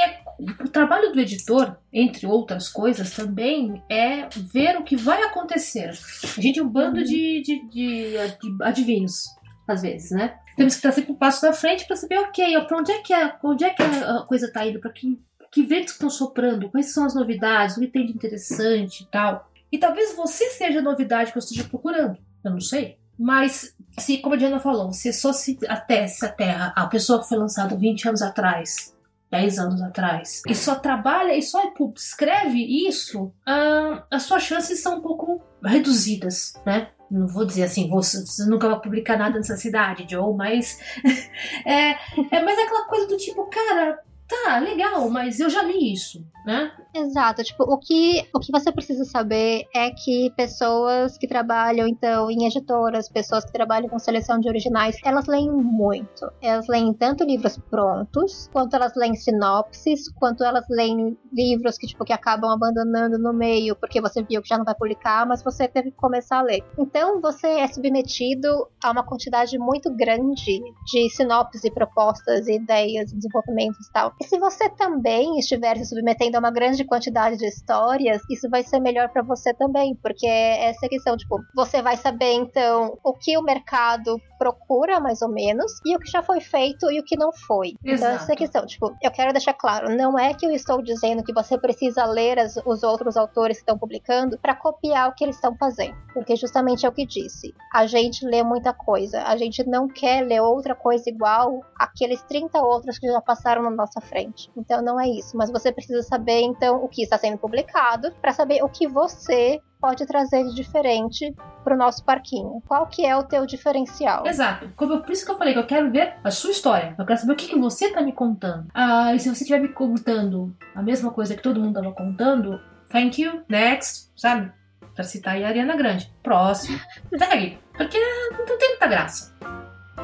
o 0.61 0.69
trabalho 0.69 1.13
do 1.13 1.21
editor, 1.21 1.77
entre 1.93 2.27
outras 2.27 2.69
coisas, 2.69 3.15
também 3.15 3.83
é 3.89 4.29
ver 4.53 4.77
o 4.77 4.85
que 4.85 4.97
vai 4.97 5.23
acontecer. 5.23 5.91
A 5.91 6.41
gente 6.41 6.59
é 6.59 6.63
um 6.63 6.69
bando 6.69 6.99
uhum. 6.99 7.05
de, 7.05 7.43
de, 7.43 7.69
de, 7.69 8.13
de 8.41 8.63
adivinhos, 8.63 9.25
às 9.67 9.83
vezes, 9.83 10.11
né? 10.11 10.37
Temos 10.57 10.75
que 10.75 10.79
estar 10.79 10.93
sempre 10.93 11.13
um 11.13 11.17
passo 11.17 11.45
na 11.47 11.53
frente 11.53 11.87
para 11.87 11.97
saber, 11.97 12.19
ok, 12.19 12.61
para 12.63 12.79
onde 12.79 12.93
é 12.93 13.01
que 13.01 13.13
a, 13.13 13.39
onde 13.43 13.65
é 13.65 13.71
que 13.71 13.83
a 13.83 14.23
coisa 14.23 14.47
está 14.47 14.67
indo, 14.67 14.81
para 14.81 14.93
que, 14.93 15.19
que 15.51 15.63
ventos 15.63 15.93
estão 15.95 16.11
soprando, 16.11 16.69
quais 16.71 16.93
são 16.93 17.05
as 17.05 17.15
novidades, 17.15 17.77
o 17.77 17.81
que 17.81 17.87
tem 17.87 18.07
de 18.07 18.13
interessante 18.13 19.03
e 19.03 19.07
tal. 19.07 19.51
E 19.71 19.79
talvez 19.79 20.15
você 20.15 20.51
seja 20.51 20.81
a 20.81 20.83
novidade 20.83 21.33
que 21.33 21.39
eu 21.39 21.41
esteja 21.41 21.65
procurando. 21.65 22.19
Eu 22.45 22.51
não 22.51 22.61
sei. 22.61 22.99
Mas, 23.19 23.75
se, 23.99 24.19
como 24.19 24.35
a 24.35 24.39
Diana 24.39 24.59
falou, 24.59 24.93
se 24.93 25.13
só 25.13 25.33
se 25.33 25.59
até, 25.69 26.07
se 26.07 26.25
até 26.25 26.51
a, 26.75 26.87
pessoa 26.87 27.21
que 27.21 27.29
foi 27.29 27.39
lançada 27.39 27.77
20 27.77 28.09
anos 28.09 28.23
atrás, 28.23 28.97
10 29.31 29.59
anos 29.59 29.83
atrás, 29.83 30.43
e 30.49 30.55
só 30.55 30.75
trabalha 30.75 31.37
e 31.37 31.43
só 31.43 31.61
escreve 31.97 32.87
isso, 32.87 33.33
ah, 33.47 34.05
as 34.11 34.25
suas 34.25 34.43
chances 34.43 34.83
são 34.83 34.99
um 34.99 35.01
pouco 35.01 35.41
reduzidas, 35.63 36.55
né? 36.67 36.89
Não 37.11 37.27
vou 37.27 37.45
dizer 37.45 37.65
assim, 37.65 37.91
você, 37.91 38.25
você 38.25 38.47
nunca 38.47 38.69
vai 38.69 38.81
publicar 38.81 39.19
nada 39.19 39.37
nessa 39.37 39.57
cidade, 39.57 40.07
Joe, 40.09 40.35
mas 40.35 40.79
é, 41.67 41.91
é 42.31 42.43
mais 42.43 42.59
aquela 42.59 42.87
coisa 42.87 43.07
do 43.07 43.19
tipo, 43.19 43.45
cara, 43.51 43.99
tá, 44.33 44.59
legal, 44.59 45.09
mas 45.11 45.39
eu 45.39 45.51
já 45.51 45.63
li 45.63 45.93
isso, 45.93 46.25
né? 46.45 46.73
Exato, 46.95 47.43
tipo, 47.43 47.63
o 47.65 47.79
que, 47.79 48.27
o 48.35 48.41
que 48.41 48.53
você 48.53 48.71
precisa 48.71 49.05
saber 49.05 49.65
é 49.75 49.91
que 49.91 50.31
pessoas 50.37 51.17
que 51.17 51.27
trabalham, 51.27 51.87
então, 51.87 52.31
em 52.31 52.47
editoras, 52.47 53.09
pessoas 53.09 53.45
que 53.45 53.53
trabalham 53.53 53.89
com 53.89 53.99
seleção 53.99 54.39
de 54.39 54.49
originais, 54.49 54.97
elas 55.05 55.27
leem 55.27 55.51
muito. 55.51 56.31
Elas 56.41 56.67
leem 56.69 56.93
tanto 56.93 57.25
livros 57.25 57.59
prontos, 57.71 58.49
quanto 58.53 58.75
elas 58.75 58.95
leem 58.95 59.15
sinopses, 59.15 60.11
quanto 60.13 60.45
elas 60.45 60.67
leem 60.69 61.17
livros 61.33 61.79
que, 61.79 61.87
tipo, 61.87 62.05
que 62.05 62.13
acabam 62.13 62.51
abandonando 62.51 63.19
no 63.19 63.33
meio, 63.33 63.77
porque 63.77 64.01
você 64.01 64.23
viu 64.23 64.43
que 64.43 64.49
já 64.49 64.59
não 64.59 64.65
vai 64.65 64.75
publicar, 64.75 65.27
mas 65.27 65.43
você 65.43 65.67
teve 65.69 65.91
que 65.91 65.97
começar 65.97 66.39
a 66.39 66.43
ler. 66.43 66.63
Então, 66.79 67.21
você 67.21 67.47
é 67.47 67.69
submetido 67.69 68.69
a 68.83 68.91
uma 68.91 69.05
quantidade 69.05 69.59
muito 69.59 69.91
grande 69.95 70.61
de 70.87 71.11
sinopses 71.11 71.65
e 71.65 71.71
propostas, 71.71 72.47
e 72.49 72.57
ideias, 72.57 73.13
desenvolvimentos 73.13 73.87
e 73.87 73.93
tal. 73.93 74.13
E 74.23 74.25
se 74.25 74.39
você 74.39 74.69
também 74.69 75.37
estiver 75.37 75.77
se 75.79 75.87
submetendo 75.87 76.37
a 76.37 76.39
uma 76.39 76.53
grande 76.53 76.85
quantidade 76.85 77.37
de 77.37 77.45
histórias, 77.45 78.23
isso 78.31 78.49
vai 78.49 78.63
ser 78.63 78.79
melhor 78.79 79.09
para 79.09 79.21
você 79.21 79.53
também, 79.53 79.97
porque 79.97 80.29
é 80.29 80.69
essa 80.69 80.89
questão, 80.89 81.17
tipo, 81.17 81.41
você 81.53 81.83
vai 81.83 81.97
saber 81.97 82.33
então 82.35 82.97
o 83.03 83.15
que 83.15 83.37
o 83.37 83.43
mercado 83.43 84.17
procura, 84.39 85.01
mais 85.01 85.23
ou 85.23 85.29
menos, 85.29 85.73
e 85.85 85.97
o 85.97 85.99
que 85.99 86.09
já 86.09 86.23
foi 86.23 86.41
feito 86.41 86.89
e 86.93 87.01
o 87.01 87.05
que 87.05 87.17
não 87.17 87.33
foi. 87.33 87.75
Exato. 87.85 87.95
Então, 87.95 88.09
essa 88.11 88.37
questão, 88.37 88.65
tipo, 88.65 88.97
eu 89.03 89.11
quero 89.11 89.33
deixar 89.33 89.55
claro, 89.55 89.91
não 89.97 90.17
é 90.17 90.33
que 90.33 90.47
eu 90.47 90.53
estou 90.53 90.81
dizendo 90.81 91.25
que 91.25 91.33
você 91.33 91.59
precisa 91.59 92.05
ler 92.05 92.39
as, 92.39 92.57
os 92.65 92.85
outros 92.85 93.17
autores 93.17 93.57
que 93.57 93.63
estão 93.63 93.77
publicando 93.77 94.39
para 94.39 94.55
copiar 94.55 95.09
o 95.09 95.15
que 95.15 95.25
eles 95.25 95.35
estão 95.35 95.57
fazendo, 95.57 95.97
porque 96.15 96.37
justamente 96.37 96.87
é 96.87 96.89
o 96.89 96.93
que 96.93 97.05
disse. 97.05 97.53
A 97.75 97.87
gente 97.87 98.25
lê 98.25 98.45
muita 98.45 98.73
coisa, 98.73 99.23
a 99.25 99.37
gente 99.37 99.65
não 99.65 99.89
quer 99.89 100.25
ler 100.25 100.41
outra 100.43 100.77
coisa 100.77 101.11
igual 101.11 101.61
aqueles 101.77 102.23
30 102.23 102.61
outros 102.63 103.01
que 103.01 103.09
já 103.09 103.21
passaram 103.21 103.63
na 103.63 103.71
nossa 103.71 104.01
frente. 104.13 104.51
Então 104.55 104.83
não 104.83 105.01
é 105.01 105.09
isso, 105.09 105.37
mas 105.37 105.51
você 105.51 105.73
precisa 105.73 106.03
saber 106.03 106.43
então 106.43 106.85
o 106.85 106.89
que 106.89 107.03
está 107.03 107.17
sendo 107.17 107.39
publicado 107.39 108.13
para 108.21 108.33
saber 108.33 108.63
o 108.63 108.69
que 108.69 108.87
você 108.87 109.61
pode 109.81 110.07
trazer 110.07 110.45
de 110.45 110.55
diferente 110.55 111.35
para 111.65 111.75
o 111.75 111.79
nosso 111.79 112.05
parquinho. 112.05 112.63
Qual 112.69 112.87
que 112.87 113.05
é 113.05 113.17
o 113.17 113.25
teu 113.25 113.47
diferencial? 113.47 114.27
Exato. 114.27 114.71
Como, 114.77 115.01
por 115.01 115.11
isso 115.11 115.25
que 115.25 115.31
eu 115.31 115.39
falei 115.39 115.55
que 115.55 115.59
eu 115.59 115.67
quero 115.67 115.91
ver 115.91 116.15
a 116.23 116.31
sua 116.31 116.51
história. 116.51 116.95
Eu 116.97 117.05
quero 117.05 117.19
saber 117.19 117.33
o 117.33 117.37
que, 117.37 117.49
que 117.49 117.59
você 117.59 117.87
está 117.87 118.01
me 118.01 118.13
contando. 118.13 118.69
Ah, 118.75 119.13
e 119.15 119.19
se 119.19 119.29
você 119.29 119.43
estiver 119.43 119.61
me 119.61 119.69
contando 119.69 120.55
a 120.75 120.83
mesma 120.83 121.11
coisa 121.11 121.35
que 121.35 121.43
todo 121.43 121.59
mundo 121.59 121.79
estava 121.79 121.93
contando, 121.95 122.61
thank 122.91 123.21
you, 123.21 123.43
next, 123.49 124.11
sabe? 124.15 124.53
Para 124.95 125.05
citar 125.05 125.43
a 125.43 125.49
Ariana 125.49 125.75
Grande. 125.75 126.13
Próximo. 126.23 126.79
Segue. 127.19 127.59
Porque 127.77 127.99
não 128.39 128.45
tem 128.45 128.69
muita 128.69 128.87
graça. 128.87 129.35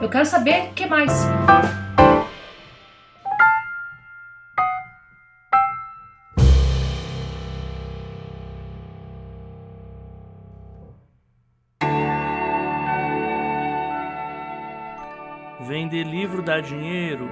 Eu 0.00 0.08
quero 0.08 0.26
saber 0.26 0.70
o 0.70 0.74
que 0.74 0.86
mais. 0.86 1.12
Vender 15.88 16.04
livro 16.04 16.42
dá 16.42 16.60
dinheiro? 16.60 17.26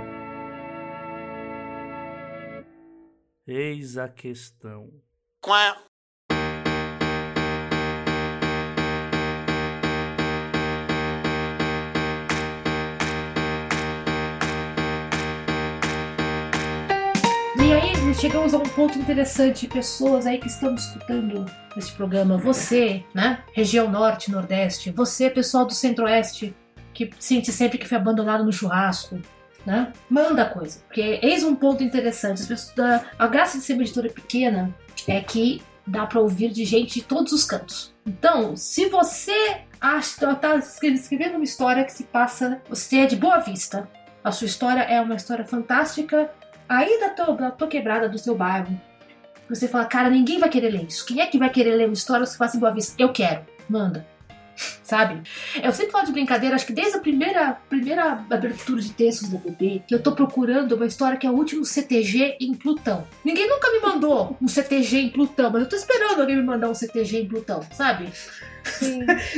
Eis 3.47 3.99
a 3.99 4.09
questão. 4.09 4.89
Quá. 5.43 5.77
E 17.59 17.73
aí 17.75 18.15
chegamos 18.15 18.55
a 18.55 18.57
um 18.57 18.63
ponto 18.63 18.99
interessante, 18.99 19.69
pessoas 19.69 20.27
aí 20.27 20.39
que 20.39 20.47
estão 20.47 20.75
escutando 20.75 21.45
esse 21.77 21.93
programa, 21.93 22.39
você, 22.39 23.05
né, 23.15 23.45
região 23.53 23.91
norte, 23.91 24.31
nordeste, 24.31 24.91
você, 24.91 25.29
pessoal 25.29 25.67
do 25.67 25.75
centro-oeste, 25.75 26.57
que 26.97 27.11
sente 27.19 27.53
sempre 27.53 27.77
que 27.77 27.87
foi 27.87 27.99
abandonado 27.99 28.43
no 28.43 28.53
churrasco, 28.53 29.21
né? 29.67 29.93
Manda 30.09 30.47
coisa. 30.47 30.81
Porque 30.87 31.21
eis 31.23 31.45
um 31.45 31.55
ponto 31.55 31.85
interessante. 31.85 32.41
As 32.41 32.49
pessoas, 32.49 33.03
a 33.19 33.27
graça 33.27 33.59
de 33.59 33.65
ser 33.65 33.75
uma 33.75 33.83
editora 33.83 34.09
pequena 34.09 34.75
é 35.07 35.21
que 35.21 35.63
dá 35.87 36.07
para 36.07 36.21
ouvir 36.21 36.51
de 36.51 36.65
gente 36.65 37.01
de 37.01 37.03
todos 37.03 37.33
os 37.33 37.45
cantos. 37.45 37.95
Então, 38.07 38.57
se 38.57 38.89
você 38.89 39.61
acha, 39.79 40.35
tá 40.37 40.57
escrevendo 40.57 41.35
uma 41.35 41.45
história 41.45 41.85
que 41.85 41.93
se 41.93 42.05
passa, 42.05 42.63
você 42.67 43.01
é 43.01 43.07
de 43.07 43.17
Boa 43.17 43.41
Vista, 43.41 43.89
a 44.25 44.33
sua 44.33 44.47
história 44.47 44.81
é 44.81 45.01
uma 45.01 45.15
história 45.15 45.45
fantástica, 45.45 46.31
aí 46.67 46.99
da 46.99 47.11
tua, 47.11 47.37
da 47.37 47.51
tua 47.51 47.69
quebrada 47.69 48.09
do 48.09 48.19
seu 48.19 48.35
bairro, 48.35 48.81
você 49.49 49.69
fala, 49.69 49.85
cara, 49.85 50.11
ninguém 50.11 50.41
vai 50.41 50.49
querer 50.49 50.71
ler 50.71 50.87
isso. 50.87 51.05
Quem 51.07 51.21
é 51.21 51.27
que 51.27 51.39
vai 51.39 51.51
querer 51.51 51.77
ler 51.77 51.85
uma 51.85 51.93
história 51.93 52.25
que 52.25 52.33
se 52.33 52.39
passa 52.39 52.57
em 52.57 52.61
Boa 52.61 52.73
Vista? 52.73 52.95
Eu 52.99 53.13
quero. 53.13 53.45
Manda 53.69 54.16
sabe? 54.83 55.23
Eu 55.63 55.73
sempre 55.73 55.93
falo 55.93 56.07
de 56.07 56.13
brincadeira, 56.13 56.55
acho 56.55 56.67
que 56.67 56.73
desde 56.73 56.97
a 56.97 57.01
primeira, 57.01 57.59
primeira 57.69 58.25
abertura 58.31 58.81
de 58.81 58.93
textos 58.93 59.29
da 59.29 59.39
BB, 59.39 59.83
que 59.87 59.95
eu 59.95 60.03
tô 60.03 60.13
procurando 60.13 60.73
uma 60.73 60.87
história 60.87 61.19
que 61.19 61.27
é 61.27 61.31
o 61.31 61.35
último 61.35 61.65
CTG 61.65 62.39
em 62.41 62.55
Plutão. 62.55 63.07
Ninguém 63.25 63.49
nunca 63.49 63.71
me 63.71 63.81
mandou 63.81 64.37
um 64.41 64.49
CTG 64.49 64.99
em 64.99 65.11
Plutão, 65.11 65.51
mas 65.51 65.63
eu 65.63 65.69
tô 65.69 65.77
esperando 65.77 66.21
alguém 66.21 66.37
me 66.37 66.43
mandar 66.43 66.71
um 66.71 66.75
CTG 66.75 67.23
em 67.23 67.29
Plutão, 67.29 67.61
sabe? 67.73 68.09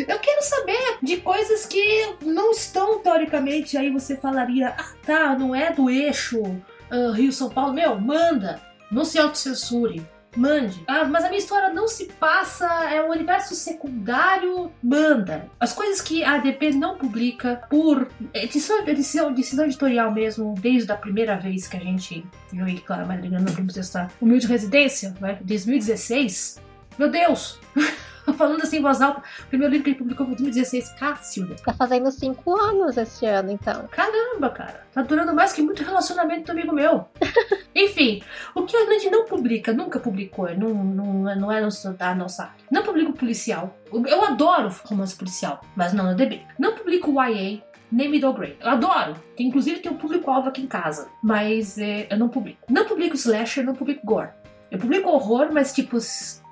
eu 0.08 0.18
quero 0.18 0.42
saber 0.42 0.98
de 1.02 1.18
coisas 1.18 1.66
que 1.66 2.14
não 2.22 2.50
estão 2.52 3.00
teoricamente, 3.00 3.76
aí 3.76 3.90
você 3.90 4.16
falaria, 4.16 4.68
ah 4.68 4.92
tá, 5.04 5.38
não 5.38 5.54
é 5.54 5.72
do 5.72 5.90
eixo 5.90 6.40
uh, 6.40 7.12
Rio-São 7.12 7.50
Paulo. 7.50 7.74
Meu, 7.74 7.98
manda, 8.00 8.60
não 8.90 9.04
se 9.04 9.18
autocensure 9.18 10.06
mande. 10.36 10.82
Ah, 10.86 11.04
mas 11.04 11.24
a 11.24 11.28
minha 11.28 11.38
história 11.38 11.70
não 11.70 11.88
se 11.88 12.06
passa, 12.06 12.66
é 12.90 13.02
um 13.02 13.10
universo 13.10 13.54
secundário, 13.54 14.70
manda. 14.82 15.48
As 15.58 15.72
coisas 15.72 16.00
que 16.00 16.24
a 16.24 16.34
ADP 16.34 16.72
não 16.72 16.96
publica 16.96 17.62
por 17.68 18.08
edição, 18.34 18.86
edição, 18.86 19.32
decisão 19.32 19.64
editorial 19.64 20.12
mesmo, 20.12 20.54
desde 20.58 20.90
a 20.92 20.96
primeira 20.96 21.36
vez 21.36 21.66
que 21.66 21.76
a 21.76 21.80
gente 21.80 22.26
viu 22.52 22.64
aí, 22.64 22.80
claro, 22.80 23.06
Madrigana, 23.06 23.50
vamos 23.50 23.74
testar 23.74 24.10
Humilde 24.20 24.46
Residência, 24.46 25.14
né, 25.20 25.38
2016. 25.42 26.60
Meu 26.98 27.10
Deus! 27.10 27.58
falando 28.36 28.62
assim 28.62 28.78
em 28.78 28.82
voz 28.82 29.00
alta. 29.00 29.22
O 29.40 29.46
primeiro 29.46 29.72
livro 29.72 29.84
que 29.84 29.90
ele 29.90 29.98
publicou 29.98 30.26
foi 30.26 30.34
em 30.34 30.38
2016. 30.38 30.90
Cássio. 30.98 31.56
Tá 31.64 31.72
fazendo 31.72 32.10
cinco 32.10 32.56
anos 32.56 32.96
esse 32.96 33.26
ano, 33.26 33.50
então. 33.50 33.88
Caramba, 33.90 34.50
cara. 34.50 34.86
Tá 34.92 35.02
durando 35.02 35.34
mais 35.34 35.52
que 35.52 35.62
muito 35.62 35.82
relacionamento 35.82 36.46
do 36.46 36.52
amigo 36.52 36.72
meu. 36.72 37.06
Enfim, 37.74 38.22
o 38.54 38.64
que 38.64 38.76
a 38.76 38.84
gente 38.90 39.10
não 39.10 39.24
publica, 39.24 39.72
nunca 39.72 40.00
publicou, 40.00 40.48
não, 40.56 40.74
não, 40.74 41.36
não 41.36 41.52
é 41.52 41.60
da 41.96 42.14
nossa 42.14 42.44
área. 42.44 42.54
Não 42.70 42.82
publico 42.82 43.12
policial. 43.12 43.76
Eu 43.92 44.24
adoro 44.24 44.74
romance 44.84 45.14
policial, 45.14 45.60
mas 45.76 45.92
não 45.92 46.10
no 46.10 46.16
DB. 46.16 46.42
Não 46.58 46.74
publico 46.74 47.12
YA, 47.22 47.60
nem 47.90 48.08
middle 48.08 48.32
grade. 48.32 48.56
Eu 48.60 48.70
adoro. 48.70 49.14
Tem, 49.36 49.46
inclusive 49.46 49.80
tem 49.80 49.92
um 49.92 49.96
público-alvo 49.96 50.48
aqui 50.48 50.62
em 50.62 50.66
casa. 50.66 51.08
Mas 51.22 51.78
é, 51.78 52.06
eu 52.10 52.18
não 52.18 52.28
publico. 52.28 52.66
Não 52.68 52.84
publico 52.84 53.16
slasher, 53.16 53.64
não 53.64 53.74
publico 53.74 54.04
gore. 54.04 54.30
Eu 54.70 54.78
publico 54.78 55.08
horror, 55.08 55.48
mas 55.52 55.72
tipo, 55.72 55.96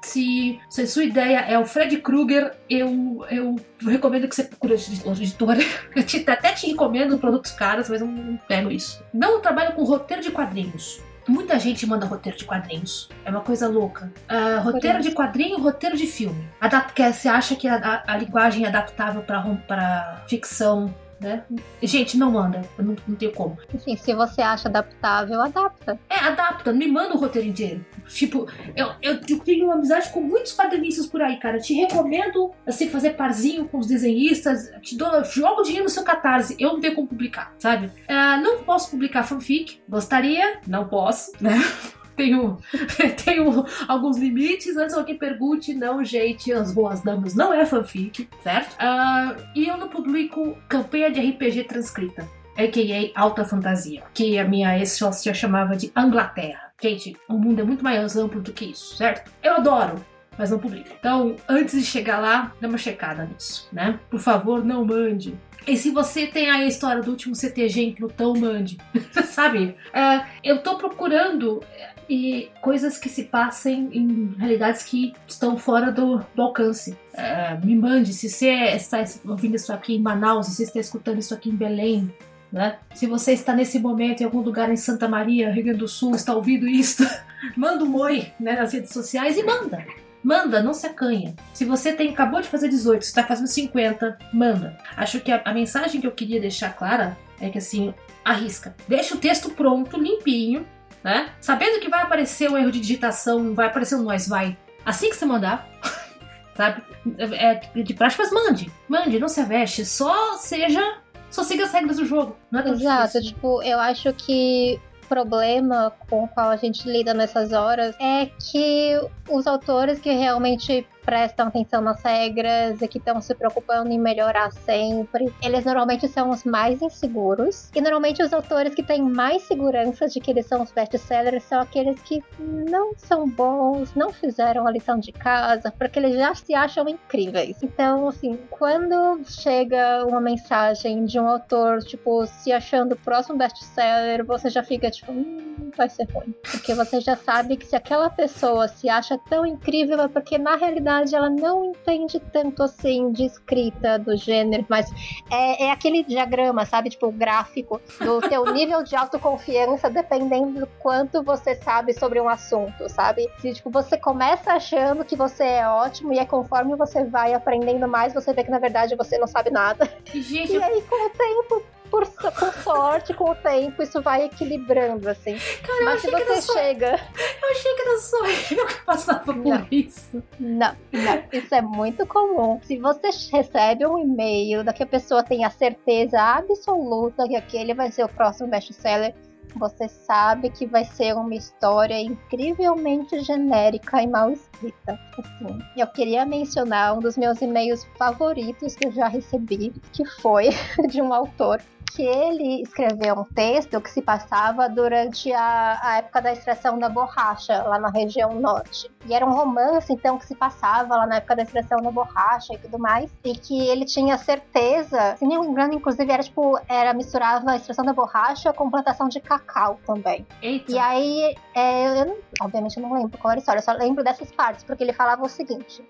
se, 0.07 0.61
se 0.71 0.87
sua 0.87 1.05
ideia 1.05 1.41
é 1.41 1.59
o 1.59 1.67
Fred 1.67 1.97
Krueger, 1.99 2.55
eu, 2.71 3.27
eu 3.31 3.57
recomendo 3.81 4.29
que 4.29 4.35
você 4.35 4.45
procure 4.45 4.75
a 4.75 5.11
editora. 5.11 5.61
Eu 5.95 6.05
te, 6.05 6.25
até 6.29 6.53
te 6.53 6.67
recomendo 6.69 7.19
produtos 7.19 7.53
caros, 7.53 7.89
mas 7.89 8.01
eu 8.01 8.07
não 8.07 8.37
pego 8.37 8.71
isso. 8.71 9.03
Não 9.13 9.41
trabalho 9.41 9.73
com 9.73 9.83
roteiro 9.83 10.23
de 10.23 10.31
quadrinhos. 10.31 11.01
Muita 11.27 11.59
gente 11.59 11.87
manda 11.87 12.07
roteiro 12.07 12.39
de 12.39 12.45
quadrinhos. 12.45 13.09
É 13.25 13.31
uma 13.31 13.41
coisa 13.41 13.67
louca. 13.67 14.13
Uh, 14.31 14.63
roteiro 14.63 15.01
de 15.01 15.11
quadrinho, 15.13 15.59
roteiro 15.59 15.97
de 15.97 16.07
filme. 16.07 16.47
Adap 16.61 16.93
que 16.93 17.13
você 17.13 17.29
acha 17.29 17.57
que 17.57 17.67
a, 17.67 17.77
a, 17.77 18.13
a 18.13 18.17
linguagem 18.17 18.65
é 18.65 18.69
adaptável 18.69 19.23
para 19.23 20.23
ficção 20.29 20.95
né? 21.21 21.45
Gente, 21.83 22.17
não 22.17 22.33
manda. 22.33 22.63
Eu 22.79 22.85
não, 22.85 22.97
não 23.07 23.17
tenho 23.17 23.33
como. 23.33 23.59
Enfim, 23.73 23.97
se 23.97 24.15
você 24.15 24.43
acha 24.43 24.69
adaptável, 24.69 25.41
adapta. 25.41 25.99
É, 26.09 26.19
adapta. 26.19 26.73
Me 26.73 26.87
manda 26.87 27.15
o 27.15 27.19
roteiro 27.19 27.49
inteiro. 27.49 27.85
Tipo, 28.09 28.47
eu, 28.75 28.93
eu, 29.03 29.21
tenho 29.41 29.67
uma 29.67 29.75
amizade 29.75 30.11
com 30.11 30.21
muitos 30.21 30.55
quadrinistas 30.55 31.07
por 31.07 31.21
aí, 31.23 31.39
cara. 31.39 31.57
Eu 31.57 31.63
te 31.63 31.75
recomendo, 31.75 32.53
assim, 32.67 32.89
fazer 32.89 33.11
parzinho 33.11 33.67
com 33.69 33.79
os 33.79 33.87
desenhistas. 33.87 34.71
Te 34.83 34.97
dou, 34.97 35.25
jogo 35.25 35.63
dinheiro 35.63 35.85
no 35.85 35.91
seu 35.91 36.05
catarse. 36.05 36.57
Eu 36.59 36.75
não 36.75 36.81
tenho 36.81 36.95
como 36.95 37.09
publicar, 37.09 37.55
sabe? 37.59 37.87
Uh, 37.87 38.43
não 38.43 38.63
posso 38.63 38.91
publicar 38.91 39.25
fanfic. 39.25 39.81
Gostaria, 39.89 40.61
não 40.67 40.89
posso, 40.89 41.33
né? 41.41 41.57
tenho, 42.17 42.59
tenho 43.25 43.65
alguns 43.87 44.19
limites. 44.19 44.77
Antes 44.77 44.95
alguém 44.95 45.17
pergunte, 45.17 45.75
não, 45.75 46.05
gente, 46.05 46.53
As 46.53 46.73
Boas 46.73 47.03
Damas 47.03 47.35
não 47.35 47.53
é 47.53 47.65
fanfic, 47.65 48.29
certo? 48.43 48.75
Uh, 48.75 49.43
e 49.55 49.67
eu 49.69 49.77
não 49.77 49.89
publico 49.89 50.57
campanha 50.69 51.11
de 51.11 51.21
RPG 51.21 51.65
transcrita. 51.65 52.29
A.K.A. 52.59 53.21
Alta 53.21 53.45
Fantasia, 53.45 54.03
que 54.15 54.39
a 54.39 54.45
minha 54.45 54.79
ex-sócia 54.79 55.35
chamava 55.35 55.77
de 55.77 55.93
Anglaterra. 55.95 56.73
Gente, 56.81 57.15
o 57.29 57.35
mundo 57.35 57.61
é 57.61 57.65
muito 57.65 57.85
mais 57.85 58.17
amplo 58.17 58.41
do 58.41 58.51
que 58.51 58.65
isso, 58.65 58.97
certo? 58.97 59.31
Eu 59.43 59.57
adoro, 59.57 60.03
mas 60.39 60.51
não 60.51 60.59
publico. 60.59 60.89
Então, 60.99 61.37
antes 61.49 61.79
de 61.79 61.85
chegar 61.85 62.19
lá, 62.19 62.53
dê 62.61 62.67
uma 62.67 62.79
checada 62.79 63.25
nisso, 63.25 63.69
né? 63.73 63.99
Por 64.11 64.21
favor, 64.21 64.65
não 64.65 64.85
mande. 64.85 65.35
E 65.67 65.77
se 65.77 65.91
você 65.91 66.27
tem 66.27 66.51
a 66.51 66.65
história 66.65 67.03
do 67.03 67.11
último 67.11 67.35
CTG 67.35 67.83
em 67.83 67.93
Plutão, 67.93 68.35
mande. 68.35 68.79
Sabe? 69.27 69.77
Uh, 69.89 70.25
eu 70.45 70.63
tô 70.63 70.77
procurando 70.77 71.61
e 72.09 72.51
coisas 72.61 72.99
que 72.99 73.09
se 73.09 73.25
passem 73.25 73.89
em 73.93 74.35
realidades 74.39 74.85
que 74.85 75.13
estão 75.27 75.59
fora 75.59 75.91
do, 75.91 76.25
do 76.35 76.43
alcance. 76.43 76.97
É, 77.13 77.59
me 77.65 77.75
mande, 77.75 78.13
se 78.13 78.29
você 78.29 78.51
está 78.77 79.05
ouvindo 79.27 79.57
isso 79.57 79.73
aqui 79.73 79.97
em 79.97 80.01
Manaus, 80.01 80.47
se 80.47 80.55
você 80.55 80.63
está 80.65 80.79
escutando 80.81 81.19
isso 81.19 81.35
aqui 81.35 81.51
em 81.51 81.57
Belém, 81.57 82.13
né? 82.53 82.79
Se 82.95 83.07
você 83.07 83.33
está 83.33 83.53
nesse 83.53 83.79
momento 83.81 84.21
em 84.21 84.25
algum 84.25 84.41
lugar 84.41 84.71
em 84.71 84.77
Santa 84.77 85.09
Maria, 85.09 85.51
Rio 85.51 85.65
Grande 85.65 85.81
do 85.81 85.89
Sul, 85.89 86.15
está 86.15 86.33
ouvindo 86.35 86.69
isso, 86.69 87.05
manda 87.57 87.85
um 87.85 87.97
oi 87.97 88.33
né, 88.39 88.55
nas 88.55 88.73
redes 88.73 88.93
sociais 88.93 89.37
e 89.37 89.43
manda. 89.43 89.85
Manda, 90.27 90.61
não 90.61 90.75
se 90.75 90.85
acanha. 90.89 91.37
Se 91.55 91.65
você 91.65 91.93
tem, 91.93 92.11
acabou 92.11 92.41
de 92.41 92.49
fazer 92.49 92.69
18, 92.69 93.01
está 93.01 93.23
fazendo 93.23 93.47
50, 93.47 94.19
manda. 94.33 94.77
Acho 94.97 95.21
que 95.21 95.31
a, 95.31 95.41
a 95.45 95.55
mensagem 95.55 96.01
que 96.01 96.07
eu 96.07 96.11
queria 96.11 96.41
deixar 96.41 96.77
clara 96.77 97.17
é 97.41 97.49
que 97.49 97.59
assim, 97.59 97.95
arrisca. 98.25 98.75
Deixa 98.89 99.15
o 99.15 99.19
texto 99.19 99.51
pronto, 99.51 99.97
limpinho, 99.97 100.67
né? 101.05 101.31
Sabendo 101.41 101.79
que 101.79 101.89
vai 101.89 102.03
aparecer 102.03 102.51
um 102.51 102.59
erro 102.59 102.73
de 102.73 102.81
digitação, 102.81 103.55
vai 103.55 103.69
aparecer 103.69 103.95
um 103.95 104.03
nós 104.03 104.27
vai. 104.27 104.59
Assim 104.85 105.11
que 105.11 105.17
você 105.17 105.25
mandar, 105.25 105.71
sabe? 106.57 106.83
É, 107.19 107.55
de 107.81 107.95
prática, 107.95 108.25
mas 108.25 108.33
mande. 108.33 108.69
Mande, 108.89 109.21
não 109.21 109.29
se 109.29 109.41
aveste. 109.41 109.87
Só 109.87 110.39
seja. 110.39 110.99
Só 111.31 111.45
siga 111.45 111.67
as 111.67 111.73
regras 111.73 111.99
do 111.99 112.05
jogo. 112.05 112.37
Não 112.51 112.59
é 112.59 112.69
Exato, 112.71 113.13
difícil. 113.13 113.23
tipo, 113.33 113.63
eu 113.63 113.79
acho 113.79 114.13
que 114.15 114.81
problema 115.07 115.93
com 116.09 116.25
o 116.25 116.29
qual 116.29 116.51
a 116.51 116.57
gente 116.57 116.89
lida 116.91 117.15
nessas 117.15 117.53
horas 117.53 117.95
é 118.01 118.27
que 118.27 118.99
os 119.29 119.47
autores 119.47 119.99
que 119.99 120.11
realmente 120.11 120.87
prestam 121.07 121.47
atenção 121.47 121.81
nas 121.81 122.03
regras 122.03 122.83
e 122.83 122.89
que 122.89 122.99
estão 122.99 123.21
se 123.21 123.33
preocupando 123.33 123.91
em 123.91 123.99
melhorar 123.99 124.51
sempre. 124.51 125.33
Eles 125.41 125.65
normalmente 125.65 126.09
são 126.09 126.31
os 126.31 126.43
mais 126.43 126.83
inseguros. 126.83 127.71
E 127.75 127.81
normalmente 127.81 128.23
os 128.23 128.33
autores 128.33 128.75
que 128.75 128.83
têm 128.83 129.03
mais 129.03 129.43
segurança 129.43 130.09
de 130.09 130.19
que 130.19 130.33
eles 130.33 130.47
são 130.47 130.63
os 130.63 130.73
best-sellers 130.73 131.45
são 131.45 131.61
aqueles 131.61 132.03
que 132.03 132.23
não 132.39 132.93
são 132.97 133.29
bons, 133.29 133.95
não 133.95 134.13
fizeram 134.13 134.67
a 134.67 134.71
lição 134.71 134.99
de 134.99 135.13
casa, 135.13 135.73
porque 135.79 136.01
eles 136.01 136.17
já 136.17 136.35
se 136.35 136.55
acham 136.55 136.89
incríveis. 136.89 137.63
Então, 137.63 138.09
assim, 138.09 138.37
quando 138.51 139.21
chega 139.25 140.05
uma 140.05 140.21
mensagem 140.21 141.05
de 141.05 141.21
um 141.21 141.29
autor, 141.29 141.85
tipo, 141.85 142.27
se 142.27 142.53
achando 142.53 142.93
o 142.93 142.97
próximo 142.97 143.39
best-seller, 143.39 144.25
você 144.25 144.51
já 144.51 144.65
fica 144.65 144.91
tipo, 144.91 145.13
hum, 145.13 145.71
vai 145.77 145.89
ser 145.89 146.09
ruim. 146.11 146.35
Porque 146.51 146.75
você 146.75 147.01
já 147.01 147.15
sabe 147.15 147.57
que 147.57 147.67
se 147.67 147.77
aquela 147.77 148.11
pessoa 148.11 148.67
se 148.67 148.89
acha 148.89 149.17
tão 149.29 149.47
incrível 149.47 150.01
é 150.01 150.09
porque 150.09 150.37
na 150.39 150.57
realidade 150.57 150.96
verdade, 150.97 151.15
ela 151.15 151.31
não 151.31 151.65
entende 151.65 152.21
tanto 152.33 152.63
assim 152.63 153.13
de 153.13 153.25
escrita 153.25 153.99
do 153.99 154.17
gênero, 154.17 154.65
mas 154.69 154.91
é, 155.31 155.65
é 155.65 155.71
aquele 155.71 156.03
diagrama, 156.03 156.65
sabe? 156.65 156.91
Tipo, 156.91 157.09
o 157.09 157.13
gráfico 157.13 157.81
do 158.01 158.21
teu 158.29 158.45
nível 158.53 158.83
de 158.83 158.97
autoconfiança 158.97 159.91
dependendo 159.91 160.61
do 160.61 160.67
quanto 160.79 161.23
você 161.23 161.55
sabe 161.55 161.93
sobre 161.93 162.21
um 162.21 162.29
assunto, 162.29 162.89
sabe? 162.89 163.29
Se 163.41 163.53
tipo, 163.53 163.71
você 163.71 163.99
começa 163.99 164.53
achando 164.53 165.05
que 165.05 165.17
você 165.17 165.45
é 165.45 165.69
ótimo 165.69 166.13
e 166.13 166.19
é 166.19 166.25
conforme 166.25 166.75
você 166.77 167.05
vai 167.05 167.35
aprendendo 167.35 167.87
mais, 167.89 168.15
você 168.15 168.33
vê 168.33 168.45
que 168.45 168.51
na 168.51 168.59
verdade 168.59 168.97
você 168.97 169.19
não 169.19 169.27
sabe 169.27 169.51
nada. 169.51 169.91
Gente, 170.13 170.53
e 170.53 170.63
aí, 170.63 170.83
com 170.83 171.07
o 171.07 171.11
tempo, 171.11 171.63
por, 171.91 172.07
com 172.07 172.63
sorte, 172.63 173.15
com 173.15 173.31
o 173.31 173.35
tempo, 173.35 173.83
isso 173.83 174.01
vai 174.03 174.25
equilibrando, 174.25 175.09
assim. 175.09 175.37
Cara, 175.63 175.85
Mas 175.85 176.01
se 176.01 176.11
você 176.11 176.41
só... 176.43 176.53
chega. 176.53 177.01
Eu 177.43 177.51
achei 177.51 177.75
que 177.75 177.83
era 177.83 177.99
só 177.99 178.27
eu 178.55 178.67
que 178.67 178.85
passava 178.85 179.21
por 179.21 179.37
não. 179.37 179.67
isso. 179.71 180.23
Não, 180.39 180.77
não. 180.93 181.23
Isso 181.33 181.55
é 181.55 181.63
muito 181.63 182.07
comum. 182.07 182.61
Se 182.63 182.79
você 182.79 183.09
recebe 183.33 183.87
um 183.87 183.99
e-mail 183.99 184.65
da 184.65 184.73
que 184.73 184.83
a 184.83 184.87
pessoa 184.87 185.23
tem 185.23 185.45
a 185.45 185.51
certeza 185.51 186.21
absoluta 186.21 187.27
que 187.27 187.37
aquele 187.37 187.75
vai 187.75 187.91
ser 187.91 188.05
o 188.05 188.09
próximo 188.09 188.49
best-seller, 188.49 189.15
você 189.57 189.89
sabe 189.89 190.51
que 190.51 190.67
vai 190.67 190.85
ser 190.85 191.15
uma 191.15 191.35
história 191.35 191.99
incrivelmente 191.99 193.21
genérica 193.21 194.03
e 194.03 194.07
mal 194.07 194.31
escrita. 194.31 194.99
Assim, 195.19 195.59
eu 195.77 195.87
queria 195.87 196.27
mencionar 196.27 196.97
um 196.97 197.01
dos 197.01 197.17
meus 197.17 197.41
e-mails 197.41 197.85
favoritos 197.99 198.77
que 198.77 198.87
eu 198.87 198.93
já 198.93 199.09
recebi, 199.09 199.73
que 199.93 200.05
foi 200.21 200.51
de 200.91 201.01
um 201.01 201.13
autor 201.13 201.61
que 201.93 202.03
ele 202.03 202.63
escreveu 202.63 203.15
um 203.17 203.25
texto 203.25 203.81
que 203.81 203.91
se 203.91 204.03
passava 204.03 204.69
durante 204.69 205.33
a, 205.33 205.79
a, 205.83 205.97
época 205.99 206.21
da 206.21 206.33
extração 206.33 206.79
da 206.79 206.89
borracha, 206.89 207.63
lá 207.63 207.79
na 207.79 207.89
região 207.89 208.35
norte. 208.35 208.91
E 209.07 209.15
era 209.15 209.25
um 209.25 209.33
romance, 209.33 209.93
então, 209.93 210.19
que 210.19 210.27
se 210.27 210.35
passava 210.35 210.97
lá 210.97 211.07
na 211.07 211.17
época 211.17 211.37
da 211.37 211.43
extração 211.43 211.81
da 211.81 211.91
borracha 211.91 212.55
e 212.55 212.59
tudo 212.59 212.79
mais. 212.79 213.11
E 213.25 213.35
que 213.35 213.69
ele 213.69 213.85
tinha 213.85 214.19
certeza, 214.19 215.17
se 215.17 215.27
me 215.27 215.39
lembrando, 215.39 215.75
inclusive, 215.75 216.11
era 216.11 216.23
tipo, 216.23 216.59
era 216.69 216.93
misturava 216.93 217.53
a 217.53 217.57
extração 217.57 217.85
da 217.85 217.93
borracha 217.93 218.53
com 218.53 218.71
plantação 218.71 219.09
de 219.09 219.21
cacau 219.21 219.79
também. 219.87 220.27
Eita. 220.43 220.73
E 220.73 220.79
aí, 220.79 221.35
é, 221.55 222.01
eu 222.01 222.07
não, 222.07 222.17
obviamente 222.43 222.77
eu 222.77 222.83
não 222.83 222.95
lembro 222.95 223.17
qual 223.19 223.33
era 223.33 223.39
a 223.39 223.41
história, 223.41 223.61
eu 223.61 223.65
só 223.65 223.73
lembro 223.73 224.03
dessas 224.03 224.31
partes, 224.33 224.65
porque 224.65 224.83
ele 224.83 224.93
falava 224.93 225.25
o 225.25 225.29
seguinte. 225.29 225.83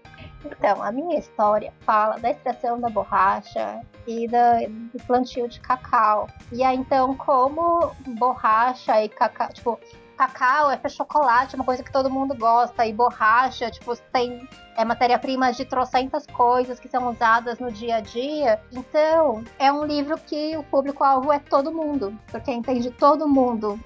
Então, 0.47 0.83
a 0.83 0.93
minha 0.93 1.19
história 1.19 1.73
fala 1.81 2.19
da 2.19 2.31
extração 2.31 2.81
da 2.81 2.89
borracha 2.89 3.81
e 4.07 4.29
da, 4.29 4.61
do 4.61 5.03
plantio 5.07 5.49
de 5.49 5.61
cacau. 5.61 6.29
E 6.53 6.63
aí, 6.63 6.77
então, 6.77 7.17
como 7.17 7.93
borracha 8.19 9.03
e 9.03 9.09
cacau, 9.09 9.49
tipo, 9.53 9.81
cacau 10.17 10.71
é 10.71 10.77
para 10.77 10.89
chocolate, 10.89 11.55
uma 11.55 11.65
coisa 11.65 11.83
que 11.83 11.93
todo 11.93 12.11
mundo 12.11 12.35
gosta, 12.35 12.87
e 12.87 12.93
borracha, 12.93 13.71
tipo, 13.71 13.97
tem 14.13 14.49
é 14.77 14.85
matéria-prima 14.85 15.53
de 15.53 15.65
trocentas 15.65 16.27
coisas 16.27 16.79
que 16.79 16.89
são 16.89 17.11
usadas 17.11 17.59
no 17.59 17.73
dia 17.73 17.97
a 17.97 18.01
dia. 18.01 18.61
Então, 18.73 19.43
é 19.59 19.73
um 19.73 19.85
livro 19.85 20.19
que 20.19 20.57
o 20.57 20.63
público-alvo 20.63 21.33
é 21.33 21.39
todo 21.39 21.73
mundo, 21.73 22.19
porque 22.31 22.53
entende 22.53 22.91
todo 22.91 23.27
mundo 23.27 23.81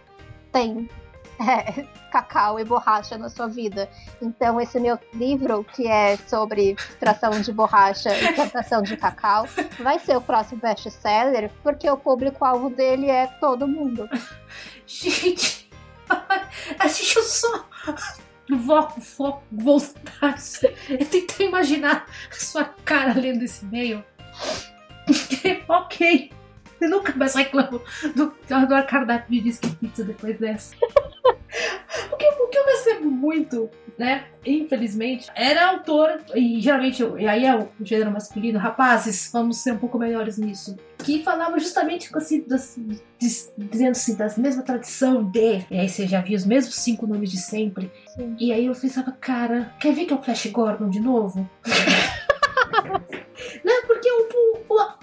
tem 0.53 0.89
é, 1.41 1.87
cacau 2.13 2.61
e 2.61 2.65
borracha 2.65 3.17
na 3.17 3.29
sua 3.29 3.47
vida. 3.47 3.89
Então, 4.21 4.61
esse 4.61 4.79
meu 4.79 4.99
livro, 5.15 5.65
que 5.65 5.87
é 5.87 6.17
sobre 6.17 6.73
extração 6.73 7.41
de 7.41 7.53
borracha 7.53 8.15
e 8.15 8.33
plantação 8.35 8.83
de 8.83 8.97
cacau, 8.97 9.47
vai 9.79 9.99
ser 9.99 10.17
o 10.17 10.21
próximo 10.21 10.61
best-seller, 10.61 11.51
porque 11.63 11.89
o 11.89 11.97
público-alvo 11.97 12.71
dele 12.71 13.09
é 13.09 13.27
todo 13.27 13.67
mundo. 13.67 14.09
Gente, 14.87 15.71
assiste 16.79 17.19
o 17.19 17.23
som. 17.23 17.65
Foco, 18.67 19.01
foco, 19.01 19.43
voltar. 19.53 20.35
Eu 20.89 21.07
tentei 21.07 21.47
imaginar 21.47 22.07
a 22.31 22.35
sua 22.35 22.65
cara 22.85 23.15
lendo 23.15 23.45
esse 23.45 23.65
e-mail. 23.65 24.05
ok. 25.69 26.40
Eu 26.81 26.89
nunca 26.89 27.15
mais 27.15 27.35
reclamo 27.35 27.81
do, 28.15 28.27
do 28.27 28.87
cardápio 28.87 29.31
de 29.31 29.41
disque 29.41 29.71
pizza 29.77 30.03
depois 30.03 30.39
dessa. 30.39 30.75
o, 32.13 32.17
que, 32.17 32.27
o 32.27 32.49
que 32.49 32.59
eu 32.59 32.65
recebo 32.67 33.11
muito, 33.11 33.69
né? 33.99 34.25
Infelizmente, 34.45 35.29
era 35.35 35.71
autor, 35.71 36.21
e 36.35 36.61
geralmente, 36.61 37.03
e 37.19 37.27
aí 37.27 37.45
é 37.45 37.55
o 37.55 37.69
gênero 37.83 38.11
masculino, 38.11 38.59
rapazes, 38.59 39.31
vamos 39.31 39.59
ser 39.59 39.73
um 39.73 39.79
pouco 39.79 39.99
melhores 39.99 40.39
nisso. 40.39 40.77
Que 40.99 41.23
falava 41.23 41.59
justamente 41.59 42.11
assim, 42.15 42.43
das, 42.47 42.79
dizendo 43.19 43.91
assim, 43.91 44.17
das 44.17 44.39
mesma 44.39 44.63
tradição 44.63 45.25
de. 45.25 45.65
E 45.71 45.79
aí 45.79 45.89
você 45.89 46.07
já 46.07 46.21
viu 46.21 46.37
os 46.37 46.47
mesmos 46.47 46.77
cinco 46.77 47.07
nomes 47.07 47.31
de 47.31 47.39
sempre. 47.39 47.91
Sim. 48.15 48.37
E 48.39 48.53
aí 48.53 48.67
eu 48.67 48.75
pensava, 48.75 49.13
cara, 49.13 49.75
quer 49.81 49.95
ver 49.95 50.07
que 50.07 50.13
é 50.13 50.17
o 50.17 50.23
Flash 50.23 50.47
Gordon 50.47 50.89
de 50.89 51.01
novo? 51.01 51.49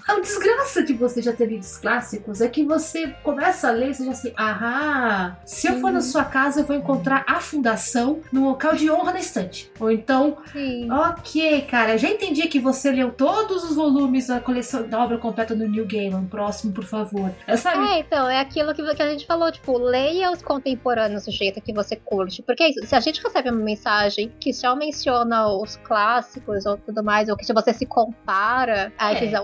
a 0.08 0.20
desgraça 0.20 0.82
de 0.82 0.94
você 0.94 1.20
já 1.22 1.32
ter 1.32 1.46
lido 1.46 1.60
os 1.62 1.76
clássicos 1.76 2.40
é 2.40 2.48
que 2.48 2.64
você 2.64 3.08
começa 3.22 3.68
a 3.68 3.70
ler 3.70 3.90
e 3.90 3.94
você 3.94 4.04
já 4.04 4.10
assim, 4.12 4.32
aham, 4.38 5.36
se 5.44 5.66
eu 5.68 5.80
for 5.80 5.92
na 5.92 6.00
sua 6.00 6.24
casa 6.24 6.60
eu 6.60 6.64
vou 6.64 6.74
encontrar 6.76 7.24
a 7.26 7.40
fundação 7.40 8.20
no 8.32 8.48
local 8.48 8.74
de 8.74 8.90
honra 8.90 9.12
na 9.12 9.18
estante. 9.18 9.70
Ou 9.78 9.90
então, 9.90 10.38
Sim. 10.52 10.90
ok, 10.90 11.62
cara, 11.62 11.98
já 11.98 12.08
entendi 12.08 12.48
que 12.48 12.58
você 12.58 12.90
leu 12.90 13.10
todos 13.12 13.64
os 13.64 13.76
volumes 13.76 14.26
da 14.28 14.40
coleção 14.40 14.88
da 14.88 14.98
obra 15.02 15.18
completa 15.18 15.54
do 15.54 15.68
New 15.68 15.86
Gaiman. 15.86 16.24
Próximo, 16.26 16.72
por 16.72 16.84
favor. 16.84 17.30
É, 17.46 17.56
sabe? 17.56 17.86
É, 17.88 17.98
então, 18.00 18.28
é 18.28 18.40
aquilo 18.40 18.74
que, 18.74 18.82
que 18.94 19.02
a 19.02 19.10
gente 19.10 19.26
falou, 19.26 19.52
tipo, 19.52 19.76
leia 19.78 20.30
os 20.30 20.42
contemporâneos 20.42 21.26
do 21.26 21.30
jeito 21.30 21.60
que 21.60 21.72
você 21.72 21.96
curte. 21.96 22.42
Porque 22.42 22.62
é 22.62 22.72
se 22.72 22.94
a 22.94 23.00
gente 23.00 23.22
recebe 23.22 23.50
uma 23.50 23.62
mensagem 23.62 24.32
que 24.40 24.52
só 24.52 24.74
menciona 24.74 25.48
os 25.48 25.76
clássicos 25.76 26.64
ou 26.66 26.76
tudo 26.78 27.02
mais, 27.04 27.28
ou 27.28 27.36
que 27.36 27.44
se 27.44 27.52
você 27.52 27.72
se 27.72 27.84
compara 27.86 28.92
a 28.98 29.12
É. 29.12 29.16
esses 29.16 29.34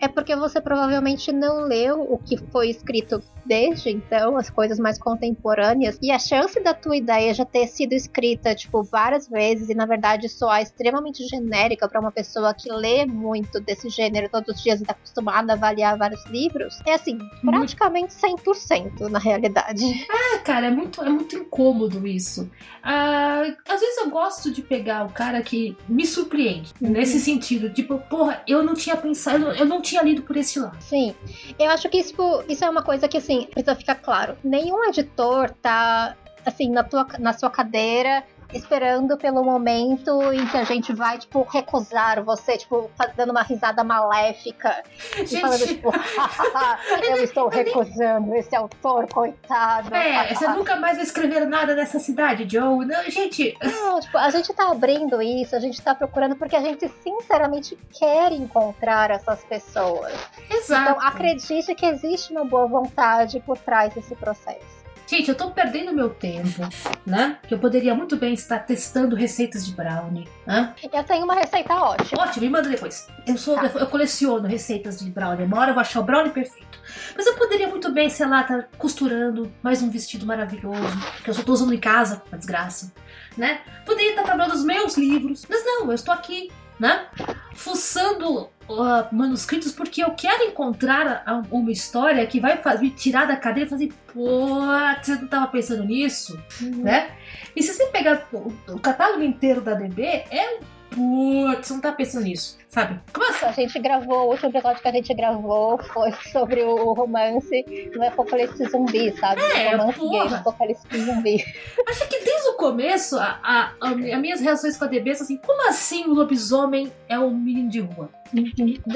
é 0.00 0.08
porque 0.08 0.34
você 0.36 0.60
provavelmente 0.60 1.32
não 1.32 1.64
leu 1.64 2.00
o 2.00 2.18
que 2.18 2.36
foi 2.36 2.70
escrito 2.70 3.22
desde 3.44 3.90
então, 3.90 4.36
as 4.36 4.50
coisas 4.50 4.78
mais 4.78 4.98
contemporâneas. 4.98 5.98
E 6.02 6.10
a 6.10 6.18
chance 6.18 6.60
da 6.62 6.74
tua 6.74 6.96
ideia 6.96 7.32
já 7.32 7.44
ter 7.44 7.66
sido 7.66 7.94
escrita, 7.94 8.54
tipo, 8.54 8.82
várias 8.82 9.26
vezes 9.26 9.70
e 9.70 9.74
na 9.74 9.86
verdade 9.86 10.28
soar 10.28 10.60
extremamente 10.60 11.26
genérica 11.26 11.88
para 11.88 12.00
uma 12.00 12.12
pessoa 12.12 12.52
que 12.52 12.70
lê 12.70 13.06
muito 13.06 13.58
desse 13.60 13.88
gênero 13.88 14.28
todos 14.28 14.56
os 14.56 14.62
dias 14.62 14.80
e 14.80 14.84
tá 14.84 14.92
acostumada 14.92 15.52
a 15.52 15.56
avaliar 15.56 15.96
vários 15.96 16.24
livros, 16.26 16.78
é 16.86 16.94
assim, 16.94 17.18
praticamente 17.42 18.14
100% 18.14 19.08
na 19.08 19.18
realidade. 19.18 20.06
É, 20.10 20.38
cara, 20.38 20.66
é 20.66 20.70
muito, 20.70 21.02
é 21.02 21.08
muito 21.08 21.36
incômodo 21.36 22.06
isso. 22.06 22.50
Ah, 22.82 23.42
às 23.68 23.80
vezes 23.80 23.98
eu 23.98 24.10
gosto 24.10 24.50
de 24.50 24.62
pegar 24.62 25.06
o 25.06 25.12
cara 25.12 25.42
que 25.42 25.76
me 25.88 26.06
surpreende. 26.06 26.72
Uhum. 26.80 26.90
Nesse 26.90 27.18
sentido, 27.18 27.70
tipo, 27.70 27.98
porra, 27.98 28.42
eu 28.46 28.62
não 28.62 28.74
tinha 28.74 28.96
pensado, 28.96 29.47
eu 29.52 29.66
não, 29.66 29.80
tinha 29.80 30.02
lido 30.02 30.22
por 30.22 30.36
esse 30.36 30.58
lado. 30.58 30.76
Sim, 30.80 31.14
eu 31.58 31.70
acho 31.70 31.88
que 31.88 31.98
isso, 31.98 32.14
isso 32.48 32.64
é 32.64 32.68
uma 32.68 32.82
coisa 32.82 33.08
que, 33.08 33.16
assim, 33.16 33.46
precisa 33.50 33.74
ficar 33.74 33.96
claro. 33.96 34.36
Nenhum 34.42 34.84
editor 34.84 35.50
tá, 35.62 36.16
assim, 36.44 36.70
na, 36.70 36.82
tua, 36.84 37.06
na 37.18 37.32
sua 37.32 37.50
cadeira 37.50 38.24
esperando 38.52 39.16
pelo 39.16 39.44
momento 39.44 40.32
em 40.32 40.46
que 40.46 40.56
a 40.56 40.64
gente 40.64 40.92
vai, 40.92 41.18
tipo, 41.18 41.42
recusar 41.42 42.22
você, 42.22 42.56
tipo, 42.56 42.90
dando 43.16 43.30
uma 43.30 43.42
risada 43.42 43.84
maléfica 43.84 44.82
e 45.16 45.26
falando, 45.40 45.58
Gente, 45.58 45.74
tipo, 45.74 45.90
eu 47.08 47.22
estou 47.22 47.48
recusando 47.48 48.34
esse 48.34 48.54
autor, 48.56 49.06
coitado. 49.12 49.94
é, 49.94 50.34
você 50.34 50.48
nunca 50.48 50.76
mais 50.76 50.96
vai 50.96 51.04
escrever 51.04 51.46
nada 51.46 51.74
nessa 51.74 51.98
cidade, 51.98 52.46
Joe. 52.50 52.84
Não, 52.86 53.02
gente, 53.04 53.56
Não, 53.62 54.00
tipo, 54.00 54.16
a 54.16 54.30
gente 54.30 54.52
tá 54.54 54.70
abrindo 54.70 55.20
isso, 55.20 55.54
a 55.54 55.60
gente 55.60 55.80
tá 55.80 55.94
procurando 55.94 56.36
porque 56.36 56.56
a 56.56 56.60
gente 56.60 56.88
sinceramente 57.02 57.78
quer 57.92 58.32
encontrar 58.32 59.10
essas 59.10 59.44
pessoas. 59.44 60.12
exato. 60.50 60.90
Então 60.92 61.06
acredite 61.06 61.74
que 61.74 61.86
existe 61.86 62.32
uma 62.32 62.44
boa 62.44 62.66
vontade 62.66 63.40
por 63.40 63.58
trás 63.58 63.92
desse 63.94 64.14
processo. 64.14 64.77
Gente, 65.08 65.30
eu 65.30 65.34
tô 65.34 65.50
perdendo 65.50 65.90
meu 65.94 66.10
tempo, 66.10 66.68
né? 67.06 67.38
Que 67.48 67.54
eu 67.54 67.58
poderia 67.58 67.94
muito 67.94 68.14
bem 68.16 68.34
estar 68.34 68.58
testando 68.58 69.16
receitas 69.16 69.64
de 69.64 69.72
brownie. 69.72 70.28
Né? 70.46 70.74
Eu 70.92 71.02
tenho 71.02 71.24
uma 71.24 71.34
receita 71.34 71.72
ótima. 71.74 72.22
Ótimo, 72.24 72.44
me 72.44 72.50
manda 72.50 72.68
depois. 72.68 73.08
Eu 73.26 73.38
sou, 73.38 73.54
Tá. 73.56 73.66
eu 73.78 73.86
coleciono 73.86 74.46
receitas 74.46 74.98
de 74.98 75.10
brownie. 75.10 75.46
Uma 75.46 75.60
hora 75.60 75.70
eu 75.70 75.74
vou 75.74 75.80
achar 75.80 76.00
o 76.00 76.04
brownie 76.04 76.30
perfeito. 76.30 76.78
Mas 77.16 77.26
eu 77.26 77.34
poderia 77.36 77.68
muito 77.68 77.90
bem, 77.90 78.10
sei 78.10 78.26
lá, 78.26 78.42
estar 78.42 78.68
costurando 78.76 79.50
mais 79.62 79.80
um 79.80 79.88
vestido 79.88 80.26
maravilhoso, 80.26 80.98
que 81.24 81.30
eu 81.30 81.34
só 81.34 81.42
tô 81.42 81.52
usando 81.52 81.72
em 81.72 81.80
casa, 81.80 82.22
uma 82.30 82.36
desgraça, 82.36 82.92
né? 83.34 83.62
Poderia 83.86 84.10
estar 84.10 84.24
trabalhando 84.24 84.54
os 84.54 84.64
meus 84.64 84.98
livros. 84.98 85.46
Mas 85.48 85.64
não, 85.64 85.86
eu 85.86 85.94
estou 85.94 86.12
aqui, 86.12 86.50
né? 86.78 87.06
Fuçando 87.54 88.50
ah, 88.70 89.08
manuscritos 89.12 89.72
porque 89.72 90.02
eu 90.02 90.10
quero 90.12 90.44
encontrar 90.44 91.22
a- 91.26 91.42
uma 91.50 91.70
história 91.70 92.26
que 92.26 92.40
vai 92.40 92.60
me 92.80 92.90
tirar 92.90 93.26
da 93.26 93.36
cadeira 93.36 93.66
e 93.66 93.70
fazer, 93.70 93.92
pô, 94.12 94.60
você 95.02 95.14
não 95.16 95.26
tava 95.28 95.46
pensando 95.48 95.84
nisso? 95.84 96.38
né? 96.60 97.10
E 97.56 97.62
se 97.62 97.72
você 97.74 97.86
pegar 97.86 98.26
o, 98.32 98.52
o 98.68 98.78
catálogo 98.80 99.22
inteiro 99.22 99.60
da 99.60 99.74
DB, 99.74 100.02
é 100.30 100.58
um 100.58 100.77
putz, 100.98 101.66
você 101.68 101.74
não 101.74 101.80
tá 101.80 101.92
pensando 101.92 102.24
nisso, 102.24 102.58
sabe? 102.68 103.00
Como 103.12 103.30
assim? 103.30 103.46
A 103.46 103.52
gente 103.52 103.78
gravou, 103.78 104.26
o 104.26 104.30
último 104.30 104.48
episódio 104.50 104.82
que 104.82 104.88
a 104.88 104.92
gente 104.92 105.14
gravou 105.14 105.78
foi 105.78 106.10
sobre 106.32 106.62
o 106.64 106.92
romance 106.92 107.90
no 107.94 108.06
Apocalipse 108.06 108.64
Zumbi, 108.68 109.16
sabe? 109.18 109.40
É, 109.40 109.68
o 109.74 109.78
romance 109.78 109.98
porra. 109.98 110.18
gay 110.20 110.28
do 110.28 110.34
Apocalipse 110.36 110.86
Zumbi. 111.04 111.44
Acho 111.88 112.08
que 112.08 112.24
desde 112.24 112.48
o 112.48 112.54
começo, 112.54 113.16
a, 113.16 113.38
a, 113.42 113.72
a- 113.80 113.90
as 113.90 114.20
minhas 114.20 114.40
reações 114.40 114.76
com 114.76 114.84
a 114.84 114.88
DB 114.88 115.14
são 115.14 115.24
assim, 115.24 115.36
como 115.38 115.68
assim 115.68 116.04
o 116.06 116.14
lobisomem 116.14 116.92
é 117.08 117.18
um 117.18 117.30
menino 117.30 117.68
de 117.68 117.80
rua? 117.80 118.10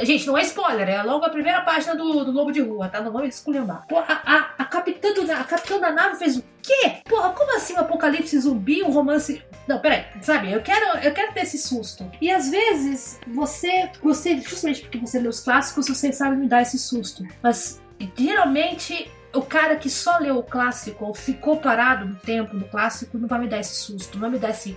Gente, 0.02 0.26
não 0.26 0.36
é 0.36 0.42
spoiler, 0.42 0.88
é 0.90 1.02
logo 1.02 1.24
a 1.24 1.30
primeira 1.30 1.62
página 1.62 1.94
do, 1.96 2.22
do 2.24 2.30
Lobo 2.32 2.52
de 2.52 2.60
Rua, 2.60 2.88
tá? 2.88 3.00
Não 3.00 3.10
vamos 3.10 3.30
esculhambar. 3.34 3.86
Pô, 3.88 3.98
a, 3.98 4.04
a, 4.26 4.50
a, 4.58 4.64
capitã 4.66 5.10
do, 5.14 5.22
a 5.32 5.42
capitã 5.44 5.78
da 5.80 5.90
nave 5.90 6.16
fez 6.16 6.36
o 6.36 6.44
quê? 6.62 6.96
Porra, 7.08 7.30
como 7.30 7.56
assim 7.56 7.72
um 7.74 7.78
apocalipse 7.78 8.38
zumbi, 8.38 8.82
um 8.82 8.90
romance... 8.90 9.42
Não, 9.66 9.78
peraí, 9.78 10.04
sabe? 10.20 10.50
Eu 10.52 10.60
quero, 10.62 10.98
eu 10.98 11.12
quero 11.12 11.32
ter 11.32 11.42
esse 11.42 11.58
susto. 11.58 12.10
E 12.20 12.30
às 12.30 12.48
vezes, 12.50 13.18
você, 13.28 13.90
você, 14.02 14.38
justamente 14.38 14.82
porque 14.82 14.98
você 14.98 15.18
lê 15.18 15.28
os 15.28 15.40
clássicos, 15.40 15.88
você 15.88 16.12
sabe 16.12 16.36
me 16.36 16.48
dar 16.48 16.62
esse 16.62 16.78
susto. 16.78 17.24
Mas, 17.42 17.80
geralmente... 18.16 19.10
O 19.34 19.40
cara 19.40 19.76
que 19.76 19.88
só 19.88 20.18
leu 20.18 20.36
o 20.36 20.42
clássico 20.42 21.06
ou 21.06 21.14
ficou 21.14 21.56
parado 21.56 22.04
no 22.04 22.16
tempo 22.16 22.54
no 22.54 22.66
clássico 22.68 23.16
não 23.16 23.26
vai 23.26 23.38
me 23.38 23.48
dar 23.48 23.60
esse 23.60 23.76
susto, 23.76 24.12
não 24.12 24.20
vai 24.20 24.28
me 24.30 24.38
dar 24.38 24.50
esse 24.50 24.76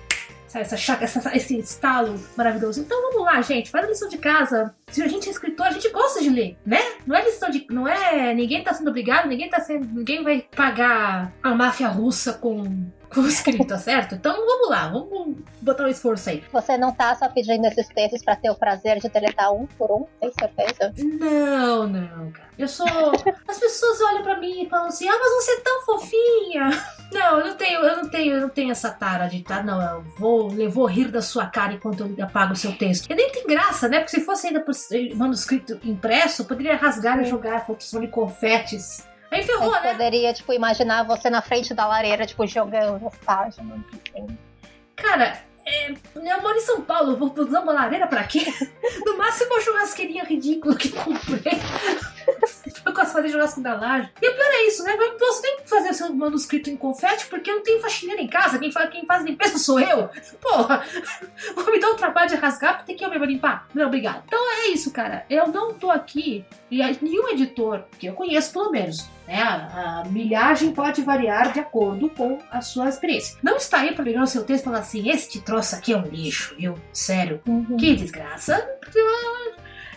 essa 0.53 0.77
chaca, 0.77 1.03
essa- 1.03 1.35
esse 1.35 1.59
estalo 1.59 2.17
maravilhoso. 2.37 2.79
Então 2.79 3.11
vamos 3.11 3.25
lá, 3.25 3.41
gente, 3.41 3.69
faz 3.69 3.83
a 3.83 3.89
lição 3.89 4.07
de 4.07 4.17
casa. 4.17 4.73
Se 4.89 5.03
a 5.03 5.07
gente 5.09 5.27
é 5.27 5.31
escritor, 5.33 5.65
a 5.65 5.71
gente 5.71 5.89
gosta 5.89 6.21
de 6.21 6.29
ler, 6.29 6.57
né? 6.65 6.79
Não 7.05 7.13
é 7.13 7.25
lição 7.25 7.49
de. 7.49 7.67
Não 7.69 7.85
é. 7.85 8.33
Ninguém 8.33 8.63
tá 8.63 8.73
sendo 8.73 8.89
obrigado, 8.89 9.27
ninguém 9.27 9.49
tá 9.49 9.59
sendo. 9.59 9.85
Ninguém 9.93 10.23
vai 10.23 10.45
pagar 10.55 11.33
a 11.43 11.53
máfia 11.53 11.89
russa 11.89 12.31
com. 12.31 12.63
Com 13.15 13.25
escrita, 13.25 13.77
certo? 13.77 14.15
Então 14.15 14.35
vamos 14.45 14.69
lá, 14.69 14.89
vamos 14.89 15.37
botar 15.61 15.85
um 15.85 15.87
esforço 15.87 16.29
aí. 16.29 16.43
Você 16.51 16.77
não 16.77 16.91
tá 16.91 17.15
só 17.15 17.29
pedindo 17.29 17.65
esses 17.65 17.87
textos 17.87 18.21
pra 18.21 18.35
ter 18.35 18.49
o 18.49 18.55
prazer 18.55 18.99
de 18.99 19.07
deletar 19.07 19.53
um 19.53 19.65
por 19.65 19.89
um, 19.89 20.05
tem 20.19 20.33
certeza? 20.37 20.93
Não, 20.97 21.87
não, 21.87 22.31
cara. 22.31 22.49
Eu 22.57 22.67
sou. 22.67 22.85
As 23.47 23.57
pessoas 23.57 24.01
olham 24.01 24.21
pra 24.21 24.37
mim 24.37 24.63
e 24.63 24.69
falam 24.69 24.87
assim: 24.87 25.07
ah, 25.07 25.17
mas 25.17 25.45
você 25.45 25.51
é 25.51 25.61
tão 25.61 25.85
fofinha. 25.85 26.69
Não, 27.13 27.39
eu 27.39 27.47
não 27.47 27.55
tenho, 27.55 27.79
eu 27.79 27.95
não 27.97 28.09
tenho, 28.09 28.33
eu 28.33 28.41
não 28.41 28.49
tenho 28.49 28.71
essa 28.71 28.91
tara 28.91 29.27
de 29.27 29.41
tá, 29.43 29.63
não, 29.63 29.81
eu 29.81 30.01
vou, 30.17 30.51
eu 30.53 30.69
vou 30.69 30.85
rir 30.85 31.09
da 31.09 31.21
sua 31.21 31.45
cara 31.45 31.73
enquanto 31.73 32.01
eu 32.17 32.25
apago 32.25 32.51
o 32.51 32.57
seu 32.57 32.77
texto. 32.77 33.09
E 33.09 33.15
nem 33.15 33.31
tem 33.31 33.47
graça, 33.47 33.87
né? 33.87 33.99
Porque 33.99 34.19
se 34.19 34.25
fosse 34.25 34.47
ainda 34.47 34.59
por 34.59 34.73
manuscrito 35.15 35.79
impresso, 35.85 36.41
eu 36.41 36.45
poderia 36.45 36.75
rasgar 36.75 37.19
e 37.21 37.25
jogar 37.25 37.65
fotos 37.65 37.89
de 37.89 38.07
confetes. 38.07 39.05
Aí 39.31 39.43
ferrou, 39.43 39.71
né? 39.71 39.91
poderia, 39.91 40.33
tipo, 40.33 40.53
imaginar 40.53 41.03
você 41.03 41.29
na 41.29 41.41
frente 41.41 41.73
da 41.73 41.87
lareira, 41.87 42.25
tipo, 42.25 42.45
jogando 42.47 43.07
as 43.07 43.17
páginas. 43.17 43.79
Assim. 43.91 44.37
Cara, 44.95 45.41
é, 45.65 45.91
eu 45.91 46.41
moro 46.41 46.57
em 46.57 46.61
São 46.61 46.81
Paulo, 46.81 47.17
vou 47.17 47.33
usar 47.37 47.61
uma 47.61 47.73
lareira 47.73 48.07
pra 48.07 48.23
quê? 48.23 48.45
No 49.05 49.17
máximo 49.17 49.51
uma 49.51 49.61
churrasqueirinha 49.61 50.23
ridícula 50.23 50.75
que 50.75 50.89
comprei. 50.89 51.59
Eu 52.85 52.93
gosto 52.93 53.07
de 53.07 53.13
fazer 53.13 53.29
churrasco 53.29 53.61
da 53.61 53.75
laje. 53.75 54.09
E 54.21 54.29
o 54.29 54.33
pior 54.33 54.51
é 54.51 54.67
isso, 54.67 54.83
né? 54.83 54.93
Eu 54.93 55.11
não 55.11 55.17
posso 55.17 55.41
nem 55.41 55.57
fazer 55.65 55.93
seu 55.93 56.13
manuscrito 56.13 56.69
em 56.69 56.77
confete 56.77 57.25
porque 57.27 57.49
eu 57.49 57.55
não 57.55 57.63
tenho 57.63 57.81
faxineira 57.81 58.21
em 58.21 58.27
casa. 58.27 58.59
Quem 58.59 58.71
faz, 58.71 58.89
quem 58.89 59.05
faz 59.05 59.23
limpeza 59.23 59.57
sou 59.57 59.79
eu. 59.79 60.09
Porra, 60.41 60.83
vou 61.55 61.71
me 61.71 61.79
dar 61.79 61.89
o 61.89 61.95
trabalho 61.95 62.29
de 62.29 62.35
rasgar 62.35 62.77
porque 62.77 62.87
tem 62.87 62.97
que 62.97 63.05
eu 63.05 63.09
mesmo 63.09 63.25
limpar. 63.25 63.67
Não, 63.73 63.87
obrigado. 63.87 64.23
Então 64.27 64.39
é 64.39 64.67
isso, 64.67 64.91
cara. 64.91 65.25
Eu 65.29 65.47
não 65.47 65.73
tô 65.73 65.89
aqui 65.89 66.45
e 66.69 66.81
nenhum 67.01 67.29
editor, 67.29 67.83
que 67.97 68.07
eu 68.07 68.13
conheço 68.13 68.51
pelo 68.51 68.71
menos, 68.71 69.09
né? 69.27 69.41
A, 69.41 70.01
a 70.01 70.05
milhagem 70.09 70.71
pode 70.71 71.01
variar 71.01 71.53
de 71.53 71.59
acordo 71.59 72.09
com 72.09 72.39
a 72.51 72.61
sua 72.61 72.89
experiência. 72.89 73.37
Não 73.41 73.57
está 73.57 73.79
aí 73.79 73.93
pra 73.93 74.03
pegar 74.03 74.23
o 74.23 74.27
seu 74.27 74.43
texto 74.43 74.63
e 74.63 74.65
falar 74.65 74.79
assim: 74.79 75.09
este 75.09 75.41
troço 75.41 75.75
aqui 75.75 75.93
é 75.93 75.97
um 75.97 76.05
lixo, 76.05 76.55
viu? 76.57 76.75
Sério. 76.91 77.41
Que 77.79 77.95
desgraça. 77.95 78.67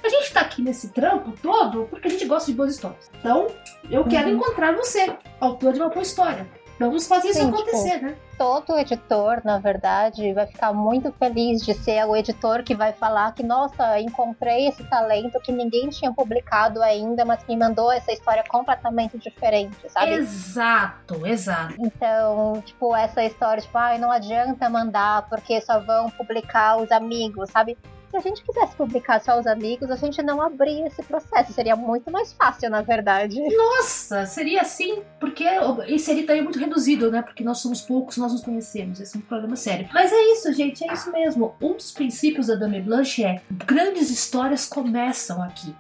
A 0.05 0.09
gente 0.09 0.33
tá 0.33 0.41
aqui 0.41 0.63
nesse 0.63 0.89
trampo 0.91 1.33
todo 1.43 1.87
porque 1.91 2.09
a 2.09 2.11
gente 2.11 2.25
gosta 2.27 2.51
de 2.51 2.57
boas 2.57 2.75
histórias. 2.75 3.11
Então, 3.19 3.47
eu 3.91 4.05
quero 4.05 4.29
Uhum. 4.29 4.37
encontrar 4.37 4.75
você, 4.75 5.13
autor 5.41 5.73
de 5.73 5.81
uma 5.81 5.89
boa 5.89 6.03
história. 6.03 6.47
Vamos 6.79 7.09
fazer 7.09 7.31
isso 7.31 7.41
Sim, 7.41 7.49
acontecer, 7.49 7.95
tipo, 7.95 8.05
né? 8.07 8.17
Todo 8.39 8.79
editor, 8.79 9.41
na 9.45 9.59
verdade, 9.59 10.33
vai 10.33 10.47
ficar 10.47 10.73
muito 10.73 11.11
feliz 11.11 11.61
de 11.67 11.75
ser 11.75 12.05
o 12.07 12.15
editor 12.15 12.63
que 12.63 12.73
vai 12.73 12.93
falar 12.93 13.35
que, 13.35 13.43
nossa, 13.43 13.99
encontrei 13.99 14.69
esse 14.69 14.85
talento 14.85 15.41
que 15.41 15.51
ninguém 15.51 15.89
tinha 15.89 16.13
publicado 16.13 16.81
ainda, 16.81 17.25
mas 17.25 17.43
que 17.43 17.53
me 17.53 17.59
mandou 17.59 17.91
essa 17.91 18.13
história 18.13 18.45
completamente 18.49 19.19
diferente, 19.19 19.77
sabe? 19.89 20.13
Exato, 20.13 21.27
exato. 21.27 21.75
Então, 21.81 22.63
tipo, 22.65 22.95
essa 22.95 23.25
história, 23.25 23.61
tipo, 23.61 23.77
ai, 23.77 23.99
não 23.99 24.13
adianta 24.13 24.71
mandar 24.71 25.29
porque 25.29 25.61
só 25.61 25.81
vão 25.81 26.09
publicar 26.11 26.77
os 26.77 26.93
amigos, 26.93 27.51
sabe? 27.51 27.77
Se 28.11 28.17
a 28.17 28.21
gente 28.21 28.43
quisesse 28.43 28.75
publicar 28.75 29.21
só 29.21 29.39
os 29.39 29.47
amigos, 29.47 29.91
a 29.91 29.97
gente 29.97 30.23
não 30.23 30.41
abria 30.41 30.87
esse 30.87 31.03
processo. 31.03 31.53
Seria 31.53 31.77
muito 31.77 32.11
mais 32.11 32.33
fácil, 32.33 32.71
na 32.71 32.81
verdade. 32.81 33.39
Nossa, 33.55 34.25
seria 34.25 34.63
assim, 34.63 35.03
porque 35.21 35.45
e 35.87 35.99
seria 35.99 36.27
também 36.27 36.43
muito 36.43 36.59
reduzido, 36.59 37.11
né? 37.11 37.23
Porque 37.23 37.45
nós 37.45 37.59
somos 37.59 37.83
poucos, 37.83 38.17
nós 38.17 38.33
nos 38.33 38.43
conhecemos. 38.43 39.01
Esse 39.01 39.17
é 39.17 39.19
um 39.19 39.23
problema 39.23 39.57
sério. 39.57 39.89
Mas 39.93 40.11
é 40.13 40.33
isso, 40.33 40.53
gente, 40.53 40.89
é 40.89 40.93
isso 40.93 41.13
mesmo. 41.13 41.55
Um 41.61 41.75
dos 41.75 41.93
princípios 41.93 42.47
da 42.47 42.55
Dame 42.55 42.81
Blanche 42.81 43.25
é 43.25 43.43
grandes 43.67 44.11
histórias 44.11 44.67
começam 44.67 45.43
aqui. 45.43 45.75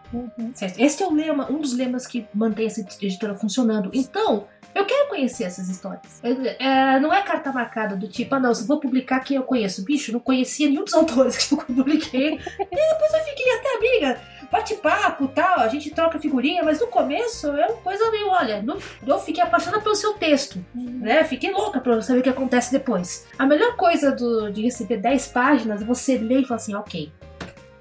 Certo? 0.54 0.78
Esse 0.78 1.02
é 1.02 1.06
o 1.06 1.12
lema, 1.12 1.50
um 1.50 1.60
dos 1.60 1.72
lemas 1.72 2.06
que 2.06 2.26
mantém 2.34 2.66
essa 2.66 2.80
editora 2.80 3.34
funcionando. 3.34 3.90
Então, 3.94 4.46
eu 4.74 4.84
quero 4.84 5.08
conhecer 5.08 5.44
essas 5.44 5.68
histórias. 5.68 6.22
É, 6.22 6.64
é, 6.64 7.00
não 7.00 7.12
é 7.12 7.22
carta 7.22 7.52
marcada 7.52 7.96
do 7.96 8.06
tipo, 8.06 8.34
ah, 8.34 8.40
não, 8.40 8.50
eu 8.50 8.66
vou 8.66 8.78
publicar 8.78 9.20
quem 9.20 9.36
eu 9.36 9.42
conheço. 9.42 9.84
Bicho, 9.84 10.12
não 10.12 10.20
conhecia 10.20 10.68
nenhum 10.68 10.84
dos 10.84 10.94
autores 10.94 11.36
que 11.36 11.54
eu 11.54 11.58
publiquei. 11.58 12.17
E 12.26 12.38
depois 12.38 13.12
eu 13.14 13.24
fiquei 13.24 13.52
até 13.56 13.76
amiga. 13.76 14.20
Bate 14.50 14.74
papo 14.76 15.28
tal, 15.28 15.60
a 15.60 15.68
gente 15.68 15.90
troca 15.90 16.18
figurinha, 16.18 16.62
mas 16.62 16.80
no 16.80 16.86
começo 16.86 17.48
é 17.48 17.66
uma 17.66 17.82
coisa 17.82 18.10
meio, 18.10 18.28
olha, 18.28 18.62
não- 18.62 18.78
eu 19.06 19.18
fiquei 19.18 19.42
apaixonada 19.42 19.82
pelo 19.82 19.94
seu 19.94 20.14
texto, 20.14 20.64
né? 20.74 21.22
Fiquei 21.24 21.52
louca 21.52 21.80
pra 21.80 22.00
saber 22.00 22.20
o 22.20 22.22
que 22.22 22.30
acontece 22.30 22.72
depois. 22.72 23.26
A 23.38 23.44
melhor 23.44 23.76
coisa 23.76 24.10
do- 24.10 24.50
de 24.50 24.62
receber 24.62 24.96
10 24.96 25.28
páginas 25.28 25.82
é 25.82 25.84
você 25.84 26.16
ler 26.16 26.40
e 26.40 26.44
falar 26.46 26.56
assim, 26.56 26.74
ok, 26.74 27.12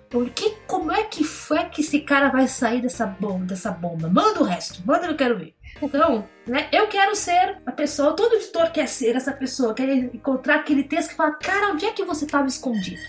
por 0.10 0.30
que, 0.30 0.56
como 0.68 0.92
é 0.92 1.04
que 1.04 1.24
foi 1.24 1.64
que 1.66 1.80
esse 1.82 2.02
cara 2.02 2.28
vai 2.30 2.48
sair 2.50 2.82
dessa 2.82 3.06
bomba, 3.06 3.46
dessa 3.46 3.72
bomba? 3.72 4.10
Manda 4.10 4.42
o 4.42 4.44
resto, 4.44 4.82
manda 4.86 5.06
eu 5.08 5.16
quero 5.16 5.38
ver. 5.38 5.54
Então, 5.82 6.28
né, 6.46 6.68
eu 6.72 6.88
quero 6.88 7.16
ser 7.16 7.60
a 7.66 7.72
pessoa, 7.72 8.14
todo 8.14 8.34
editor 8.36 8.72
quer 8.72 8.88
ser 8.88 9.16
essa 9.16 9.32
pessoa, 9.32 9.74
quer 9.74 9.88
encontrar 9.90 10.56
aquele 10.56 10.84
texto 10.84 11.10
que 11.10 11.16
fala, 11.16 11.32
cara, 11.36 11.72
onde 11.72 11.86
é 11.86 11.92
que 11.94 12.04
você 12.04 12.26
estava 12.26 12.48
escondido? 12.48 13.00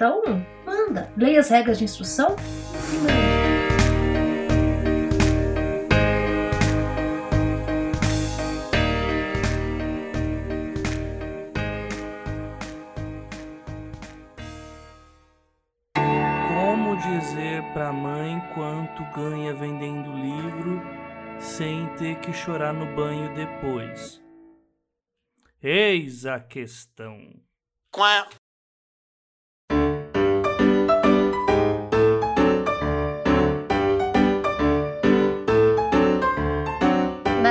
Então, 0.00 0.22
manda, 0.64 1.12
leia 1.14 1.40
as 1.40 1.50
regras 1.50 1.76
de 1.76 1.84
instrução 1.84 2.34
e 2.90 2.96
manda. 3.00 3.20
Como 16.48 16.96
dizer 16.96 17.62
pra 17.74 17.92
mãe 17.92 18.40
quanto 18.54 19.04
ganha 19.14 19.52
vendendo 19.52 20.10
livro 20.14 20.80
sem 21.38 21.86
ter 21.96 22.18
que 22.20 22.32
chorar 22.32 22.72
no 22.72 22.86
banho 22.96 23.34
depois? 23.34 24.18
Eis 25.62 26.24
a 26.24 26.40
questão. 26.40 27.18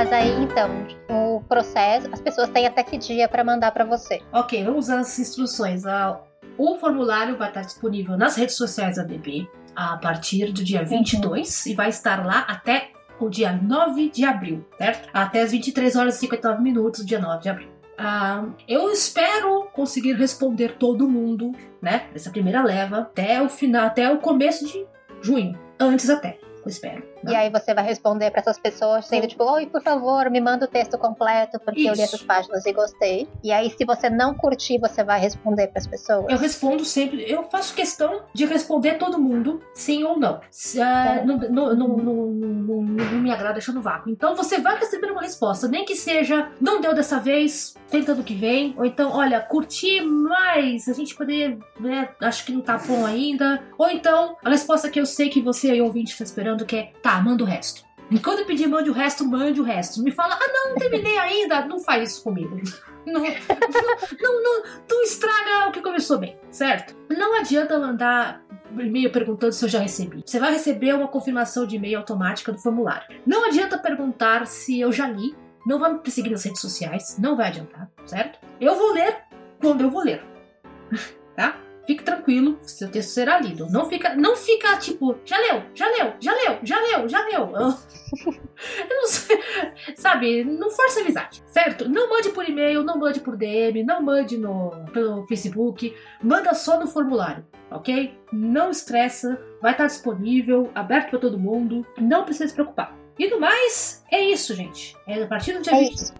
Mas 0.00 0.14
aí, 0.14 0.30
então, 0.42 0.70
o 1.10 1.42
processo, 1.46 2.08
as 2.10 2.22
pessoas 2.22 2.48
têm 2.48 2.66
até 2.66 2.82
que 2.82 2.96
dia 2.96 3.28
pra 3.28 3.44
mandar 3.44 3.70
pra 3.70 3.84
você. 3.84 4.22
Ok, 4.32 4.64
vamos 4.64 4.88
às 4.88 5.18
instruções. 5.18 5.84
Ah, 5.84 6.18
O 6.56 6.76
formulário 6.76 7.36
vai 7.36 7.48
estar 7.48 7.60
disponível 7.60 8.16
nas 8.16 8.34
redes 8.34 8.56
sociais 8.56 8.96
da 8.96 9.02
DB 9.02 9.46
a 9.76 9.98
partir 9.98 10.52
do 10.52 10.64
dia 10.64 10.82
22 10.82 11.66
e 11.66 11.74
vai 11.74 11.90
estar 11.90 12.24
lá 12.24 12.46
até 12.48 12.92
o 13.20 13.28
dia 13.28 13.52
9 13.52 14.08
de 14.08 14.24
abril, 14.24 14.64
certo? 14.78 15.06
Até 15.12 15.42
as 15.42 15.52
23 15.52 15.94
horas 15.94 16.16
e 16.16 16.20
59 16.20 16.62
minutos, 16.62 17.04
dia 17.04 17.18
9 17.18 17.42
de 17.42 17.50
abril. 17.50 17.68
Ah, 17.98 18.46
eu 18.66 18.90
espero 18.90 19.68
conseguir 19.74 20.14
responder 20.14 20.76
todo 20.78 21.06
mundo, 21.06 21.52
né? 21.82 22.06
Dessa 22.10 22.30
primeira 22.30 22.62
leva 22.62 23.00
até 23.00 23.42
o 23.42 23.50
final, 23.50 23.88
até 23.88 24.10
o 24.10 24.16
começo 24.16 24.64
de 24.66 24.86
junho. 25.20 25.58
Antes 25.78 26.08
até, 26.08 26.38
espero. 26.68 27.02
né? 27.22 27.32
E 27.32 27.34
aí 27.36 27.50
você 27.50 27.72
vai 27.74 27.84
responder 27.84 28.30
pra 28.30 28.40
essas 28.40 28.58
pessoas 28.58 29.06
sendo 29.06 29.26
tipo, 29.26 29.44
oi, 29.44 29.66
por 29.66 29.82
favor, 29.82 30.28
me 30.30 30.40
manda 30.40 30.64
o 30.66 30.68
texto 30.68 30.98
completo, 30.98 31.58
porque 31.64 31.80
eu 31.82 31.92
li 31.94 32.02
Isso. 32.02 32.14
essas 32.14 32.22
páginas 32.22 32.64
e 32.66 32.72
gostei. 32.72 33.28
E 33.42 33.52
aí, 33.52 33.70
se 33.70 33.84
você 33.84 34.10
não 34.10 34.34
curtir, 34.34 34.78
você 34.78 35.02
vai 35.04 35.20
responder 35.20 35.68
pras 35.68 35.86
pessoas. 35.86 36.26
Eu 36.28 36.38
respondo 36.38 36.84
sempre, 36.84 37.24
eu 37.30 37.44
faço 37.44 37.74
questão 37.74 38.22
de 38.34 38.44
responder 38.46 38.94
todo 38.98 39.18
mundo, 39.20 39.60
sim 39.74 40.04
ou 40.04 40.18
não. 40.18 40.40
Se, 40.50 40.80
ah, 40.80 41.16
Tá. 41.20 41.24
não, 41.24 41.36
não, 41.38 41.74
não, 41.76 41.88
não, 41.88 42.26
não- 42.26 42.82
não 42.82 43.20
me 43.20 43.30
agrada 43.30 43.54
deixar 43.54 43.72
no 43.72 43.80
vácuo. 43.82 44.10
Então 44.10 44.34
você 44.34 44.58
vai 44.60 44.78
receber 44.78 45.10
uma 45.10 45.22
resposta, 45.22 45.68
nem 45.68 45.84
que 45.84 45.94
seja, 45.96 46.50
não 46.60 46.80
deu 46.80 46.94
dessa 46.94 47.18
vez, 47.20 47.74
tenta 47.90 48.14
do 48.14 48.22
que 48.22 48.34
vem. 48.34 48.74
Ou 48.76 48.84
então, 48.84 49.10
olha, 49.12 49.40
curti 49.40 50.00
mais, 50.00 50.88
a 50.88 50.92
gente 50.92 51.14
poderia, 51.14 51.58
né, 51.78 52.08
acho 52.20 52.44
que 52.44 52.52
não 52.52 52.60
tá 52.60 52.78
bom 52.78 53.04
ainda. 53.04 53.62
Ou 53.78 53.88
então, 53.90 54.36
a 54.44 54.50
resposta 54.50 54.88
que 54.90 55.00
eu 55.00 55.06
sei 55.06 55.28
que 55.28 55.40
você 55.40 55.70
aí 55.70 55.80
ouvinte 55.80 56.12
está 56.12 56.24
esperando, 56.24 56.49
que 56.58 56.76
é, 56.76 56.92
tá, 57.02 57.20
manda 57.20 57.42
o 57.42 57.46
resto. 57.46 57.84
E 58.10 58.18
quando 58.18 58.40
eu 58.40 58.44
pedir 58.44 58.66
mande 58.66 58.90
o 58.90 58.92
resto, 58.92 59.24
mande 59.24 59.60
o 59.60 59.64
resto. 59.64 60.02
Me 60.02 60.10
fala, 60.10 60.34
ah 60.34 60.48
não, 60.52 60.70
não 60.70 60.76
terminei 60.76 61.16
ainda, 61.16 61.64
não 61.64 61.78
faz 61.78 62.10
isso 62.10 62.24
comigo. 62.24 62.60
Não, 63.06 63.22
não, 63.22 64.42
não, 64.42 64.62
tu 64.86 64.94
estraga 65.00 65.68
o 65.68 65.72
que 65.72 65.80
começou 65.80 66.18
bem, 66.18 66.38
certo? 66.50 66.94
Não 67.08 67.40
adianta 67.40 67.78
mandar 67.78 68.44
e-mail 68.78 69.10
perguntando 69.10 69.52
se 69.52 69.64
eu 69.64 69.68
já 69.70 69.80
recebi. 69.80 70.22
Você 70.24 70.38
vai 70.38 70.52
receber 70.52 70.94
uma 70.94 71.08
confirmação 71.08 71.66
de 71.66 71.76
e-mail 71.76 71.98
automática 71.98 72.52
do 72.52 72.58
formulário. 72.58 73.06
Não 73.26 73.46
adianta 73.46 73.78
perguntar 73.78 74.46
se 74.46 74.78
eu 74.78 74.92
já 74.92 75.08
li. 75.08 75.34
Não 75.66 75.78
vai 75.78 75.94
me 75.94 75.98
perseguir 76.00 76.30
nas 76.30 76.44
redes 76.44 76.60
sociais. 76.60 77.16
Não 77.18 77.36
vai 77.36 77.48
adiantar, 77.48 77.90
certo? 78.04 78.38
Eu 78.60 78.76
vou 78.76 78.92
ler 78.92 79.24
quando 79.60 79.80
eu 79.80 79.90
vou 79.90 80.04
ler. 80.04 80.22
tá? 81.34 81.56
Fique 81.86 82.04
tranquilo, 82.04 82.58
seu 82.62 82.90
texto 82.90 83.10
será 83.10 83.40
lido. 83.40 83.66
Não 83.70 83.86
fica, 83.86 84.14
não 84.14 84.36
fica 84.36 84.76
tipo, 84.76 85.16
já 85.24 85.38
leu, 85.38 85.62
já 85.74 85.86
leu, 85.88 86.12
já 86.20 86.32
leu, 86.34 86.58
já 86.62 86.80
leu, 86.80 87.08
já 87.08 87.24
leu. 87.26 87.50
Eu 88.88 88.96
não 88.96 89.06
sei, 89.06 89.40
sabe? 89.96 90.44
Não 90.44 90.70
força 90.70 91.00
a 91.00 91.02
amizade, 91.02 91.42
certo? 91.46 91.88
Não 91.88 92.10
mande 92.10 92.30
por 92.30 92.48
e-mail, 92.48 92.82
não 92.82 92.98
mande 92.98 93.20
por 93.20 93.36
DM, 93.36 93.82
não 93.84 94.02
mande 94.02 94.36
no, 94.36 94.70
pelo 94.92 95.26
Facebook, 95.26 95.94
manda 96.22 96.52
só 96.54 96.78
no 96.78 96.86
formulário, 96.86 97.44
ok? 97.70 98.12
Não 98.32 98.70
estressa, 98.70 99.40
vai 99.62 99.72
estar 99.72 99.86
disponível, 99.86 100.70
aberto 100.74 101.10
para 101.10 101.18
todo 101.18 101.38
mundo, 101.38 101.86
não 101.98 102.24
precisa 102.24 102.48
se 102.48 102.54
preocupar. 102.54 102.94
E 103.18 103.28
no 103.28 103.38
mais, 103.38 104.02
é 104.10 104.20
isso, 104.20 104.54
gente. 104.54 104.96
É 105.06 105.22
a 105.22 105.26
partir 105.26 105.52
do 105.52 105.60
dia 105.62 105.74
É 105.74 105.80
20. 105.80 105.92
isso. 105.94 106.14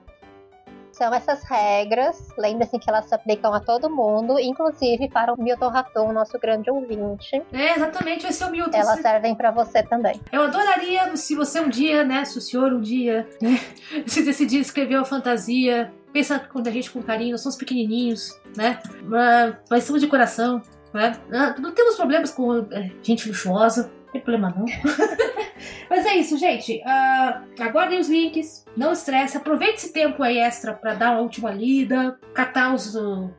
São 1.01 1.15
essas 1.15 1.43
regras, 1.45 2.29
lembre-se 2.37 2.79
que 2.79 2.91
elas 2.91 3.07
se 3.07 3.15
aplicam 3.15 3.55
a 3.55 3.61
todo 3.61 3.89
mundo, 3.89 4.39
inclusive 4.39 5.09
para 5.09 5.33
o 5.33 5.43
Milton 5.43 5.69
Raton, 5.69 6.13
nosso 6.13 6.39
grande 6.39 6.71
ouvinte. 6.71 7.43
É, 7.55 7.75
exatamente, 7.75 8.27
esse 8.27 8.43
é 8.43 8.47
o 8.47 8.51
Milton. 8.51 8.77
Elas 8.77 9.01
servem 9.01 9.35
para 9.35 9.51
você 9.51 9.83
também. 9.83 10.21
Eu 10.31 10.43
adoraria 10.43 11.17
se 11.17 11.35
você 11.35 11.59
um 11.59 11.71
dia, 11.71 12.05
né, 12.05 12.27
se 12.27 12.37
o 12.37 12.41
senhor 12.43 12.71
um 12.75 12.83
dia, 12.83 13.27
né, 13.41 13.59
se 14.07 14.23
decidir 14.23 14.61
escrever 14.61 14.97
uma 14.97 15.07
fantasia, 15.07 15.91
pensa 16.13 16.39
com 16.39 16.59
a 16.59 16.71
gente 16.71 16.91
com 16.91 17.03
carinho, 17.03 17.31
nós 17.31 17.41
somos 17.41 17.57
pequenininhos, 17.57 18.39
né, 18.55 18.79
mas, 19.71 19.85
somos 19.85 20.03
de 20.03 20.07
coração, 20.07 20.61
né, 20.93 21.17
Ah, 21.33 21.55
não 21.59 21.73
temos 21.73 21.97
problemas 21.97 22.31
com 22.31 22.59
é, 22.73 22.91
gente 23.03 23.27
luxuosa, 23.27 23.91
tem 24.13 24.21
problema 24.21 24.55
não. 24.57 24.65
mas 25.89 26.07
é 26.07 26.17
isso, 26.17 26.37
gente, 26.39 26.83
Ah, 26.85 27.43
aguardem 27.59 27.99
os 27.99 28.09
links, 28.09 28.65
não 28.77 28.93
estresse, 28.93 29.37
aproveite 29.37 29.77
esse 29.77 29.93
tempo 29.93 30.23
aí 30.23 30.39
extra 30.39 30.73
para 30.73 30.95
dar 30.95 31.13
uma 31.13 31.21
última 31.21 31.51
lida, 31.51 32.19
catar 32.35 32.75
os... 32.75 32.95
uh, 32.95 33.31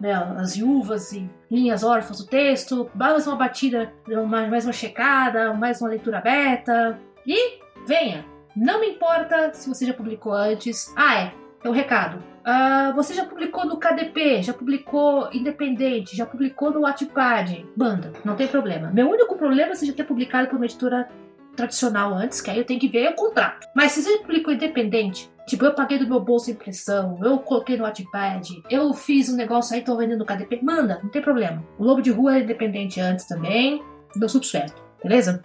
né, 0.00 0.14
as 0.38 0.56
viúvas 0.56 1.12
e 1.12 1.28
linhas 1.50 1.84
órfãs 1.84 2.18
do 2.18 2.26
texto, 2.26 2.90
mais 2.94 3.26
uma 3.26 3.36
batida, 3.36 3.92
mais 4.26 4.64
uma 4.64 4.72
checada, 4.72 5.52
mais 5.52 5.80
uma 5.80 5.90
leitura 5.90 6.20
beta. 6.20 6.98
E 7.26 7.60
venha! 7.86 8.24
Não 8.56 8.80
me 8.80 8.90
importa 8.90 9.52
se 9.52 9.68
você 9.68 9.86
já 9.86 9.92
publicou 9.92 10.32
antes. 10.32 10.92
Ah, 10.96 11.20
é, 11.20 11.32
é 11.62 11.68
um 11.68 11.72
recado. 11.72 12.29
Ah, 12.44 12.92
você 12.94 13.14
já 13.14 13.24
publicou 13.24 13.66
no 13.66 13.76
KDP, 13.76 14.42
já 14.42 14.52
publicou 14.52 15.28
independente, 15.32 16.16
já 16.16 16.24
publicou 16.24 16.70
no 16.70 16.80
Wattpad, 16.80 17.66
banda, 17.76 18.12
não 18.24 18.34
tem 18.34 18.48
problema. 18.48 18.90
Meu 18.90 19.10
único 19.10 19.36
problema 19.36 19.72
é 19.72 19.74
você 19.74 19.86
já 19.86 19.92
ter 19.92 20.04
publicado 20.04 20.48
por 20.48 20.56
uma 20.56 20.64
editora 20.64 21.08
tradicional 21.54 22.14
antes, 22.14 22.40
que 22.40 22.50
aí 22.50 22.58
eu 22.58 22.64
tenho 22.64 22.80
que 22.80 22.88
ver 22.88 23.10
o 23.10 23.14
contrato. 23.14 23.66
Mas 23.74 23.92
se 23.92 24.02
você 24.02 24.18
publicou 24.18 24.54
independente, 24.54 25.30
tipo, 25.46 25.64
eu 25.64 25.74
paguei 25.74 25.98
do 25.98 26.06
meu 26.06 26.20
bolso 26.20 26.50
impressão, 26.50 27.18
eu 27.22 27.38
coloquei 27.38 27.76
no 27.76 27.84
Wattpad, 27.84 28.62
eu 28.70 28.94
fiz 28.94 29.28
um 29.28 29.36
negócio 29.36 29.74
aí, 29.74 29.82
tô 29.82 29.96
vendendo 29.96 30.20
no 30.20 30.26
KDP, 30.26 30.60
manda, 30.62 30.98
não 31.02 31.10
tem 31.10 31.20
problema. 31.20 31.62
O 31.78 31.84
Lobo 31.84 32.00
de 32.00 32.10
Rua 32.10 32.36
é 32.36 32.40
independente 32.40 33.00
antes 33.00 33.26
também, 33.26 33.82
deu 34.16 34.28
tudo 34.28 34.46
certo, 34.46 34.82
beleza? 35.02 35.42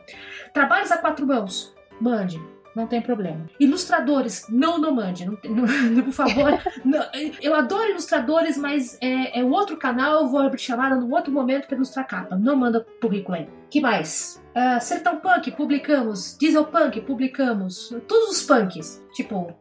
Trabalhos 0.53 0.91
a 0.91 0.97
quatro 0.97 1.27
mãos, 1.27 1.75
mande. 1.99 2.39
Não 2.75 2.87
tem 2.87 3.01
problema. 3.01 3.45
Ilustradores, 3.59 4.45
não, 4.49 4.77
não 4.77 4.93
mande, 4.93 5.25
não, 5.25 5.37
não, 5.43 6.03
por 6.03 6.11
favor. 6.11 6.59
não, 6.83 7.03
eu 7.41 7.55
adoro 7.55 7.91
ilustradores, 7.91 8.57
mas 8.57 8.97
é, 9.01 9.39
é 9.39 9.43
outro 9.43 9.77
canal, 9.77 10.23
eu 10.23 10.27
vou 10.27 10.41
abrir 10.41 10.59
chamada 10.59 10.95
no 10.95 11.13
outro 11.13 11.31
momento 11.31 11.67
para 11.67 11.75
ilustrar 11.75 12.07
capa. 12.07 12.35
Não 12.35 12.55
manda 12.55 12.85
currículo 13.01 13.37
aí. 13.37 13.47
que 13.69 13.79
mais? 13.79 14.41
Uh, 14.55 14.79
Sertão 14.81 15.17
Punk, 15.17 15.51
publicamos. 15.51 16.37
Diesel 16.39 16.65
Punk, 16.65 17.01
publicamos. 17.01 17.93
Todos 18.07 18.37
os 18.37 18.43
punks. 18.43 19.03
Tipo, 19.13 19.53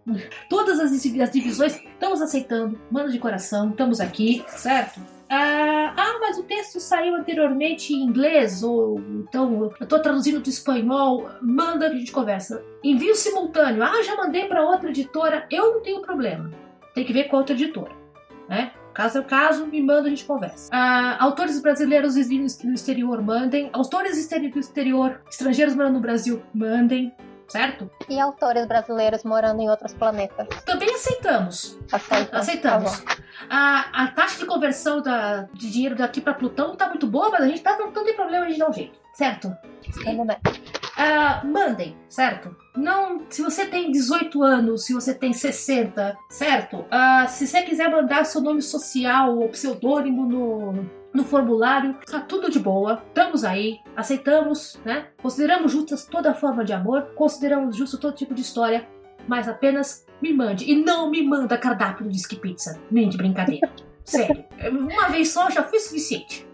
todas 0.48 0.80
as, 0.80 0.92
as 0.92 1.30
divisões, 1.30 1.76
estamos 1.76 2.20
aceitando. 2.20 2.78
Mano 2.90 3.10
de 3.10 3.18
coração, 3.18 3.70
estamos 3.70 4.00
aqui, 4.00 4.44
certo? 4.48 5.00
Ah, 5.28 5.94
ah, 5.96 6.18
mas 6.20 6.38
o 6.38 6.42
texto 6.42 6.78
saiu 6.80 7.14
anteriormente 7.14 7.92
em 7.92 8.02
inglês, 8.02 8.62
ou 8.62 9.00
então 9.00 9.72
eu 9.80 9.86
tô 9.86 9.98
traduzindo 9.98 10.40
do 10.40 10.48
espanhol, 10.48 11.28
manda 11.40 11.88
que 11.88 11.96
a 11.96 11.98
gente 11.98 12.12
conversa. 12.12 12.62
Envio 12.82 13.14
simultâneo, 13.14 13.82
ah, 13.82 14.02
já 14.02 14.16
mandei 14.16 14.46
para 14.46 14.62
outra 14.62 14.90
editora, 14.90 15.46
eu 15.50 15.74
não 15.74 15.82
tenho 15.82 16.02
problema. 16.02 16.50
Tem 16.94 17.04
que 17.04 17.12
ver 17.12 17.24
com 17.24 17.36
a 17.36 17.38
outra 17.40 17.54
editora, 17.54 17.92
né? 18.48 18.72
Caso 18.92 19.18
é 19.18 19.20
o 19.20 19.24
caso, 19.24 19.66
me 19.66 19.82
manda, 19.82 20.06
a 20.06 20.10
gente 20.10 20.24
conversa. 20.24 20.70
Ah, 20.72 21.16
autores 21.18 21.60
brasileiros 21.60 22.14
no 22.14 22.74
exterior, 22.74 23.20
mandem. 23.20 23.68
Autores 23.72 24.28
do 24.28 24.58
exterior, 24.60 25.20
estrangeiros 25.28 25.74
morando 25.74 25.94
no 25.94 26.00
Brasil, 26.00 26.40
mandem 26.54 27.12
certo? 27.54 27.88
E 28.08 28.18
autores 28.18 28.66
brasileiros 28.66 29.22
morando 29.22 29.62
em 29.62 29.70
outros 29.70 29.94
planetas. 29.94 30.48
Também 30.64 30.92
aceitamos. 30.92 31.78
Aceitamos. 31.92 32.34
Aceitamos. 32.34 33.00
Tá 33.00 33.16
a, 33.48 34.04
a 34.04 34.08
taxa 34.08 34.40
de 34.40 34.46
conversão 34.46 35.00
da, 35.00 35.42
de 35.52 35.70
dinheiro 35.70 35.94
daqui 35.94 36.20
para 36.20 36.34
Plutão 36.34 36.68
não 36.68 36.76
tá 36.76 36.88
muito 36.88 37.06
boa, 37.06 37.30
mas 37.30 37.42
a 37.42 37.46
gente 37.46 37.62
tá, 37.62 37.78
não, 37.78 37.92
não 37.92 38.04
tem 38.04 38.14
problema 38.14 38.46
de 38.48 38.58
dar 38.58 38.68
um 38.68 38.72
jeito, 38.72 38.98
certo? 39.12 39.56
Ver. 39.82 40.10
Uh, 40.96 41.46
mandem, 41.46 41.96
certo? 42.08 42.54
Não, 42.76 43.22
se 43.28 43.42
você 43.42 43.66
tem 43.66 43.90
18 43.90 44.42
anos, 44.42 44.84
se 44.84 44.94
você 44.94 45.12
tem 45.12 45.32
60, 45.32 46.16
certo? 46.28 46.78
Uh, 46.78 47.28
se 47.28 47.46
você 47.46 47.62
quiser 47.62 47.90
mandar 47.90 48.24
seu 48.24 48.40
nome 48.40 48.62
social 48.62 49.36
ou 49.36 49.48
pseudônimo 49.48 50.24
no, 50.24 50.88
no 51.12 51.24
formulário, 51.24 51.96
tá 52.06 52.20
tudo 52.20 52.50
de 52.50 52.60
boa, 52.60 53.02
estamos 53.08 53.44
aí, 53.44 53.78
aceitamos, 53.96 54.80
né? 54.84 55.08
Consideramos 55.20 55.72
justas 55.72 56.04
toda 56.04 56.34
forma 56.34 56.64
de 56.64 56.72
amor, 56.72 57.12
consideramos 57.16 57.76
justo 57.76 57.98
todo 57.98 58.14
tipo 58.14 58.34
de 58.34 58.42
história, 58.42 58.86
mas 59.26 59.48
apenas 59.48 60.06
me 60.22 60.32
mande. 60.32 60.70
E 60.70 60.76
não 60.76 61.10
me 61.10 61.22
manda 61.22 61.58
cardápio 61.58 62.04
do 62.04 62.10
Disque 62.10 62.36
Pizza, 62.36 62.80
nem 62.90 63.08
de 63.08 63.16
brincadeira. 63.16 63.68
Sério, 64.04 64.44
uma 64.70 65.08
vez 65.08 65.32
só 65.32 65.48
já 65.48 65.62
foi 65.62 65.78
suficiente. 65.80 66.46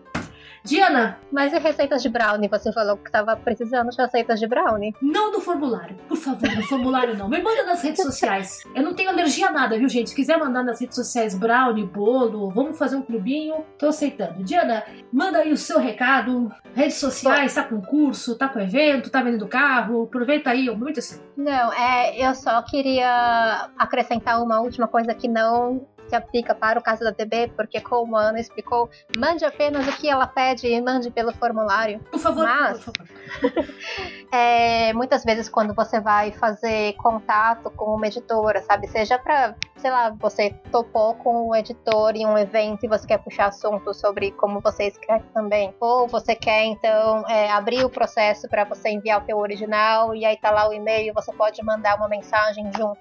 Diana. 0.64 1.18
Mas 1.32 1.52
e 1.52 1.58
receitas 1.58 2.02
de 2.02 2.08
brownie? 2.08 2.48
Você 2.48 2.72
falou 2.72 2.96
que 2.96 3.08
estava 3.08 3.36
precisando 3.36 3.90
de 3.90 3.96
receitas 3.96 4.38
de 4.38 4.46
brownie. 4.46 4.94
Não 5.00 5.32
no 5.32 5.40
formulário. 5.40 5.96
Por 6.08 6.16
favor, 6.16 6.54
no 6.54 6.62
formulário 6.62 7.16
não. 7.16 7.28
Me 7.28 7.40
manda 7.42 7.64
nas 7.64 7.82
redes 7.82 8.02
sociais. 8.02 8.64
Eu 8.74 8.82
não 8.82 8.94
tenho 8.94 9.10
alergia 9.10 9.48
a 9.48 9.52
nada, 9.52 9.78
viu, 9.78 9.88
gente? 9.88 10.10
Se 10.10 10.16
quiser 10.16 10.38
mandar 10.38 10.62
nas 10.62 10.80
redes 10.80 10.96
sociais 10.96 11.34
brownie, 11.34 11.84
bolo, 11.84 12.50
vamos 12.50 12.78
fazer 12.78 12.96
um 12.96 13.02
clubinho, 13.02 13.64
tô 13.78 13.86
aceitando. 13.86 14.42
Diana, 14.44 14.84
manda 15.12 15.38
aí 15.38 15.52
o 15.52 15.56
seu 15.56 15.78
recado. 15.78 16.52
Redes 16.74 16.96
sociais, 16.96 17.54
tá 17.54 17.64
com 17.64 17.80
curso, 17.80 18.36
tá 18.36 18.48
com 18.48 18.60
evento, 18.60 19.10
tá 19.10 19.22
vendendo 19.22 19.48
carro. 19.48 20.04
Aproveita 20.04 20.50
aí, 20.50 20.68
muito 20.70 21.00
assim. 21.00 21.20
Não, 21.36 21.72
é, 21.72 22.16
eu 22.18 22.34
só 22.34 22.60
queria 22.62 23.70
acrescentar 23.78 24.42
uma 24.42 24.60
última 24.60 24.86
coisa 24.86 25.14
que 25.14 25.26
não 25.26 25.86
se 26.10 26.16
aplica 26.16 26.54
para 26.54 26.78
o 26.78 26.82
caso 26.82 27.04
da 27.04 27.12
TB, 27.12 27.52
porque 27.56 27.80
como 27.80 28.16
a 28.16 28.22
Ana 28.22 28.40
explicou, 28.40 28.90
mande 29.16 29.44
apenas 29.44 29.86
o 29.86 29.92
que 29.92 30.08
ela 30.08 30.26
pede 30.26 30.66
e 30.66 30.80
mande 30.82 31.08
pelo 31.10 31.32
formulário. 31.32 32.00
Por 32.10 32.18
favor, 32.18 32.44
Mas, 32.44 32.84
por 32.84 32.92
favor. 32.92 33.64
é, 34.32 34.92
muitas 34.92 35.24
vezes 35.24 35.48
quando 35.48 35.72
você 35.72 36.00
vai 36.00 36.32
fazer 36.32 36.94
contato 36.94 37.70
com 37.70 37.94
uma 37.94 38.08
editora, 38.08 38.60
sabe, 38.62 38.88
seja 38.88 39.18
para, 39.18 39.54
sei 39.80 39.90
lá, 39.90 40.10
você 40.10 40.50
topou 40.70 41.14
com 41.14 41.48
o 41.48 41.56
editor 41.56 42.14
em 42.14 42.26
um 42.26 42.36
evento 42.36 42.84
e 42.84 42.88
você 42.88 43.06
quer 43.06 43.18
puxar 43.18 43.46
assunto 43.46 43.92
sobre 43.94 44.30
como 44.32 44.60
você 44.60 44.84
escreve 44.84 45.24
também, 45.32 45.74
ou 45.80 46.06
você 46.06 46.34
quer 46.34 46.64
então 46.64 47.24
é, 47.28 47.50
abrir 47.50 47.84
o 47.84 47.90
processo 47.90 48.48
para 48.48 48.64
você 48.64 48.90
enviar 48.90 49.22
o 49.22 49.24
teu 49.24 49.38
original 49.38 50.14
e 50.14 50.24
aí 50.24 50.36
tá 50.36 50.50
lá 50.50 50.68
o 50.68 50.72
e-mail, 50.72 51.14
você 51.14 51.32
pode 51.32 51.62
mandar 51.64 51.96
uma 51.96 52.08
mensagem 52.08 52.70
junto. 52.76 53.00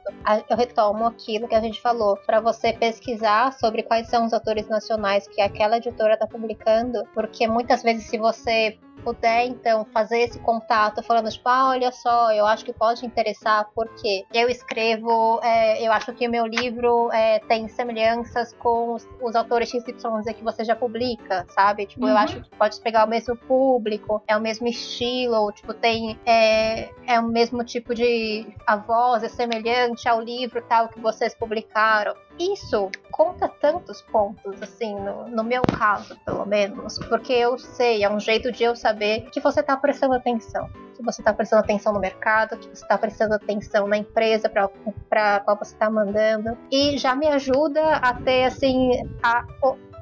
Eu 0.50 0.58
retomo 0.58 1.06
aquilo 1.06 1.48
que 1.48 1.56
a 1.56 1.62
gente 1.62 1.82
falou, 1.82 2.18
para 2.26 2.40
você 2.40 2.74
pesquisar 2.74 3.54
sobre 3.54 3.84
quais 3.84 4.08
são 4.08 4.26
os 4.26 4.34
autores 4.34 4.68
nacionais 4.68 5.28
que 5.28 5.42
aquela 5.42 5.78
editora 5.78 6.14
está 6.14 6.26
publicando, 6.26 7.04
porque 7.14 7.48
muitas 7.48 7.84
vezes 7.84 8.06
se 8.06 8.18
você 8.18 8.78
puder 9.04 9.46
então 9.46 9.86
fazer 9.94 10.20
esse 10.20 10.40
contato 10.40 11.02
falando 11.04 11.30
tipo, 11.30 11.48
ah, 11.48 11.70
olha 11.70 11.92
só, 11.92 12.32
eu 12.32 12.46
acho 12.46 12.66
que 12.66 12.74
pode 12.74 13.06
interessar 13.06 13.70
porque 13.74 14.26
eu 14.34 14.50
escrevo, 14.50 15.40
é, 15.44 15.86
eu 15.86 15.92
acho 15.92 16.14
que 16.14 16.28
o 16.28 16.32
meu 16.32 16.46
livro 16.46 17.12
é, 17.12 17.40
tem 17.40 17.68
semelhanças 17.68 18.54
com 18.54 18.94
os, 18.94 19.08
os, 19.22 19.36
autores 19.36 19.70
XYZ 19.70 20.36
que 20.36 20.44
você 20.44 20.64
já 20.64 20.76
publica, 20.76 21.46
sabe? 21.50 21.86
Tipo, 21.86 22.06
uhum. 22.06 22.12
eu 22.12 22.18
acho 22.18 22.42
que 22.42 22.50
pode 22.52 22.80
pegar 22.82 23.06
o 23.06 23.10
mesmo 23.10 23.36
público, 23.36 24.22
é 24.28 24.36
o 24.36 24.42
mesmo 24.42 24.68
estilo, 24.68 25.36
ou, 25.36 25.52
tipo, 25.52 25.74
tem 25.74 26.20
é, 26.26 26.90
é 27.08 27.20
o 27.20 27.28
mesmo 27.28 27.64
tipo 27.64 27.94
de 27.96 28.48
a 28.66 28.76
voz 28.76 29.24
é 29.24 29.30
semelhante 29.30 30.08
ao 30.08 30.22
livro 30.22 30.62
tal 30.68 30.90
que 30.90 31.00
vocês 31.00 31.34
publicaram. 31.34 32.14
Isso 32.40 32.90
conta 33.20 33.50
tantos 33.50 34.02
pontos, 34.02 34.64
assim, 34.64 34.96
no, 34.96 35.28
no 35.28 35.44
meu 35.44 35.62
caso, 35.78 36.18
pelo 36.26 36.46
menos, 36.46 36.98
porque 37.10 37.34
eu 37.34 37.58
sei, 37.58 38.02
é 38.02 38.10
um 38.10 38.18
jeito 38.18 38.50
de 38.50 38.64
eu 38.64 38.78
saber 38.78 39.30
que 39.30 39.42
você 39.42 39.60
está 39.60 39.76
prestando 39.76 40.14
atenção. 40.14 40.70
Que 40.96 41.04
você 41.04 41.20
está 41.20 41.34
prestando 41.34 41.62
atenção 41.62 41.92
no 41.92 42.00
mercado, 42.00 42.58
que 42.58 42.70
você 42.70 42.82
está 42.82 42.98
prestando 42.98 43.34
atenção 43.34 43.90
na 43.90 43.98
empresa 43.98 44.48
para 44.48 45.36
a 45.36 45.40
qual 45.42 45.58
você 45.58 45.74
está 45.74 45.90
mandando. 45.90 46.58
E 46.72 46.98
já 46.98 47.14
me 47.14 47.28
ajuda 47.28 47.96
a 47.96 48.14
ter, 48.14 48.46
assim, 48.46 48.92
a, 49.22 49.46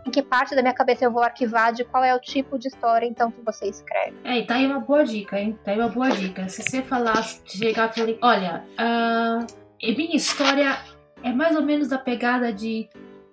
em 0.06 0.12
que 0.12 0.22
parte 0.22 0.56
da 0.56 0.62
minha 0.62 0.76
cabeça 0.76 1.04
eu 1.04 1.12
vou 1.12 1.24
arquivar 1.24 1.74
de 1.74 1.84
qual 1.86 2.04
é 2.04 2.14
o 2.14 2.20
tipo 2.20 2.60
de 2.60 2.68
história 2.68 3.08
então 3.08 3.32
que 3.32 3.42
você 3.42 3.66
escreve. 3.66 4.16
É, 4.24 4.38
e 4.38 4.46
tá 4.46 4.56
aí 4.56 4.68
uma 4.68 4.80
boa 4.80 5.04
dica, 5.04 5.40
hein? 5.40 5.58
Tá 5.66 5.72
aí 5.72 5.80
uma 5.80 5.90
boa 5.90 6.12
dica. 6.12 6.48
Se 6.50 6.62
você 6.62 6.84
falar, 6.84 7.24
chegar 7.46 7.90
e 7.90 7.96
falar, 7.96 8.18
olha, 8.22 8.64
uh, 8.80 9.48
minha 9.82 10.16
história 10.16 10.78
é 11.24 11.34
mais 11.34 11.56
ou 11.56 11.64
menos 11.64 11.88
da 11.88 11.98
pegada 11.98 12.54
de 12.54 12.88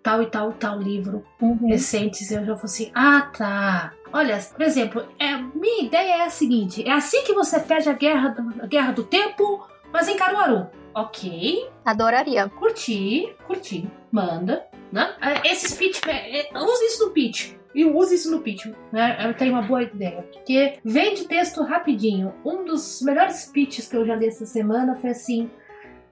tal 0.04 0.22
e 0.22 0.26
tal 0.26 0.52
tal 0.52 0.78
livro 0.78 1.24
uhum. 1.40 1.66
recentes, 1.66 2.30
eu 2.30 2.44
já 2.44 2.54
falei 2.54 2.64
assim, 2.64 2.92
ah 2.94 3.22
tá, 3.36 3.92
Olha, 4.14 4.38
por 4.38 4.62
exemplo, 4.62 5.04
é, 5.18 5.36
minha 5.36 5.82
ideia 5.82 6.18
é 6.18 6.22
a 6.22 6.30
seguinte: 6.30 6.88
é 6.88 6.92
assim 6.92 7.24
que 7.24 7.32
você 7.32 7.58
perde 7.58 7.88
a 7.88 7.94
guerra, 7.94 8.36
a 8.62 8.66
guerra 8.68 8.92
do 8.92 9.02
tempo, 9.02 9.66
mas 9.92 10.06
em 10.06 10.16
Caruaru. 10.16 10.68
Ok. 10.94 11.68
Adoraria. 11.84 12.48
Curti, 12.48 13.34
curti. 13.44 13.90
Manda. 14.12 14.64
Né? 14.92 15.12
É, 15.20 15.50
Esses 15.50 15.74
pitch, 15.74 16.00
é, 16.06 16.42
é, 16.42 16.48
use 16.56 16.84
isso 16.84 17.06
no 17.06 17.10
pitch. 17.10 17.54
E 17.74 17.84
use 17.84 18.14
isso 18.14 18.30
no 18.30 18.38
pitch, 18.38 18.66
né? 18.92 19.18
Eu 19.20 19.34
tenho 19.34 19.50
uma 19.54 19.62
boa 19.62 19.82
ideia. 19.82 20.22
Porque 20.22 20.78
vende 20.84 21.24
texto 21.24 21.64
rapidinho. 21.64 22.32
Um 22.44 22.64
dos 22.64 23.02
melhores 23.02 23.46
pitches 23.46 23.88
que 23.88 23.96
eu 23.96 24.06
já 24.06 24.14
li 24.14 24.28
essa 24.28 24.46
semana 24.46 24.94
foi 24.94 25.10
assim: 25.10 25.50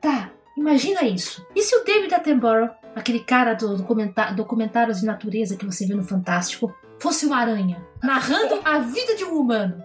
tá, 0.00 0.32
imagina 0.56 1.04
isso. 1.04 1.46
E 1.54 1.62
se 1.62 1.76
o 1.76 1.84
David 1.84 2.12
Attenborough, 2.12 2.70
aquele 2.94 3.20
cara 3.20 3.54
do 3.54 3.76
documentário, 3.76 4.36
documentários 4.36 5.00
de 5.00 5.06
natureza 5.06 5.56
que 5.56 5.66
você 5.66 5.86
viu 5.86 5.96
no 5.96 6.04
Fantástico, 6.04 6.74
fosse 6.98 7.26
uma 7.26 7.38
aranha, 7.38 7.84
narrando 8.02 8.60
a 8.64 8.78
vida 8.78 9.16
de 9.16 9.24
um 9.24 9.40
humano. 9.40 9.82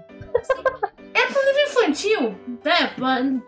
É 1.14 1.26
pro 1.26 1.46
livro 1.46 1.62
infantil, 1.68 2.36
né? 2.64 3.42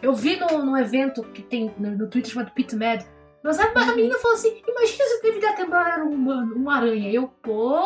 Eu 0.00 0.14
vi 0.14 0.36
no, 0.36 0.64
no 0.64 0.78
evento 0.78 1.22
que 1.24 1.42
tem 1.42 1.72
no, 1.78 2.08
Twitter 2.08 2.32
chamado 2.32 2.52
Pit 2.52 2.74
Mad. 2.74 3.02
Mas 3.42 3.58
a, 3.58 3.64
a 3.64 3.86
menina 3.94 4.16
falou 4.18 4.36
assim: 4.36 4.62
imagina 4.66 5.04
se 5.04 5.18
o 5.18 5.22
David 5.22 5.46
Attenborough 5.46 5.86
era 5.86 6.04
um 6.04 6.10
humano, 6.10 6.54
uma 6.54 6.76
aranha. 6.76 7.10
Eu, 7.10 7.28
pô, 7.42 7.80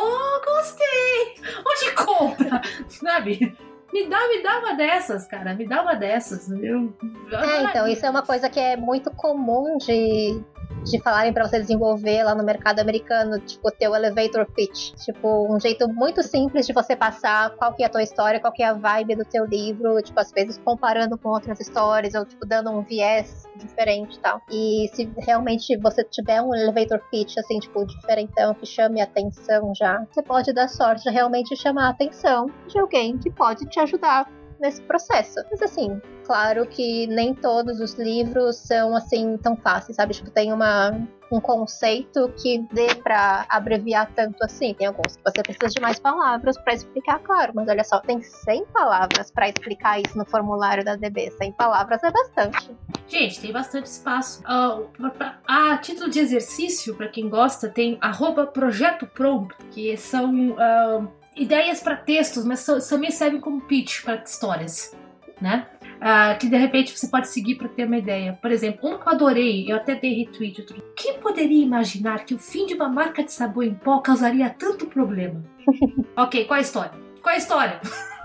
gostei! 0.44 1.34
Onde 1.66 1.94
compra? 1.94 2.60
Sabe? 2.88 3.56
Me 3.92 4.06
dá, 4.08 4.28
me 4.28 4.42
dá 4.42 4.58
uma 4.58 4.74
dessas, 4.74 5.26
cara. 5.26 5.54
Me 5.54 5.66
dá 5.66 5.82
uma 5.82 5.94
dessas. 5.94 6.50
Eu, 6.50 6.94
é, 7.32 7.62
então, 7.62 7.88
isso 7.88 8.04
é 8.04 8.10
uma 8.10 8.22
coisa 8.22 8.50
que 8.50 8.60
é 8.60 8.76
muito 8.76 9.10
comum 9.12 9.78
de, 9.78 10.42
de 10.86 11.00
falarem 11.00 11.32
para 11.32 11.46
você 11.46 11.58
desenvolver 11.58 12.22
lá 12.22 12.34
no 12.34 12.44
mercado 12.44 12.78
americano, 12.78 13.40
tipo, 13.40 13.70
teu 13.72 13.94
elevator 13.94 14.46
pitch. 14.52 14.92
Tipo, 15.04 15.52
um 15.52 15.58
jeito 15.58 15.88
muito 15.88 16.22
simples 16.22 16.66
de 16.66 16.72
você 16.72 16.94
passar 16.94 17.50
qual 17.56 17.74
que 17.74 17.82
é 17.82 17.86
a 17.86 17.88
tua 17.88 18.02
história, 18.02 18.38
qual 18.40 18.52
que 18.52 18.62
é 18.62 18.66
a 18.66 18.72
vibe 18.72 19.16
do 19.16 19.24
teu 19.24 19.44
livro, 19.44 20.00
tipo, 20.00 20.18
às 20.20 20.30
vezes 20.30 20.58
comparando 20.58 21.18
com 21.18 21.30
outras 21.30 21.58
histórias, 21.60 22.14
ou 22.14 22.24
tipo, 22.24 22.46
dando 22.46 22.70
um 22.70 22.82
viés 22.82 23.44
diferente 23.56 24.16
e 24.16 24.20
tal. 24.20 24.40
E 24.50 24.90
se 24.94 25.10
realmente 25.18 25.76
você 25.78 26.04
tiver 26.04 26.40
um 26.40 26.54
elevator 26.54 27.00
pitch, 27.10 27.36
assim, 27.38 27.58
tipo, 27.58 27.84
diferentão, 27.84 28.54
que 28.54 28.66
chame 28.66 29.00
atenção 29.00 29.72
já, 29.74 30.04
você 30.10 30.22
pode 30.22 30.52
dar 30.52 30.68
sorte 30.68 31.02
de 31.02 31.10
realmente 31.10 31.56
chamar 31.56 31.86
a 31.86 31.90
atenção 31.90 32.46
de 32.68 32.78
alguém 32.78 33.18
que 33.18 33.30
pode 33.30 33.66
te 33.66 33.80
ajudar 33.80 34.28
nesse 34.60 34.82
processo. 34.82 35.40
Mas 35.50 35.62
assim, 35.62 36.00
claro 36.24 36.66
que 36.66 37.06
nem 37.06 37.34
todos 37.34 37.80
os 37.80 37.94
livros 37.94 38.56
são 38.56 38.96
assim 38.96 39.36
tão 39.38 39.56
fáceis, 39.56 39.96
sabe? 39.96 40.14
Tipo, 40.14 40.30
tem 40.30 40.52
uma 40.52 40.92
um 41.30 41.40
conceito 41.40 42.32
que 42.40 42.58
dê 42.72 42.94
para 42.94 43.46
abreviar 43.48 44.10
tanto 44.14 44.42
assim. 44.44 44.74
Tem 44.74 44.86
alguns 44.86 45.16
que 45.16 45.22
você 45.24 45.42
precisa 45.42 45.68
de 45.68 45.80
mais 45.80 45.98
palavras 45.98 46.56
para 46.58 46.74
explicar, 46.74 47.18
claro, 47.20 47.52
mas 47.54 47.68
olha 47.68 47.84
só, 47.84 47.98
tem 47.98 48.20
100 48.22 48.66
palavras 48.66 49.30
para 49.30 49.48
explicar 49.48 50.00
isso 50.00 50.16
no 50.16 50.24
formulário 50.24 50.84
da 50.84 50.96
DB. 50.96 51.30
100 51.32 51.52
palavras 51.52 52.02
é 52.02 52.10
bastante. 52.10 52.70
Gente, 53.08 53.40
tem 53.40 53.52
bastante 53.52 53.86
espaço. 53.86 54.42
Uh, 54.42 54.88
a 55.46 55.76
título 55.78 56.10
de 56.10 56.18
exercício, 56.20 56.94
para 56.94 57.08
quem 57.08 57.28
gosta, 57.28 57.68
tem 57.68 57.98
projeto 58.52 59.06
prompt, 59.06 59.56
que 59.70 59.96
são 59.96 60.50
uh, 60.50 61.08
ideias 61.36 61.80
para 61.80 61.96
textos, 61.96 62.44
mas 62.44 62.64
também 62.88 63.10
servem 63.10 63.40
como 63.40 63.60
pitch 63.60 64.02
para 64.02 64.22
histórias, 64.22 64.96
né? 65.40 65.66
Uh, 65.96 66.38
que 66.38 66.48
de 66.48 66.56
repente 66.56 66.96
você 66.96 67.08
pode 67.08 67.28
seguir 67.28 67.54
para 67.54 67.68
ter 67.68 67.86
uma 67.86 67.96
ideia. 67.96 68.38
Por 68.40 68.50
exemplo, 68.50 68.88
um 68.88 68.98
que 68.98 69.08
eu 69.08 69.12
adorei, 69.12 69.70
eu 69.70 69.76
até 69.76 69.94
dei 69.94 70.14
retweet. 70.14 70.60
Outro, 70.60 70.82
quem 70.94 71.18
poderia 71.18 71.62
imaginar 71.62 72.24
que 72.24 72.34
o 72.34 72.38
fim 72.38 72.66
de 72.66 72.74
uma 72.74 72.88
marca 72.88 73.24
de 73.24 73.32
sabão 73.32 73.62
em 73.62 73.74
pó 73.74 74.00
causaria 74.00 74.50
tanto 74.50 74.86
problema? 74.86 75.42
ok, 76.16 76.44
qual 76.44 76.58
a 76.58 76.62
história? 76.62 76.92
Qual 77.22 77.34
a 77.34 77.38
história? 77.38 77.80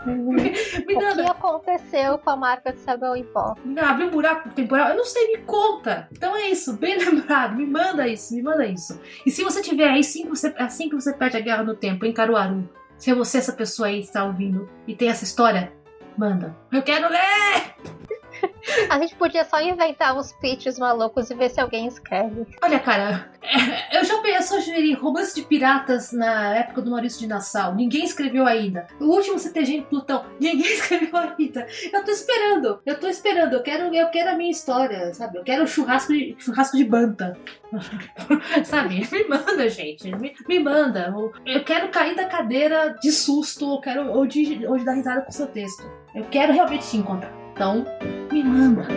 me, 0.06 0.52
me 0.86 0.96
o 0.96 1.16
que 1.16 1.22
aconteceu 1.22 2.18
com 2.18 2.30
a 2.30 2.36
marca 2.36 2.74
de 2.74 2.80
sabão 2.80 3.16
em 3.16 3.24
pó? 3.24 3.56
Abriu 3.78 4.08
um 4.08 4.12
buraco 4.12 4.50
temporal? 4.50 4.90
Eu 4.90 4.98
não 4.98 5.06
sei, 5.06 5.28
me 5.32 5.38
conta. 5.44 6.08
Então 6.12 6.36
é 6.36 6.50
isso, 6.50 6.74
bem 6.74 6.98
lembrado. 7.00 7.56
Me 7.56 7.66
manda 7.66 8.08
isso, 8.08 8.36
me 8.36 8.42
manda 8.42 8.66
isso. 8.66 9.00
E 9.26 9.32
se 9.32 9.44
você 9.44 9.62
tiver 9.62 9.90
aí, 9.90 10.00
assim 10.00 10.24
que 10.24 10.30
você, 10.30 10.54
assim 10.58 10.90
que 10.90 10.96
você 10.96 11.14
perde 11.14 11.38
a 11.38 11.42
guerra 11.42 11.64
no 11.64 11.76
tempo, 11.76 12.06
em 12.06 12.14
Caruaru, 12.14 12.68
se 13.02 13.12
você, 13.16 13.40
essa 13.40 13.52
pessoa 13.52 13.88
aí, 13.88 14.00
está 14.00 14.24
ouvindo 14.24 14.70
e 14.88 14.96
tem 14.96 15.10
essa 15.10 15.24
história, 15.24 15.74
Manda. 16.16 16.56
Eu 16.72 16.84
quero 16.84 17.10
ler! 17.10 18.01
A 18.90 19.00
gente 19.00 19.16
podia 19.16 19.44
só 19.44 19.62
inventar 19.62 20.18
uns 20.18 20.32
pitches 20.34 20.78
malucos 20.78 21.30
e 21.30 21.36
ver 21.36 21.50
se 21.50 21.60
alguém 21.60 21.88
escreve. 21.88 22.46
Olha, 22.62 22.80
cara, 22.80 23.32
é, 23.42 23.98
eu 23.98 24.06
já 24.06 24.18
pensei 24.20 24.42
sugerir 24.42 24.94
romance 24.94 25.36
de 25.36 25.44
piratas 25.44 26.12
na 26.12 26.56
época 26.56 26.82
do 26.82 26.92
Maurício 26.92 27.20
de 27.20 27.28
Nassau. 27.28 27.76
Ninguém 27.76 28.04
escreveu 28.04 28.46
ainda. 28.46 28.88
O 29.00 29.06
último 29.06 29.40
CTG 29.40 29.78
em 29.78 29.82
Plutão. 29.84 30.26
Ninguém 30.40 30.68
escreveu 30.74 31.18
ainda. 31.18 31.68
Eu 31.92 32.04
tô 32.04 32.12
esperando. 32.12 32.82
Eu 32.86 33.00
tô 33.00 33.08
esperando. 33.08 33.54
Eu 33.54 33.64
quero, 33.64 33.94
eu 33.94 34.10
quero 34.10 34.32
a 34.32 34.36
minha 34.36 34.52
história, 34.52 35.14
sabe? 35.14 35.38
Eu 35.38 35.44
quero 35.44 35.68
churrasco 35.68 36.14
de, 36.14 36.36
churrasco 36.40 36.78
de 36.78 36.86
banta. 36.86 37.38
sabe? 38.66 39.08
Me 39.12 39.28
manda, 39.28 39.70
gente. 39.70 40.14
Me, 40.16 40.34
me 40.48 40.60
manda. 40.60 41.14
Eu 41.46 41.64
quero 41.64 41.90
cair 41.90 42.16
da 42.16 42.26
cadeira 42.26 42.96
de 43.02 43.12
susto 43.12 43.66
ou, 43.66 43.82
quero, 43.82 44.12
ou, 44.12 44.26
de, 44.26 44.66
ou 44.66 44.78
de 44.78 44.86
dar 44.86 44.94
risada 44.94 45.22
com 45.22 45.30
o 45.30 45.34
seu 45.34 45.48
texto. 45.48 45.84
Eu 46.14 46.26
quero 46.26 46.54
realmente 46.54 46.90
te 46.90 46.98
encontrar. 46.98 47.41
Então, 47.54 47.86
me 48.32 48.44
manda. 48.44 48.88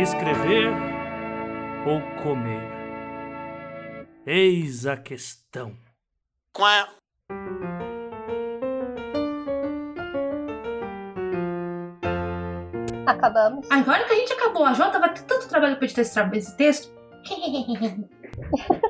Escrever 0.00 0.68
ou 1.86 2.00
comer? 2.22 2.70
Eis 4.26 4.86
a 4.86 4.96
questão. 4.96 5.76
Qual 6.52 6.88
Acabamos. 13.06 13.66
Agora 13.70 14.04
que 14.04 14.12
a 14.12 14.16
gente 14.16 14.32
acabou, 14.32 14.64
a 14.64 14.72
Jota 14.72 14.98
vai 14.98 15.12
ter 15.12 15.22
tanto 15.24 15.48
trabalho 15.48 15.76
para 15.76 15.84
editar 15.84 16.30
esse 16.32 16.56
texto. 16.56 16.90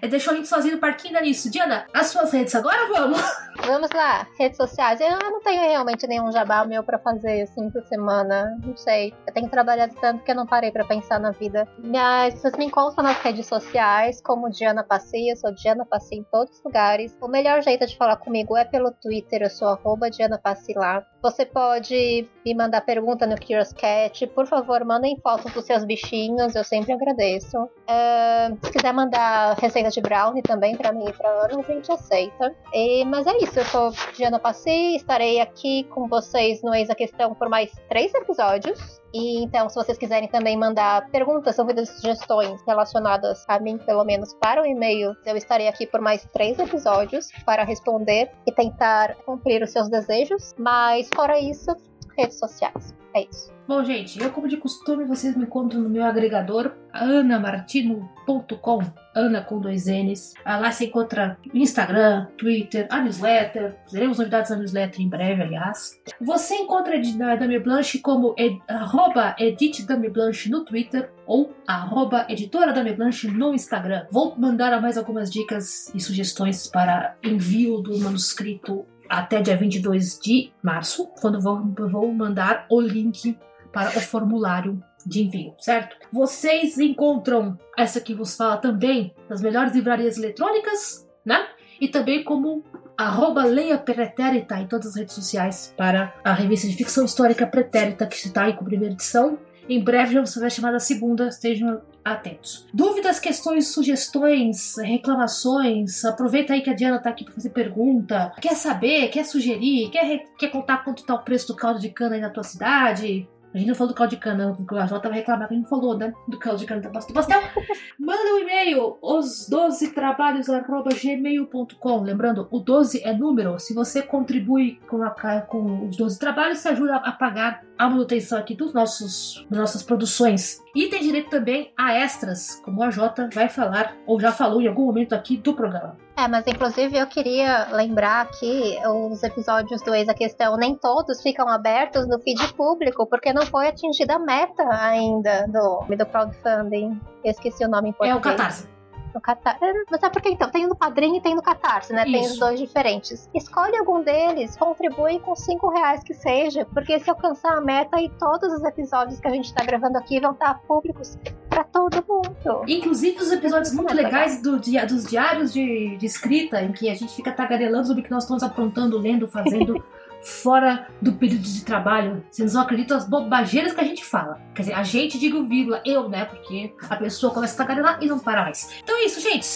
É 0.00 0.08
deixou 0.08 0.32
a 0.32 0.36
gente 0.36 0.48
sozinho 0.48 0.74
no 0.74 0.80
parquinho 0.80 1.14
da 1.14 1.20
nisso. 1.20 1.50
Diana, 1.50 1.86
as 1.92 2.08
suas 2.08 2.32
redes 2.32 2.54
agora 2.54 2.86
vamos? 2.88 3.20
Vamos 3.66 3.90
lá, 3.90 4.26
redes 4.38 4.56
sociais. 4.56 5.00
Eu 5.00 5.10
não 5.10 5.40
tenho 5.40 5.62
realmente 5.62 6.06
nenhum 6.06 6.30
jabá 6.32 6.64
meu 6.64 6.82
para 6.82 6.98
fazer 6.98 7.42
assim 7.42 7.70
por 7.70 7.82
semana. 7.84 8.58
Não 8.64 8.76
sei. 8.76 9.14
Eu 9.26 9.32
tenho 9.32 9.48
trabalhado 9.48 9.94
tanto 10.00 10.24
que 10.24 10.30
eu 10.30 10.34
não 10.34 10.46
parei 10.46 10.70
para 10.70 10.84
pensar 10.84 11.20
na 11.20 11.30
vida. 11.30 11.68
Mas 11.78 12.34
vocês 12.34 12.56
me 12.56 12.66
encontram 12.66 13.04
nas 13.04 13.18
redes 13.18 13.46
sociais 13.46 14.20
como 14.22 14.50
Diana 14.50 14.82
Passi. 14.82 15.28
Eu 15.28 15.36
sou 15.36 15.52
Diana 15.52 15.84
Passi 15.84 16.16
em 16.16 16.24
todos 16.24 16.58
os 16.58 16.64
lugares. 16.64 17.16
O 17.20 17.28
melhor 17.28 17.62
jeito 17.62 17.86
de 17.86 17.96
falar 17.96 18.16
comigo 18.16 18.56
é 18.56 18.64
pelo 18.64 18.90
Twitter. 18.90 19.42
Eu 19.42 19.50
sou 19.50 19.78
Diana 20.10 20.38
Passi 20.38 20.72
lá. 20.74 21.04
Você 21.22 21.44
pode 21.44 22.28
me 22.44 22.54
mandar 22.54 22.80
pergunta 22.80 23.26
no 23.26 23.36
Curious 23.36 23.72
Cat. 23.72 24.26
Por 24.28 24.46
favor, 24.46 24.84
mandem 24.84 25.18
fotos 25.22 25.52
dos 25.52 25.64
seus 25.64 25.84
bichinhos. 25.84 26.54
Eu 26.54 26.64
sempre 26.64 26.92
agradeço. 26.92 27.58
Uh, 27.58 28.58
se 28.62 28.72
quiser 28.72 28.92
mandar 28.92 29.56
receita 29.58 29.90
de 29.90 30.00
brownie 30.00 30.42
também 30.42 30.76
para 30.76 30.92
mim 30.92 31.08
e 31.08 31.12
pra 31.12 31.28
Ana, 31.28 31.60
a 31.60 31.62
gente 31.62 31.90
aceita. 31.92 32.54
E, 32.72 33.04
mas 33.04 33.26
é 33.26 33.36
isso, 33.38 33.49
eu 33.56 33.64
sou 33.64 33.90
Diana 34.14 34.38
Passi, 34.38 34.94
estarei 34.94 35.40
aqui 35.40 35.84
com 35.84 36.06
vocês 36.06 36.62
no 36.62 36.72
Eis 36.72 36.88
a 36.88 36.94
Questão 36.94 37.34
por 37.34 37.48
mais 37.48 37.72
três 37.88 38.14
episódios. 38.14 39.00
E 39.12 39.42
então, 39.42 39.68
se 39.68 39.74
vocês 39.74 39.98
quiserem 39.98 40.28
também 40.28 40.56
mandar 40.56 41.10
perguntas, 41.10 41.56
dúvidas, 41.56 41.88
sugestões 41.88 42.62
relacionadas 42.64 43.44
a 43.48 43.58
mim, 43.58 43.76
pelo 43.78 44.04
menos 44.04 44.34
para 44.34 44.62
o 44.62 44.66
e-mail, 44.66 45.16
eu 45.26 45.36
estarei 45.36 45.66
aqui 45.66 45.84
por 45.84 46.00
mais 46.00 46.24
três 46.32 46.58
episódios 46.58 47.28
para 47.44 47.64
responder 47.64 48.30
e 48.46 48.52
tentar 48.52 49.16
cumprir 49.26 49.62
os 49.62 49.70
seus 49.70 49.88
desejos. 49.88 50.54
Mas 50.56 51.08
fora 51.12 51.40
isso, 51.40 51.74
redes 52.16 52.38
sociais. 52.38 52.99
É 53.14 53.26
isso. 53.30 53.52
Bom, 53.66 53.84
gente, 53.84 54.20
eu 54.20 54.30
como 54.30 54.48
de 54.48 54.56
costume, 54.56 55.04
vocês 55.04 55.36
me 55.36 55.44
encontram 55.44 55.80
no 55.80 55.88
meu 55.88 56.04
agregador 56.04 56.72
anamartino.com, 56.92 58.82
Ana 59.14 59.42
com 59.42 59.60
dois 59.60 59.86
N's. 59.86 60.34
Ah, 60.44 60.58
lá 60.58 60.72
você 60.72 60.86
encontra 60.86 61.38
Instagram, 61.54 62.26
Twitter, 62.36 62.86
a 62.90 63.00
newsletter. 63.00 63.76
Teremos 63.90 64.18
novidades 64.18 64.50
na 64.50 64.56
newsletter 64.56 65.00
em 65.00 65.08
breve, 65.08 65.42
aliás. 65.42 66.00
Você 66.20 66.54
encontra 66.56 66.96
a 66.96 67.36
Dami 67.36 67.58
Blanche 67.58 67.98
como 67.98 68.34
ed, 68.36 68.60
arroba 68.68 69.36
editdamiblanche 69.38 70.50
no 70.50 70.64
Twitter 70.64 71.10
ou 71.26 71.52
arroba 71.66 72.26
editora 72.28 72.72
Dami 72.72 72.92
Blanche 72.92 73.28
no 73.28 73.54
Instagram. 73.54 74.06
Vou 74.10 74.34
mandar 74.36 74.80
mais 74.80 74.98
algumas 74.98 75.30
dicas 75.30 75.92
e 75.94 76.00
sugestões 76.00 76.66
para 76.66 77.16
envio 77.22 77.80
do 77.80 77.98
manuscrito 77.98 78.86
até 79.10 79.42
dia 79.42 79.56
22 79.56 80.20
de 80.20 80.52
março, 80.62 81.08
quando 81.20 81.40
vou, 81.40 81.60
vou 81.88 82.14
mandar 82.14 82.64
o 82.70 82.80
link 82.80 83.36
para 83.72 83.90
o 83.90 84.00
formulário 84.00 84.80
de 85.04 85.22
envio, 85.22 85.54
certo? 85.58 85.96
Vocês 86.12 86.78
encontram 86.78 87.58
essa 87.76 88.00
que 88.00 88.14
vos 88.14 88.36
fala 88.36 88.56
também 88.58 89.12
nas 89.28 89.42
melhores 89.42 89.74
livrarias 89.74 90.16
eletrônicas, 90.16 91.08
né? 91.24 91.48
E 91.80 91.88
também 91.88 92.22
como 92.22 92.62
arroba 92.96 93.44
Leia 93.44 93.78
Pretérita 93.78 94.60
em 94.60 94.66
todas 94.66 94.88
as 94.88 94.96
redes 94.96 95.14
sociais 95.14 95.74
para 95.76 96.14
a 96.22 96.32
revista 96.32 96.68
de 96.68 96.76
ficção 96.76 97.04
histórica 97.04 97.46
Pretérita, 97.46 98.06
que 98.06 98.14
está 98.14 98.44
aí 98.44 98.52
com 98.52 98.62
a 98.62 98.68
primeira 98.68 98.94
edição. 98.94 99.38
Em 99.68 99.82
breve 99.82 100.14
já 100.14 100.26
será 100.26 100.50
chamada 100.50 100.78
segunda, 100.78 101.28
estejam 101.28 101.80
atentos. 102.04 102.66
Dúvidas, 102.72 103.18
questões, 103.18 103.68
sugestões, 103.68 104.76
reclamações, 104.78 106.04
aproveita 106.04 106.52
aí 106.52 106.62
que 106.62 106.70
a 106.70 106.74
Diana 106.74 106.96
está 106.96 107.10
aqui 107.10 107.24
para 107.24 107.34
fazer 107.34 107.50
pergunta. 107.50 108.32
Quer 108.40 108.54
saber, 108.54 109.08
quer 109.08 109.24
sugerir, 109.24 109.90
quer, 109.90 110.24
quer 110.38 110.48
contar 110.48 110.84
quanto 110.84 110.98
está 110.98 111.14
o 111.14 111.22
preço 111.22 111.48
do 111.48 111.56
caldo 111.56 111.80
de 111.80 111.90
cana 111.90 112.14
aí 112.14 112.20
na 112.20 112.30
tua 112.30 112.42
cidade? 112.42 113.28
A 113.52 113.58
gente 113.58 113.66
não 113.66 113.74
falou 113.74 113.92
do 113.92 113.96
caldo 113.96 114.10
de 114.10 114.16
cana, 114.16 114.56
o 114.56 114.64
Jota 114.86 115.08
vai 115.08 115.18
reclamar 115.18 115.48
que 115.48 115.54
a 115.54 115.56
gente 115.56 115.68
falou, 115.68 115.98
né? 115.98 116.14
Do 116.28 116.38
caldo 116.38 116.60
de 116.60 116.66
cana 116.66 116.80
do 116.80 116.88
pastel. 116.88 117.42
Manda 117.98 118.34
um 118.34 118.38
e-mail, 118.38 118.96
os 119.02 119.48
12 119.48 119.92
trabalhos.gmail.com. 119.92 122.02
Lembrando, 122.02 122.46
o 122.48 122.60
12 122.60 123.02
é 123.02 123.12
número. 123.12 123.58
Se 123.58 123.74
você 123.74 124.02
contribui 124.02 124.78
com, 124.88 125.02
a, 125.02 125.10
com 125.40 125.88
os 125.88 125.96
12 125.96 126.16
trabalhos, 126.16 126.60
você 126.60 126.68
ajuda 126.68 126.94
a 126.96 127.10
pagar 127.10 127.64
a 127.76 127.88
manutenção 127.88 128.38
aqui 128.38 128.54
dos 128.54 128.72
nossos, 128.72 129.44
das 129.50 129.58
nossas 129.58 129.82
produções. 129.82 130.62
E 130.74 130.88
tem 130.88 131.02
direito 131.02 131.30
também 131.30 131.72
a 131.76 131.94
extras, 131.94 132.60
como 132.64 132.82
a 132.82 132.90
Jota 132.90 133.28
vai 133.32 133.48
falar, 133.48 133.96
ou 134.06 134.20
já 134.20 134.30
falou 134.30 134.60
em 134.60 134.68
algum 134.68 134.86
momento 134.86 135.14
aqui 135.14 135.36
do 135.36 135.54
programa. 135.54 135.96
É, 136.16 136.28
mas 136.28 136.46
inclusive 136.46 136.96
eu 136.96 137.06
queria 137.06 137.68
lembrar 137.72 138.30
que 138.30 138.78
os 138.86 139.22
episódios 139.22 139.82
do 139.82 139.94
Ex 139.94 140.08
a 140.08 140.14
Questão 140.14 140.56
nem 140.56 140.76
todos 140.76 141.22
ficam 141.22 141.48
abertos 141.48 142.06
no 142.06 142.20
feed 142.20 142.52
público, 142.54 143.06
porque 143.06 143.32
não 143.32 143.46
foi 143.46 143.68
atingida 143.68 144.14
a 144.14 144.18
meta 144.18 144.62
ainda 144.70 145.46
do, 145.48 145.96
do 145.96 146.06
crowdfunding. 146.06 147.00
Eu 147.24 147.30
esqueci 147.30 147.64
o 147.64 147.68
nome 147.68 147.88
em 147.88 147.92
português. 147.92 148.14
É 148.14 148.18
o 148.18 148.20
Catarse. 148.20 148.79
No 149.14 149.20
Catarse. 149.20 149.60
Mas 149.90 150.02
é 150.02 150.08
porque 150.08 150.30
então, 150.30 150.50
tem 150.50 150.66
no 150.66 150.76
Padrinho 150.76 151.16
e 151.16 151.20
tem 151.20 151.34
no 151.34 151.42
Catarse, 151.42 151.92
né? 151.92 152.02
Isso. 152.02 152.12
Tem 152.12 152.26
os 152.26 152.38
dois 152.38 152.60
diferentes. 152.60 153.28
Escolhe 153.34 153.76
algum 153.76 154.02
deles, 154.02 154.56
contribui 154.56 155.18
com 155.20 155.34
cinco 155.34 155.68
reais 155.68 156.02
que 156.02 156.14
seja, 156.14 156.66
porque 156.72 156.98
se 157.00 157.10
alcançar 157.10 157.56
a 157.56 157.60
meta 157.60 157.96
aí 157.96 158.10
todos 158.18 158.52
os 158.52 158.62
episódios 158.62 159.20
que 159.20 159.26
a 159.26 159.30
gente 159.30 159.52
tá 159.52 159.64
gravando 159.64 159.98
aqui 159.98 160.20
vão 160.20 160.32
estar 160.32 160.60
públicos 160.60 161.18
para 161.48 161.64
todo 161.64 162.04
mundo. 162.08 162.64
Inclusive 162.66 163.18
os 163.18 163.32
episódios 163.32 163.72
muito 163.72 163.92
legais 163.94 164.40
do 164.40 164.58
dia, 164.58 164.86
dos 164.86 165.04
diários 165.04 165.52
de, 165.52 165.96
de 165.96 166.06
escrita, 166.06 166.62
em 166.62 166.72
que 166.72 166.88
a 166.88 166.94
gente 166.94 167.14
fica 167.14 167.32
tagarelando 167.32 167.88
sobre 167.88 168.02
o 168.02 168.04
que 168.04 168.10
nós 168.10 168.24
estamos 168.24 168.42
aprontando, 168.42 168.98
lendo, 168.98 169.26
fazendo. 169.26 169.82
fora 170.22 170.88
do 171.00 171.12
período 171.12 171.42
de 171.42 171.64
trabalho. 171.64 172.24
Vocês 172.30 172.54
não 172.54 172.62
acreditam 172.62 172.96
as 172.96 173.08
bobageiras 173.08 173.72
que 173.72 173.80
a 173.80 173.84
gente 173.84 174.04
fala. 174.04 174.40
Quer 174.54 174.62
dizer, 174.62 174.74
a 174.74 174.82
gente, 174.82 175.18
digo 175.18 175.44
vírgula, 175.44 175.82
eu, 175.84 176.08
né? 176.08 176.24
Porque 176.24 176.74
a 176.88 176.96
pessoa 176.96 177.32
começa 177.32 177.54
a 177.54 177.66
tagarelar 177.66 177.98
e 178.00 178.06
não 178.06 178.18
para 178.18 178.42
mais. 178.42 178.80
Então 178.82 178.96
é 178.96 179.04
isso, 179.04 179.20
gente. 179.20 179.48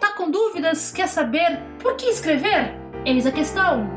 Tá 0.00 0.12
com 0.12 0.30
dúvidas? 0.30 0.92
Quer 0.92 1.08
saber 1.08 1.60
por 1.78 1.96
que 1.96 2.06
escrever? 2.06 2.74
Eis 3.04 3.26
a 3.26 3.32
questão. 3.32 3.95